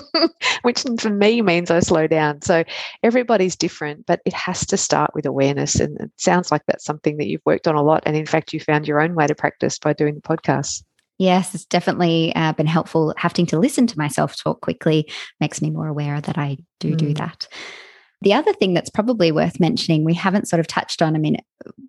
which 0.61 0.83
for 0.99 1.09
me 1.09 1.41
means 1.41 1.71
I 1.71 1.79
slow 1.79 2.07
down. 2.07 2.41
So 2.41 2.63
everybody's 3.03 3.55
different, 3.55 4.05
but 4.05 4.21
it 4.25 4.33
has 4.33 4.65
to 4.67 4.77
start 4.77 5.11
with 5.13 5.25
awareness. 5.25 5.75
And 5.79 5.99
it 5.99 6.11
sounds 6.17 6.51
like 6.51 6.63
that's 6.67 6.85
something 6.85 7.17
that 7.17 7.27
you've 7.27 7.45
worked 7.45 7.67
on 7.67 7.75
a 7.75 7.83
lot. 7.83 8.03
And 8.05 8.15
in 8.15 8.25
fact, 8.25 8.53
you 8.53 8.59
found 8.59 8.87
your 8.87 9.01
own 9.01 9.15
way 9.15 9.27
to 9.27 9.35
practice 9.35 9.79
by 9.79 9.93
doing 9.93 10.15
the 10.15 10.21
podcast. 10.21 10.83
Yes, 11.17 11.53
it's 11.53 11.65
definitely 11.65 12.33
uh, 12.35 12.53
been 12.53 12.65
helpful. 12.65 13.13
Having 13.17 13.47
to 13.47 13.59
listen 13.59 13.87
to 13.87 13.97
myself 13.97 14.41
talk 14.41 14.61
quickly 14.61 15.11
makes 15.41 15.61
me 15.61 15.69
more 15.69 15.87
aware 15.87 16.21
that 16.21 16.37
I 16.37 16.57
do 16.79 16.93
mm. 16.93 16.97
do 16.97 17.13
that. 17.15 17.47
The 18.21 18.33
other 18.33 18.51
thing 18.51 18.73
that's 18.73 18.89
probably 18.89 19.31
worth 19.31 19.59
mentioning, 19.59 20.03
we 20.03 20.13
haven't 20.13 20.49
sort 20.49 20.59
of 20.59 20.67
touched 20.67 21.01
on, 21.01 21.15
I 21.15 21.19
mean, 21.19 21.37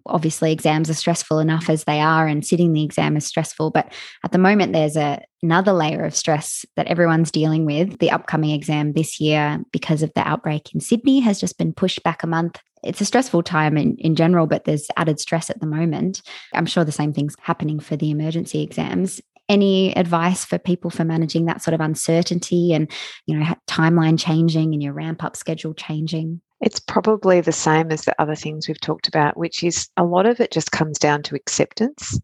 obviously 0.07 0.53
exams 0.53 0.89
are 0.89 0.95
stressful 0.95 1.41
enough 1.41 1.69
as 1.69 1.85
they 1.85 2.01
are, 2.01 2.27
and 2.29 2.47
sitting 2.47 2.73
the 2.73 2.85
exam 2.85 3.17
is 3.17 3.27
stressful. 3.27 3.71
But 3.73 3.93
at 4.25 4.31
the 4.31 4.39
moment, 4.39 4.73
there's 4.73 4.97
a, 4.97 5.23
another 5.43 5.73
layer 5.73 6.05
of 6.05 6.15
stress 6.15 6.65
that 6.77 6.87
everyone's 6.87 7.33
dealing 7.33 7.67
with. 7.67 7.99
The 7.99 8.13
upcoming 8.13 8.51
exam 8.51 8.93
this 8.93 9.19
year, 9.19 9.61
because 9.73 10.03
of 10.03 10.13
the 10.15 10.27
outbreak 10.27 10.73
in 10.73 10.81
Sydney, 10.81 11.19
has 11.21 11.41
just 11.41 11.59
been 11.59 11.73
pushed 11.73 12.03
back 12.05 12.23
a 12.23 12.29
month. 12.29 12.61
It's 12.83 13.01
a 13.01 13.05
stressful 13.05 13.43
time 13.43 13.77
in, 13.77 13.97
in 13.99 14.15
general, 14.15 14.47
but 14.47 14.65
there's 14.65 14.87
added 14.97 15.21
stress 15.21 15.51
at 15.51 15.61
the 15.61 15.67
moment. 15.67 16.23
I'm 16.55 16.65
sure 16.65 16.85
the 16.85 16.93
same 16.93 17.13
thing's 17.13 17.35
happening 17.41 17.81
for 17.81 17.97
the 17.97 18.11
emergency 18.11 18.63
exams 18.63 19.21
any 19.51 19.95
advice 19.97 20.45
for 20.45 20.59
people 20.59 20.91
for 20.91 21.05
managing 21.05 21.45
that 21.45 21.61
sort 21.61 21.75
of 21.75 21.81
uncertainty 21.81 22.73
and 22.73 22.91
you 23.27 23.37
know 23.37 23.45
timeline 23.67 24.19
changing 24.19 24.73
and 24.73 24.83
your 24.83 24.93
ramp 24.93 25.23
up 25.25 25.37
schedule 25.37 25.75
changing 25.75 26.41
it's 26.61 26.81
probably 26.81 27.41
the 27.41 27.53
same 27.53 27.91
as 27.91 28.03
the 28.03 28.23
other 28.23 28.35
things 28.35 28.69
we've 28.69 28.81
talked 28.81 29.09
about 29.09 29.37
which 29.37 29.63
is 29.63 29.89
a 29.97 30.05
lot 30.05 30.25
of 30.25 30.41
it 30.41 30.51
just 30.51 30.73
comes 30.73 30.99
down 30.99 31.23
to 31.23 31.35
acceptance 31.35 32.19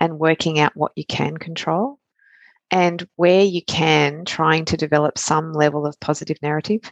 and 0.00 0.18
working 0.18 0.58
out 0.58 0.74
what 0.74 0.92
you 0.96 1.04
can 1.04 1.36
control 1.36 1.98
and 2.70 3.06
where 3.16 3.44
you 3.44 3.62
can 3.64 4.24
trying 4.24 4.64
to 4.64 4.76
develop 4.76 5.18
some 5.18 5.52
level 5.52 5.86
of 5.86 6.00
positive 6.00 6.38
narrative 6.42 6.90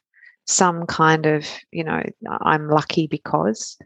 some 0.48 0.86
kind 0.86 1.26
of, 1.26 1.46
you 1.70 1.84
know, 1.84 2.02
I'm 2.40 2.68
lucky 2.68 3.06
because. 3.06 3.76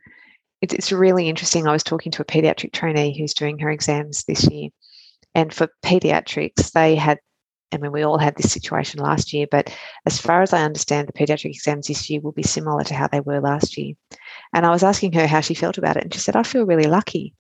It's 0.65 0.93
really 0.93 1.29
interesting. 1.29 1.67
I 1.67 1.73
was 1.73 1.83
talking 1.83 2.13
to 2.13 2.23
a 2.23 2.25
pediatric 2.25 2.73
trainee 2.73 3.19
who's 3.19 3.35
doing 3.35 3.59
her 3.59 3.69
exams 3.69 4.23
this 4.23 4.49
year. 4.49 4.69
And 5.35 5.53
for 5.53 5.69
pediatrics, 5.85 6.73
they 6.73 6.95
had 6.97 7.19
I 7.73 7.79
mean, 7.79 7.93
we 7.93 8.03
all 8.03 8.19
had 8.19 8.37
this 8.37 8.53
situation 8.53 9.01
last 9.01 9.33
year, 9.33 9.47
but 9.51 9.75
as 10.05 10.19
far 10.19 10.43
as 10.43 10.53
I 10.53 10.63
understand, 10.63 11.09
the 11.09 11.13
pediatric 11.15 11.51
exams 11.51 11.87
this 11.87 12.11
year 12.11 12.21
will 12.21 12.33
be 12.33 12.43
similar 12.43 12.85
to 12.85 12.95
how 12.95 13.09
they 13.09 13.21
were 13.21 13.41
last 13.41 13.79
year. 13.79 13.95
And 14.53 14.67
I 14.67 14.71
was 14.71 14.83
asking 14.83 15.15
her 15.15 15.27
how 15.27 15.41
she 15.41 15.55
felt 15.55 15.79
about 15.79 15.97
it, 15.97 16.05
and 16.05 16.13
she 16.13 16.21
said, 16.21 16.37
I 16.37 16.43
feel 16.43 16.67
really 16.67 16.87
lucky. 16.87 17.35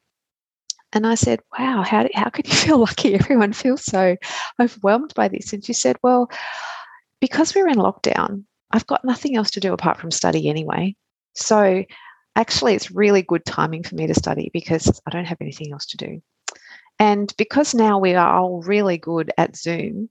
And 0.92 1.06
I 1.06 1.14
said, 1.14 1.40
Wow, 1.58 1.82
how, 1.82 2.08
how 2.14 2.30
could 2.30 2.48
you 2.48 2.54
feel 2.66 2.78
lucky? 2.78 3.14
Everyone 3.14 3.52
feels 3.52 3.84
so 3.84 4.16
overwhelmed 4.60 5.12
by 5.14 5.28
this. 5.28 5.52
And 5.52 5.64
she 5.64 5.72
said, 5.72 5.96
Well, 6.02 6.30
because 7.20 7.54
we're 7.54 7.68
in 7.68 7.76
lockdown, 7.76 8.44
I've 8.70 8.86
got 8.86 9.04
nothing 9.04 9.36
else 9.36 9.50
to 9.52 9.60
do 9.60 9.72
apart 9.72 9.98
from 9.98 10.10
study 10.10 10.48
anyway. 10.48 10.96
So 11.34 11.84
actually, 12.36 12.74
it's 12.74 12.90
really 12.90 13.22
good 13.22 13.44
timing 13.44 13.82
for 13.82 13.94
me 13.94 14.06
to 14.06 14.14
study 14.14 14.50
because 14.52 15.00
I 15.06 15.10
don't 15.10 15.26
have 15.26 15.40
anything 15.40 15.72
else 15.72 15.86
to 15.86 15.96
do. 15.96 16.22
And 17.02 17.34
because 17.36 17.74
now 17.74 17.98
we 17.98 18.14
are 18.14 18.32
all 18.32 18.62
really 18.62 18.96
good 18.96 19.32
at 19.36 19.56
Zoom, 19.56 20.08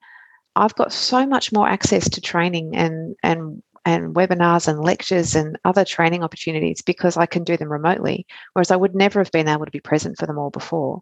I've 0.58 0.76
got 0.76 0.92
so 0.92 1.26
much 1.26 1.54
more 1.54 1.66
access 1.66 2.10
to 2.10 2.20
training 2.20 2.76
and 2.76 3.16
and 3.24 3.64
and 3.86 4.14
webinars 4.14 4.68
and 4.68 4.84
lectures 4.84 5.34
and 5.34 5.58
other 5.64 5.86
training 5.86 6.22
opportunities 6.22 6.82
because 6.82 7.16
I 7.16 7.28
can 7.28 7.46
do 7.46 7.56
them 7.56 7.72
remotely, 7.72 8.28
whereas 8.52 8.72
I 8.72 8.76
would 8.76 8.94
never 8.94 9.22
have 9.22 9.32
been 9.32 9.48
able 9.48 9.64
to 9.64 9.72
be 9.72 9.80
present 9.80 10.18
for 10.18 10.26
them 10.28 10.38
all 10.38 10.50
before. 10.50 11.02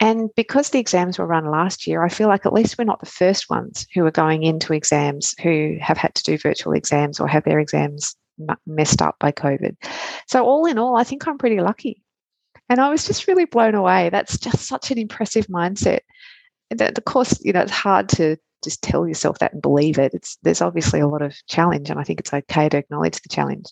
And 0.00 0.30
because 0.34 0.70
the 0.70 0.78
exams 0.78 1.18
were 1.18 1.26
run 1.26 1.44
last 1.44 1.86
year, 1.86 2.02
I 2.02 2.08
feel 2.08 2.28
like 2.28 2.46
at 2.46 2.54
least 2.54 2.78
we're 2.78 2.84
not 2.84 3.00
the 3.00 3.16
first 3.20 3.50
ones 3.50 3.86
who 3.92 4.06
are 4.06 4.10
going 4.10 4.44
into 4.44 4.72
exams 4.72 5.34
who 5.42 5.76
have 5.78 5.98
had 5.98 6.14
to 6.14 6.22
do 6.22 6.38
virtual 6.38 6.72
exams 6.72 7.20
or 7.20 7.28
have 7.28 7.44
their 7.44 7.60
exams 7.60 8.16
messed 8.66 9.02
up 9.02 9.16
by 9.20 9.30
COVID. 9.30 9.76
So, 10.26 10.42
all 10.42 10.64
in 10.64 10.78
all, 10.78 10.96
I 10.96 11.04
think 11.04 11.28
I'm 11.28 11.36
pretty 11.36 11.60
lucky. 11.60 12.02
And 12.68 12.80
I 12.80 12.90
was 12.90 13.06
just 13.06 13.28
really 13.28 13.44
blown 13.44 13.74
away. 13.74 14.08
That's 14.10 14.38
just 14.38 14.66
such 14.66 14.90
an 14.90 14.98
impressive 14.98 15.46
mindset. 15.48 16.00
That, 16.70 16.96
of 16.96 17.04
course, 17.04 17.38
you 17.42 17.52
know, 17.52 17.60
it's 17.60 17.70
hard 17.70 18.08
to 18.10 18.36
just 18.62 18.82
tell 18.82 19.06
yourself 19.06 19.38
that 19.40 19.52
and 19.52 19.60
believe 19.60 19.98
it. 19.98 20.14
It's 20.14 20.38
there's 20.42 20.62
obviously 20.62 21.00
a 21.00 21.08
lot 21.08 21.22
of 21.22 21.34
challenge, 21.48 21.90
and 21.90 21.98
I 22.00 22.04
think 22.04 22.20
it's 22.20 22.32
okay 22.32 22.68
to 22.68 22.78
acknowledge 22.78 23.20
the 23.20 23.28
challenge. 23.28 23.66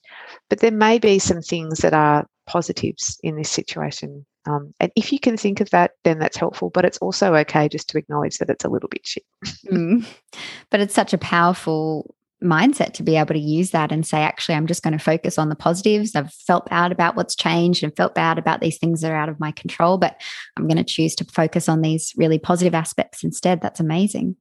But 0.49 0.61
there 0.61 0.71
may 0.71 0.99
be 0.99 1.19
some 1.19 1.41
things 1.41 1.79
that 1.79 1.95
are 1.95 2.27
positives 2.47 3.19
in 3.23 3.37
this 3.37 3.51
situation. 3.51 4.27
Um, 4.47 4.75
and 4.81 4.91
if 4.97 5.13
you 5.13 5.21
can 5.21 5.37
think 5.37 5.61
of 5.61 5.71
that, 5.71 5.93
then 6.05 6.19
that's 6.19 6.37
helpful. 6.37 6.71
But 6.71 6.85
it's 6.85 6.99
also 6.99 7.35
okay 7.37 7.69
just 7.69 7.89
to 7.91 7.99
acknowledge 7.99 8.39
that 8.39 8.51
it's 8.51 8.65
a 8.65 8.69
little 8.69 8.89
bit 8.89 9.07
shit. 9.07 9.25
mm. 9.71 10.05
But 10.71 10.81
it's 10.81 10.95
such 10.95 11.13
a 11.13 11.19
powerful 11.19 12.15
mindset 12.43 12.93
to 12.95 13.03
be 13.03 13.17
able 13.17 13.35
to 13.35 13.41
use 13.41 13.71
that 13.71 13.93
and 13.93 14.07
say, 14.07 14.23
actually, 14.23 14.55
I'm 14.55 14.67
just 14.67 14.83
going 14.83 14.97
to 14.97 15.05
focus 15.05 15.39
on 15.39 15.49
the 15.49 15.57
positives. 15.57 16.15
I've 16.15 16.33
felt 16.33 16.69
bad 16.69 16.93
about 16.93 17.17
what's 17.17 17.35
changed 17.35 17.83
and 17.83 17.95
felt 17.95 18.15
bad 18.15 18.39
about 18.39 18.61
these 18.61 18.79
things 18.79 19.01
that 19.01 19.13
are 19.13 19.17
out 19.17 19.29
of 19.29 19.41
my 19.41 19.53
control, 19.53 19.99
but 19.99 20.21
I'm 20.57 20.67
going 20.67 20.77
to 20.77 20.85
choose 20.85 21.15
to 21.17 21.25
focus 21.25 21.69
on 21.69 21.83
these 21.83 22.13
really 22.17 22.39
positive 22.39 22.75
aspects 22.75 23.23
instead. 23.23 23.61
That's 23.61 23.81
amazing. 23.81 24.37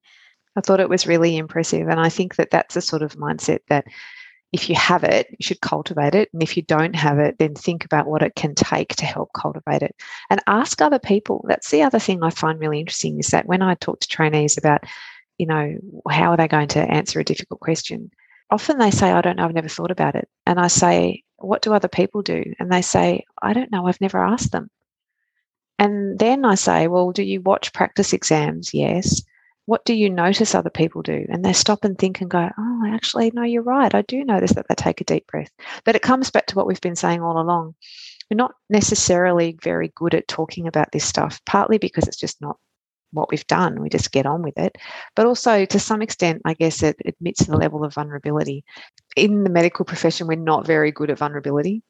I 0.55 0.61
thought 0.61 0.79
it 0.79 0.89
was 0.89 1.07
really 1.07 1.37
impressive. 1.37 1.87
And 1.87 1.99
I 1.99 2.09
think 2.09 2.35
that 2.35 2.51
that's 2.51 2.75
a 2.75 2.81
sort 2.81 3.01
of 3.01 3.15
mindset 3.15 3.59
that 3.69 3.85
if 4.51 4.67
you 4.67 4.75
have 4.75 5.03
it, 5.03 5.27
you 5.29 5.43
should 5.43 5.61
cultivate 5.61 6.15
it. 6.15 6.29
And 6.33 6.41
if 6.41 6.57
you 6.57 6.63
don't 6.63 6.95
have 6.95 7.19
it, 7.19 7.37
then 7.37 7.53
think 7.53 7.85
about 7.85 8.07
what 8.07 8.23
it 8.23 8.35
can 8.35 8.55
take 8.55 8.95
to 8.95 9.05
help 9.05 9.29
cultivate 9.33 9.83
it 9.83 9.95
and 10.29 10.41
ask 10.47 10.81
other 10.81 10.99
people. 10.99 11.45
That's 11.47 11.69
the 11.69 11.83
other 11.83 11.99
thing 11.99 12.23
I 12.23 12.31
find 12.31 12.59
really 12.59 12.79
interesting 12.79 13.19
is 13.19 13.27
that 13.27 13.45
when 13.45 13.61
I 13.61 13.75
talk 13.75 13.99
to 13.99 14.07
trainees 14.07 14.57
about 14.57 14.85
you 15.39 15.47
know, 15.47 15.77
how 16.07 16.31
are 16.31 16.37
they 16.37 16.47
going 16.47 16.67
to 16.67 16.79
answer 16.79 17.19
a 17.19 17.23
difficult 17.23 17.61
question? 17.61 18.11
Often 18.51 18.77
they 18.77 18.91
say, 18.91 19.11
I 19.11 19.21
don't 19.21 19.37
know, 19.37 19.45
I've 19.45 19.53
never 19.53 19.69
thought 19.69 19.89
about 19.89 20.15
it. 20.15 20.27
And 20.45 20.59
I 20.59 20.67
say, 20.67 21.23
What 21.37 21.61
do 21.61 21.73
other 21.73 21.87
people 21.87 22.21
do? 22.21 22.43
And 22.59 22.71
they 22.71 22.81
say, 22.81 23.23
I 23.41 23.53
don't 23.53 23.71
know, 23.71 23.87
I've 23.87 24.01
never 24.01 24.23
asked 24.23 24.51
them. 24.51 24.69
And 25.79 26.19
then 26.19 26.43
I 26.45 26.55
say, 26.55 26.87
Well, 26.87 27.11
do 27.11 27.23
you 27.23 27.41
watch 27.41 27.73
practice 27.73 28.11
exams? 28.11 28.73
Yes. 28.73 29.21
What 29.65 29.85
do 29.85 29.93
you 29.93 30.09
notice 30.09 30.55
other 30.55 30.71
people 30.71 31.03
do? 31.03 31.25
And 31.29 31.45
they 31.45 31.53
stop 31.53 31.85
and 31.85 31.97
think 31.97 32.21
and 32.21 32.29
go, 32.29 32.49
Oh, 32.57 32.83
actually, 32.87 33.31
no, 33.33 33.43
you're 33.43 33.63
right. 33.63 33.95
I 33.95 34.01
do 34.01 34.25
notice 34.25 34.53
that 34.53 34.67
they 34.67 34.75
take 34.75 34.99
a 34.99 35.05
deep 35.05 35.25
breath. 35.27 35.51
But 35.85 35.95
it 35.95 36.01
comes 36.01 36.31
back 36.31 36.47
to 36.47 36.55
what 36.55 36.67
we've 36.67 36.81
been 36.81 36.97
saying 36.97 37.21
all 37.21 37.39
along. 37.39 37.75
We're 38.29 38.35
not 38.35 38.55
necessarily 38.69 39.57
very 39.63 39.91
good 39.95 40.13
at 40.15 40.27
talking 40.27 40.67
about 40.67 40.91
this 40.91 41.05
stuff, 41.05 41.39
partly 41.45 41.77
because 41.77 42.07
it's 42.07 42.17
just 42.17 42.41
not 42.41 42.57
what 43.11 43.29
we've 43.31 43.47
done. 43.47 43.81
We 43.81 43.89
just 43.89 44.11
get 44.11 44.25
on 44.25 44.41
with 44.41 44.57
it. 44.57 44.77
But 45.15 45.25
also, 45.25 45.65
to 45.65 45.79
some 45.79 46.01
extent, 46.01 46.41
I 46.45 46.53
guess 46.53 46.83
it 46.83 46.97
admits 47.05 47.45
the 47.45 47.57
level 47.57 47.83
of 47.83 47.93
vulnerability. 47.93 48.63
In 49.15 49.43
the 49.43 49.49
medical 49.49 49.85
profession, 49.85 50.27
we're 50.27 50.35
not 50.35 50.65
very 50.65 50.91
good 50.91 51.09
at 51.09 51.17
vulnerability. 51.17 51.83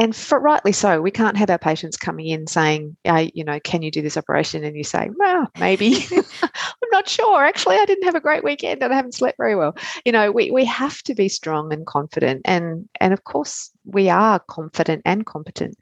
And 0.00 0.16
for 0.16 0.40
rightly 0.40 0.72
so, 0.72 1.02
we 1.02 1.10
can't 1.10 1.36
have 1.36 1.50
our 1.50 1.58
patients 1.58 1.98
coming 1.98 2.26
in 2.26 2.46
saying, 2.46 2.96
hey, 3.04 3.30
you 3.34 3.44
know, 3.44 3.60
can 3.60 3.82
you 3.82 3.90
do 3.90 4.00
this 4.00 4.16
operation? 4.16 4.64
And 4.64 4.74
you 4.74 4.82
say, 4.82 5.10
well, 5.18 5.46
maybe. 5.58 6.06
I'm 6.42 6.88
not 6.90 7.06
sure. 7.06 7.44
Actually, 7.44 7.76
I 7.76 7.84
didn't 7.84 8.04
have 8.04 8.14
a 8.14 8.20
great 8.20 8.42
weekend 8.42 8.82
and 8.82 8.94
I 8.94 8.96
haven't 8.96 9.14
slept 9.14 9.36
very 9.36 9.54
well. 9.54 9.76
You 10.06 10.12
know, 10.12 10.32
we, 10.32 10.50
we 10.50 10.64
have 10.64 11.02
to 11.02 11.14
be 11.14 11.28
strong 11.28 11.70
and 11.70 11.84
confident. 11.84 12.40
And, 12.46 12.88
and 12.98 13.12
of 13.12 13.24
course, 13.24 13.70
we 13.84 14.08
are 14.08 14.38
confident 14.38 15.02
and 15.04 15.26
competent. 15.26 15.76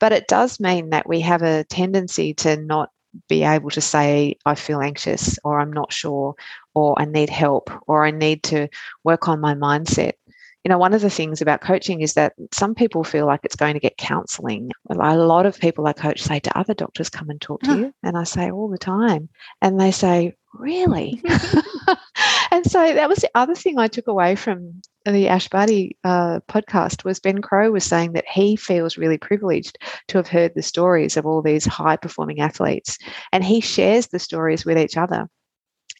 But 0.00 0.10
it 0.10 0.26
does 0.26 0.58
mean 0.58 0.90
that 0.90 1.08
we 1.08 1.20
have 1.20 1.42
a 1.42 1.62
tendency 1.62 2.34
to 2.34 2.56
not 2.56 2.90
be 3.28 3.44
able 3.44 3.70
to 3.70 3.80
say, 3.80 4.36
I 4.46 4.54
feel 4.54 4.80
anxious, 4.80 5.38
or 5.44 5.60
I'm 5.60 5.72
not 5.72 5.92
sure, 5.92 6.34
or 6.74 7.00
I 7.00 7.04
need 7.04 7.30
help, 7.30 7.70
or 7.86 8.04
I 8.04 8.10
need 8.10 8.42
to 8.44 8.68
work 9.04 9.28
on 9.28 9.40
my 9.40 9.54
mindset. 9.54 10.12
You 10.64 10.68
know, 10.68 10.78
one 10.78 10.92
of 10.92 11.00
the 11.00 11.10
things 11.10 11.40
about 11.40 11.62
coaching 11.62 12.02
is 12.02 12.14
that 12.14 12.34
some 12.52 12.74
people 12.74 13.02
feel 13.02 13.24
like 13.26 13.40
it's 13.44 13.56
going 13.56 13.74
to 13.74 13.80
get 13.80 13.96
counseling. 13.96 14.70
A 14.90 15.16
lot 15.16 15.46
of 15.46 15.58
people 15.58 15.86
I 15.86 15.94
coach 15.94 16.20
say, 16.20 16.40
Do 16.40 16.50
other 16.54 16.74
doctors 16.74 17.08
come 17.08 17.30
and 17.30 17.40
talk 17.40 17.62
to 17.62 17.70
huh. 17.70 17.76
you? 17.76 17.94
And 18.02 18.18
I 18.18 18.24
say, 18.24 18.50
All 18.50 18.68
the 18.68 18.76
time. 18.76 19.30
And 19.62 19.80
they 19.80 19.90
say, 19.90 20.36
Really? 20.52 21.22
and 22.50 22.64
so 22.66 22.92
that 22.94 23.08
was 23.08 23.18
the 23.18 23.30
other 23.34 23.54
thing 23.54 23.78
I 23.78 23.88
took 23.88 24.06
away 24.06 24.34
from 24.34 24.82
the 25.04 25.28
Ash 25.28 25.48
uh, 25.52 26.40
podcast 26.48 27.04
was 27.04 27.20
Ben 27.20 27.40
Crowe 27.40 27.70
was 27.70 27.84
saying 27.84 28.12
that 28.12 28.28
he 28.28 28.56
feels 28.56 28.98
really 28.98 29.18
privileged 29.18 29.78
to 30.08 30.18
have 30.18 30.28
heard 30.28 30.52
the 30.54 30.62
stories 30.62 31.16
of 31.16 31.26
all 31.26 31.42
these 31.42 31.64
high 31.64 31.96
performing 31.96 32.40
athletes, 32.40 32.98
and 33.32 33.44
he 33.44 33.60
shares 33.60 34.08
the 34.08 34.18
stories 34.18 34.64
with 34.64 34.78
each 34.78 34.96
other. 34.96 35.28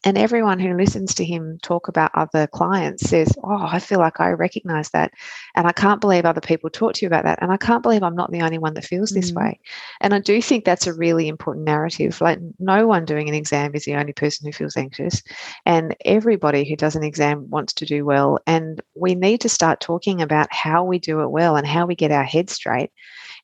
And 0.04 0.16
everyone 0.16 0.58
who 0.58 0.76
listens 0.76 1.14
to 1.14 1.24
him 1.24 1.58
talk 1.62 1.88
about 1.88 2.10
other 2.14 2.46
clients 2.46 3.08
says, 3.08 3.32
Oh, 3.44 3.66
I 3.66 3.78
feel 3.78 3.98
like 3.98 4.18
I 4.18 4.30
recognize 4.30 4.90
that. 4.90 5.12
And 5.54 5.66
I 5.66 5.72
can't 5.72 6.00
believe 6.00 6.24
other 6.24 6.40
people 6.40 6.70
talk 6.70 6.94
to 6.94 7.02
you 7.02 7.06
about 7.06 7.24
that. 7.24 7.38
And 7.42 7.52
I 7.52 7.58
can't 7.58 7.82
believe 7.82 8.02
I'm 8.02 8.16
not 8.16 8.30
the 8.30 8.40
only 8.40 8.58
one 8.58 8.74
that 8.74 8.84
feels 8.84 9.10
this 9.10 9.32
mm. 9.32 9.36
way. 9.36 9.60
And 10.00 10.14
I 10.14 10.18
do 10.18 10.40
think 10.40 10.64
that's 10.64 10.86
a 10.86 10.94
really 10.94 11.28
important 11.28 11.66
narrative. 11.66 12.20
Like, 12.20 12.38
no 12.58 12.86
one 12.86 13.04
doing 13.04 13.28
an 13.28 13.34
exam 13.34 13.74
is 13.74 13.84
the 13.84 13.96
only 13.96 14.14
person 14.14 14.46
who 14.46 14.52
feels 14.52 14.76
anxious. 14.76 15.22
And 15.66 15.94
everybody 16.04 16.66
who 16.66 16.76
does 16.76 16.96
an 16.96 17.04
exam 17.04 17.50
wants 17.50 17.74
to 17.74 17.86
do 17.86 18.04
well. 18.06 18.38
And 18.46 18.80
we 18.94 19.14
need 19.14 19.42
to 19.42 19.48
start 19.50 19.80
talking 19.80 20.22
about 20.22 20.52
how 20.52 20.82
we 20.82 20.98
do 20.98 21.20
it 21.20 21.30
well 21.30 21.56
and 21.56 21.66
how 21.66 21.84
we 21.84 21.94
get 21.94 22.10
our 22.10 22.24
head 22.24 22.48
straight 22.48 22.90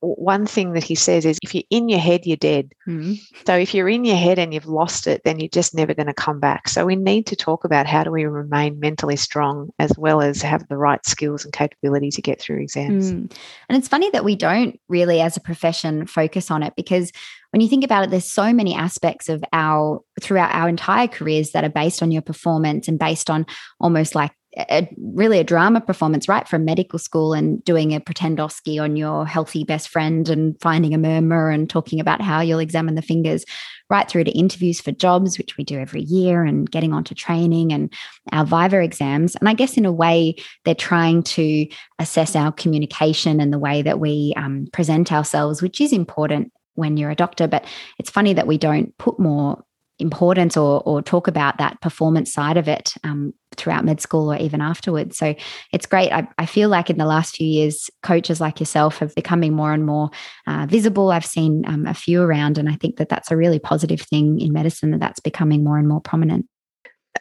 one 0.00 0.46
thing 0.46 0.72
that 0.72 0.84
he 0.84 0.94
says 0.94 1.24
is 1.24 1.38
if 1.42 1.54
you're 1.54 1.64
in 1.70 1.88
your 1.88 1.98
head, 1.98 2.26
you're 2.26 2.36
dead. 2.36 2.72
Mm-hmm. 2.86 3.14
So 3.46 3.54
if 3.56 3.74
you're 3.74 3.88
in 3.88 4.04
your 4.04 4.16
head 4.16 4.38
and 4.38 4.52
you've 4.52 4.66
lost 4.66 5.06
it, 5.06 5.22
then 5.24 5.38
you're 5.38 5.48
just 5.48 5.74
never 5.74 5.94
going 5.94 6.06
to 6.06 6.14
come 6.14 6.40
back. 6.40 6.68
So 6.68 6.84
we 6.84 6.96
need 6.96 7.26
to 7.26 7.36
talk 7.36 7.64
about 7.64 7.86
how 7.86 8.04
do 8.04 8.10
we 8.10 8.24
remain 8.24 8.78
mentally 8.80 9.16
strong 9.16 9.70
as 9.78 9.92
well 9.96 10.20
as 10.20 10.42
have 10.42 10.66
the 10.68 10.76
right 10.76 11.04
skills 11.06 11.44
and 11.44 11.52
capability 11.52 12.10
to 12.10 12.22
get 12.22 12.40
through 12.40 12.60
exams. 12.62 13.12
Mm. 13.12 13.32
And 13.68 13.78
it's 13.78 13.88
funny 13.88 14.10
that 14.10 14.24
we 14.24 14.36
don't 14.36 14.78
really, 14.88 15.20
as 15.20 15.36
a 15.36 15.40
profession, 15.40 16.06
focus 16.06 16.50
on 16.50 16.62
it 16.62 16.74
because 16.76 17.12
when 17.50 17.60
you 17.60 17.68
think 17.68 17.84
about 17.84 18.04
it, 18.04 18.10
there's 18.10 18.30
so 18.30 18.52
many 18.52 18.74
aspects 18.74 19.28
of 19.28 19.42
our 19.52 20.00
throughout 20.20 20.54
our 20.54 20.68
entire 20.68 21.08
careers 21.08 21.52
that 21.52 21.64
are 21.64 21.70
based 21.70 22.02
on 22.02 22.10
your 22.10 22.22
performance 22.22 22.88
and 22.88 22.98
based 22.98 23.30
on 23.30 23.46
almost 23.80 24.14
like 24.14 24.32
a, 24.56 24.88
really 24.96 25.38
a 25.38 25.44
drama 25.44 25.80
performance 25.80 26.28
right 26.28 26.48
from 26.48 26.64
medical 26.64 26.98
school 26.98 27.34
and 27.34 27.62
doing 27.64 27.94
a 27.94 28.00
pretendoscopy 28.00 28.80
on 28.80 28.96
your 28.96 29.26
healthy 29.26 29.64
best 29.64 29.88
friend 29.88 30.28
and 30.28 30.58
finding 30.60 30.94
a 30.94 30.98
murmur 30.98 31.50
and 31.50 31.68
talking 31.68 32.00
about 32.00 32.20
how 32.20 32.40
you'll 32.40 32.58
examine 32.58 32.94
the 32.94 33.02
fingers 33.02 33.44
right 33.90 34.08
through 34.08 34.24
to 34.24 34.30
interviews 34.30 34.80
for 34.80 34.92
jobs 34.92 35.38
which 35.38 35.56
we 35.56 35.64
do 35.64 35.78
every 35.78 36.02
year 36.02 36.42
and 36.42 36.70
getting 36.70 36.92
onto 36.92 37.14
training 37.14 37.72
and 37.72 37.92
our 38.32 38.44
viva 38.44 38.80
exams. 38.80 39.36
And 39.36 39.48
i 39.48 39.52
guess 39.52 39.76
in 39.76 39.84
a 39.84 39.92
way 39.92 40.36
they're 40.64 40.74
trying 40.74 41.22
to 41.22 41.66
assess 41.98 42.34
our 42.34 42.52
communication 42.52 43.40
and 43.40 43.52
the 43.52 43.58
way 43.58 43.82
that 43.82 44.00
we 44.00 44.32
um, 44.36 44.68
present 44.72 45.12
ourselves 45.12 45.62
which 45.62 45.80
is 45.80 45.92
important 45.92 46.52
when 46.76 46.96
you're 46.96 47.10
a 47.10 47.16
doctor. 47.16 47.48
But 47.48 47.64
it's 47.98 48.10
funny 48.10 48.32
that 48.34 48.46
we 48.46 48.58
don't 48.58 48.96
put 48.98 49.18
more 49.18 49.64
importance 49.98 50.56
or, 50.56 50.82
or 50.84 51.00
talk 51.00 51.26
about 51.26 51.58
that 51.58 51.80
performance 51.80 52.32
side 52.32 52.56
of 52.56 52.68
it 52.68 52.94
um, 53.04 53.32
throughout 53.56 53.84
med 53.84 54.00
school 54.00 54.32
or 54.32 54.36
even 54.36 54.60
afterwards. 54.60 55.16
So 55.16 55.34
it's 55.72 55.86
great. 55.86 56.12
I, 56.12 56.28
I, 56.38 56.46
feel 56.46 56.68
like 56.68 56.90
in 56.90 56.98
the 56.98 57.06
last 57.06 57.36
few 57.36 57.46
years, 57.46 57.88
coaches 58.02 58.40
like 58.40 58.60
yourself 58.60 58.98
have 58.98 59.14
becoming 59.14 59.54
more 59.54 59.72
and 59.72 59.86
more 59.86 60.10
uh, 60.46 60.66
visible. 60.68 61.10
I've 61.10 61.24
seen 61.24 61.64
um, 61.66 61.86
a 61.86 61.94
few 61.94 62.22
around, 62.22 62.58
and 62.58 62.68
I 62.68 62.74
think 62.74 62.96
that 62.96 63.08
that's 63.08 63.30
a 63.30 63.36
really 63.36 63.58
positive 63.58 64.02
thing 64.02 64.40
in 64.40 64.52
medicine 64.52 64.90
that 64.90 65.00
that's 65.00 65.20
becoming 65.20 65.64
more 65.64 65.78
and 65.78 65.88
more 65.88 66.00
prominent. 66.00 66.46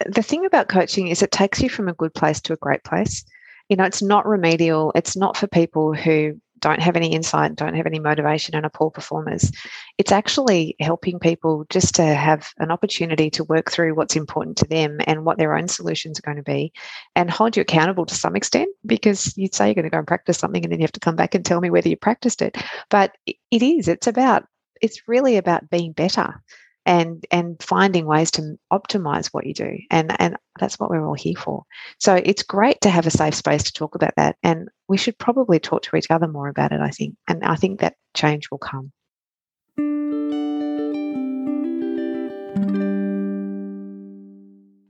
The 0.05 0.23
thing 0.23 0.45
about 0.45 0.67
coaching 0.67 1.07
is 1.07 1.21
it 1.21 1.32
takes 1.32 1.61
you 1.61 1.69
from 1.69 1.88
a 1.88 1.93
good 1.93 2.13
place 2.13 2.41
to 2.41 2.53
a 2.53 2.57
great 2.57 2.84
place. 2.84 3.23
you 3.69 3.78
know, 3.78 3.86
it's 3.86 4.01
not 4.01 4.28
remedial. 4.28 4.91
It's 4.93 5.15
not 5.15 5.38
for 5.38 5.47
people 5.47 5.93
who 5.93 6.39
don't 6.60 6.82
have 6.82 6.95
any 6.95 7.14
insight, 7.14 7.56
don't 7.56 7.76
have 7.76 7.86
any 7.86 7.99
motivation, 7.99 8.56
and 8.56 8.66
are 8.66 8.70
poor 8.70 8.89
performers. 8.89 9.51
It's 9.97 10.12
actually 10.12 10.76
helping 10.80 11.20
people 11.20 11.66
just 11.70 11.95
to 11.95 12.03
have 12.03 12.51
an 12.58 12.72
opportunity 12.72 13.30
to 13.32 13.43
work 13.43 13.72
through 13.72 13.95
what's 13.95 14.16
important 14.16 14.58
to 14.58 14.66
them 14.66 14.99
and 15.06 15.26
what 15.26 15.38
their 15.38 15.56
own 15.56 15.68
solutions 15.68 16.20
are 16.20 16.24
going 16.24 16.38
to 16.38 16.43
be 16.43 16.74
and 17.16 17.30
hold 17.30 17.56
you 17.56 17.62
accountable 17.62 18.06
to 18.06 18.16
some 18.16 18.36
extent 18.36 18.70
because 18.86 19.38
you'd 19.38 19.56
say 19.56 19.68
you're 19.68 19.76
going 19.76 19.84
to 19.84 19.89
go 19.89 19.97
and 19.97 20.08
practice 20.08 20.38
something 20.38 20.64
and 20.64 20.72
then 20.72 20.80
you 20.80 20.84
have 20.84 20.91
to 20.91 20.99
come 20.99 21.16
back 21.16 21.36
and 21.36 21.45
tell 21.45 21.62
me 21.62 21.70
whether 21.70 21.89
you 21.89 21.97
practiced 21.97 22.41
it. 22.41 22.58
But 22.89 23.16
it 23.26 23.62
is, 23.64 23.88
it's 23.88 24.08
about, 24.08 24.45
it's 24.82 25.08
really 25.08 25.38
about 25.38 25.70
being 25.70 25.91
better 25.91 26.41
and 26.86 27.26
and 27.32 27.62
finding 27.62 28.06
ways 28.06 28.32
to 28.32 28.58
optimize 28.72 29.28
what 29.28 29.46
you 29.46 29.54
do. 29.54 29.78
And 29.90 30.16
and 30.20 30.38
that's 30.60 30.80
what 30.80 30.90
we're 30.90 31.06
all 31.06 31.16
here 31.16 31.36
for. 31.36 31.64
So 32.00 32.16
it's 32.16 32.44
great 32.44 32.82
to 32.82 32.90
have 32.90 33.08
a 33.08 33.12
safe 33.12 33.36
space 33.36 33.64
to 33.64 33.74
talk 33.74 33.96
about 33.96 34.14
that 34.18 34.38
and 34.44 34.70
we 34.88 34.98
should 34.98 35.18
probably 35.18 35.60
talk 35.60 35.82
to 35.84 35.96
each 35.96 36.12
other 36.12 36.28
more 36.28 36.48
about 36.48 36.72
it 36.72 36.82
i 36.82 36.90
think. 36.90 37.16
And 37.28 37.44
i 37.44 37.56
think 37.56 37.80
that 37.80 37.96
change 38.14 38.50
will 38.52 38.60
come. 38.60 38.92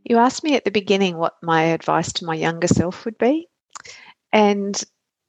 You 0.08 0.18
asked 0.18 0.44
me 0.44 0.56
at 0.56 0.64
the 0.64 0.72
beginning 0.72 1.18
what 1.18 1.34
my 1.42 1.64
advice 1.64 2.14
to 2.14 2.26
my 2.26 2.36
younger 2.36 2.68
self 2.68 3.06
would 3.06 3.18
be 3.18 3.48
and 4.32 4.84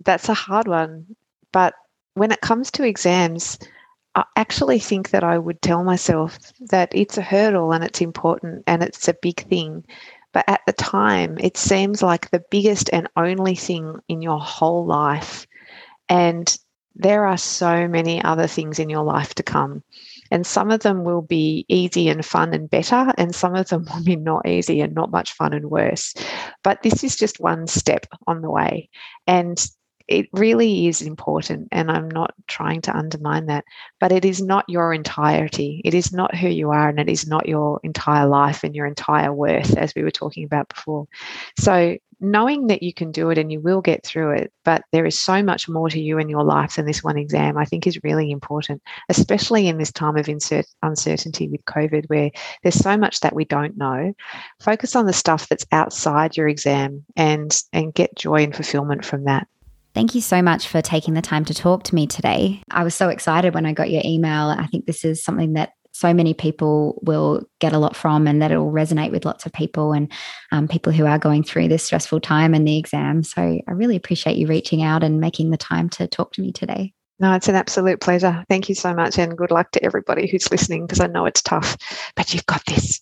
that's 0.04 0.28
a 0.28 0.34
hard 0.34 0.68
one. 0.68 1.06
But 1.52 1.74
when 2.14 2.32
it 2.32 2.40
comes 2.40 2.70
to 2.72 2.84
exams 2.84 3.58
I 4.16 4.24
actually 4.34 4.78
think 4.78 5.10
that 5.10 5.22
I 5.22 5.38
would 5.38 5.60
tell 5.60 5.84
myself 5.84 6.38
that 6.70 6.90
it's 6.92 7.18
a 7.18 7.22
hurdle 7.22 7.72
and 7.72 7.84
it's 7.84 8.00
important 8.00 8.64
and 8.66 8.82
it's 8.82 9.08
a 9.08 9.14
big 9.20 9.46
thing. 9.48 9.84
But 10.32 10.46
at 10.48 10.62
the 10.66 10.72
time, 10.72 11.36
it 11.38 11.58
seems 11.58 12.02
like 12.02 12.30
the 12.30 12.42
biggest 12.50 12.88
and 12.92 13.08
only 13.16 13.54
thing 13.54 14.00
in 14.08 14.22
your 14.22 14.40
whole 14.40 14.86
life. 14.86 15.46
And 16.08 16.56
there 16.94 17.26
are 17.26 17.36
so 17.36 17.86
many 17.88 18.24
other 18.24 18.46
things 18.46 18.78
in 18.78 18.88
your 18.88 19.04
life 19.04 19.34
to 19.34 19.42
come. 19.42 19.82
And 20.30 20.46
some 20.46 20.70
of 20.70 20.80
them 20.80 21.04
will 21.04 21.22
be 21.22 21.66
easy 21.68 22.08
and 22.08 22.24
fun 22.24 22.54
and 22.54 22.70
better, 22.70 23.12
and 23.18 23.34
some 23.34 23.54
of 23.54 23.68
them 23.68 23.86
will 23.94 24.02
be 24.02 24.16
not 24.16 24.48
easy 24.48 24.80
and 24.80 24.94
not 24.94 25.10
much 25.10 25.34
fun 25.34 25.52
and 25.52 25.70
worse. 25.70 26.14
But 26.64 26.82
this 26.82 27.04
is 27.04 27.16
just 27.16 27.38
one 27.38 27.66
step 27.66 28.06
on 28.26 28.40
the 28.40 28.50
way. 28.50 28.88
And 29.26 29.62
it 30.08 30.26
really 30.32 30.86
is 30.86 31.02
important 31.02 31.68
and 31.72 31.90
i'm 31.90 32.08
not 32.10 32.32
trying 32.46 32.80
to 32.80 32.96
undermine 32.96 33.46
that 33.46 33.64
but 34.00 34.12
it 34.12 34.24
is 34.24 34.42
not 34.42 34.64
your 34.68 34.92
entirety. 34.92 35.80
It 35.84 35.94
is 35.94 36.12
not 36.12 36.34
who 36.34 36.48
you 36.48 36.70
are 36.70 36.88
and 36.88 36.98
it 37.00 37.08
is 37.08 37.26
not 37.26 37.48
your 37.48 37.80
entire 37.82 38.26
life 38.26 38.62
and 38.62 38.74
your 38.74 38.86
entire 38.86 39.32
worth 39.32 39.76
as 39.76 39.94
we 39.94 40.02
were 40.02 40.10
talking 40.10 40.44
about 40.44 40.68
before. 40.68 41.06
So 41.58 41.96
knowing 42.20 42.66
that 42.68 42.82
you 42.82 42.94
can 42.94 43.12
do 43.12 43.28
it 43.28 43.36
and 43.36 43.52
you 43.52 43.60
will 43.60 43.82
get 43.82 44.02
through 44.02 44.30
it 44.30 44.50
but 44.64 44.82
there 44.90 45.04
is 45.04 45.18
so 45.18 45.42
much 45.42 45.68
more 45.68 45.90
to 45.90 46.00
you 46.00 46.18
in 46.18 46.30
your 46.30 46.44
life 46.44 46.76
than 46.76 46.86
this 46.86 47.04
one 47.04 47.18
exam 47.18 47.58
i 47.58 47.64
think 47.66 47.86
is 47.86 48.02
really 48.02 48.30
important 48.30 48.80
especially 49.10 49.68
in 49.68 49.76
this 49.76 49.92
time 49.92 50.16
of 50.16 50.26
insert 50.26 50.64
uncertainty 50.82 51.46
with 51.46 51.62
covid 51.66 52.06
where 52.06 52.30
there's 52.62 52.74
so 52.74 52.96
much 52.96 53.20
that 53.20 53.34
we 53.34 53.44
don't 53.44 53.76
know. 53.76 54.14
Focus 54.62 54.96
on 54.96 55.04
the 55.04 55.12
stuff 55.12 55.46
that's 55.50 55.66
outside 55.72 56.38
your 56.38 56.48
exam 56.48 57.04
and 57.16 57.62
and 57.74 57.92
get 57.92 58.16
joy 58.16 58.42
and 58.42 58.54
fulfillment 58.54 59.04
from 59.04 59.24
that 59.24 59.46
Thank 59.96 60.14
you 60.14 60.20
so 60.20 60.42
much 60.42 60.68
for 60.68 60.82
taking 60.82 61.14
the 61.14 61.22
time 61.22 61.46
to 61.46 61.54
talk 61.54 61.84
to 61.84 61.94
me 61.94 62.06
today. 62.06 62.60
I 62.70 62.84
was 62.84 62.94
so 62.94 63.08
excited 63.08 63.54
when 63.54 63.64
I 63.64 63.72
got 63.72 63.90
your 63.90 64.02
email. 64.04 64.50
I 64.50 64.66
think 64.66 64.84
this 64.84 65.06
is 65.06 65.24
something 65.24 65.54
that 65.54 65.72
so 65.92 66.12
many 66.12 66.34
people 66.34 67.00
will 67.02 67.48
get 67.60 67.72
a 67.72 67.78
lot 67.78 67.96
from 67.96 68.26
and 68.26 68.42
that 68.42 68.52
it 68.52 68.58
will 68.58 68.70
resonate 68.70 69.10
with 69.10 69.24
lots 69.24 69.46
of 69.46 69.54
people 69.54 69.94
and 69.94 70.12
um, 70.52 70.68
people 70.68 70.92
who 70.92 71.06
are 71.06 71.18
going 71.18 71.42
through 71.42 71.68
this 71.68 71.82
stressful 71.82 72.20
time 72.20 72.52
and 72.52 72.68
the 72.68 72.76
exam. 72.76 73.22
So 73.22 73.40
I 73.40 73.72
really 73.72 73.96
appreciate 73.96 74.36
you 74.36 74.46
reaching 74.46 74.82
out 74.82 75.02
and 75.02 75.18
making 75.18 75.48
the 75.48 75.56
time 75.56 75.88
to 75.88 76.06
talk 76.06 76.34
to 76.34 76.42
me 76.42 76.52
today. 76.52 76.92
No, 77.18 77.32
it's 77.32 77.48
an 77.48 77.54
absolute 77.54 78.02
pleasure. 78.02 78.44
Thank 78.50 78.68
you 78.68 78.74
so 78.74 78.92
much. 78.92 79.18
And 79.18 79.34
good 79.34 79.50
luck 79.50 79.70
to 79.70 79.82
everybody 79.82 80.28
who's 80.28 80.50
listening 80.50 80.84
because 80.84 81.00
I 81.00 81.06
know 81.06 81.24
it's 81.24 81.40
tough, 81.40 81.74
but 82.16 82.34
you've 82.34 82.44
got 82.44 82.62
this. 82.66 83.00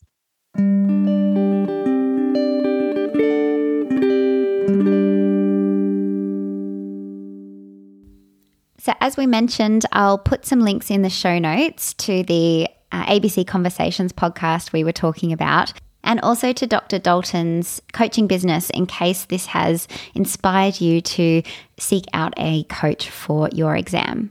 So, 8.85 8.93
as 9.01 9.16
we 9.16 9.26
mentioned, 9.26 9.87
I'll 9.93 10.18
put 10.18 10.45
some 10.45 10.61
links 10.61 10.91
in 10.91 11.01
the 11.01 11.09
show 11.09 11.39
notes 11.39 11.95
to 11.95 12.22
the 12.22 12.68
uh, 12.93 13.07
ABC 13.07 13.47
Conversations 13.47 14.12
podcast 14.12 14.74
we 14.74 14.85
were 14.85 14.93
talking 14.93 15.32
about, 15.32 15.72
and 16.03 16.20
also 16.20 16.53
to 16.53 16.66
Dr. 16.66 16.99
Dalton's 16.99 17.80
coaching 17.95 18.26
business 18.26 18.68
in 18.68 18.85
case 18.85 19.24
this 19.24 19.47
has 19.47 19.89
inspired 20.14 20.82
you 20.82 21.01
to 21.01 21.43
seek 21.78 22.05
out 22.12 22.35
a 22.37 22.64
coach 22.64 23.09
for 23.09 23.49
your 23.55 23.74
exam. 23.74 24.30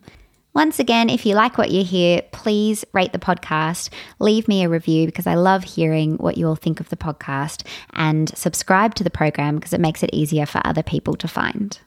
Once 0.54 0.78
again, 0.78 1.10
if 1.10 1.26
you 1.26 1.34
like 1.34 1.58
what 1.58 1.72
you 1.72 1.84
hear, 1.84 2.22
please 2.32 2.86
rate 2.94 3.12
the 3.12 3.18
podcast, 3.18 3.90
leave 4.20 4.48
me 4.48 4.64
a 4.64 4.70
review 4.70 5.08
because 5.08 5.26
I 5.26 5.34
love 5.34 5.64
hearing 5.64 6.18
what 6.18 6.38
you 6.38 6.48
all 6.48 6.56
think 6.56 6.80
of 6.80 6.90
the 6.90 6.96
podcast, 6.96 7.66
and 7.94 8.30
subscribe 8.38 8.94
to 8.96 9.04
the 9.04 9.10
program 9.10 9.56
because 9.56 9.74
it 9.74 9.82
makes 9.82 10.04
it 10.04 10.12
easier 10.14 10.46
for 10.46 10.62
other 10.64 10.84
people 10.84 11.16
to 11.16 11.28
find. 11.28 11.80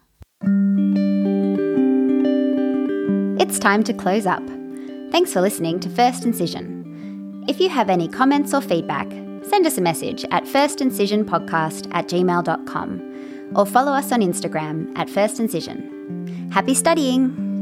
It's 3.46 3.60
time 3.60 3.84
to 3.84 3.94
close 3.94 4.26
up. 4.26 4.42
Thanks 5.12 5.32
for 5.32 5.40
listening 5.40 5.78
to 5.78 5.88
First 5.88 6.24
Incision. 6.24 7.44
If 7.46 7.60
you 7.60 7.68
have 7.68 7.88
any 7.88 8.08
comments 8.08 8.52
or 8.52 8.60
feedback, 8.60 9.08
send 9.44 9.64
us 9.66 9.78
a 9.78 9.80
message 9.80 10.24
at 10.32 10.42
firstincisionpodcast 10.42 11.88
at 11.92 12.08
gmail.com 12.08 13.52
or 13.54 13.64
follow 13.64 13.92
us 13.92 14.10
on 14.10 14.20
Instagram 14.20 14.90
at 14.98 15.08
First 15.08 15.38
Incision. 15.38 16.50
Happy 16.50 16.74
studying! 16.74 17.55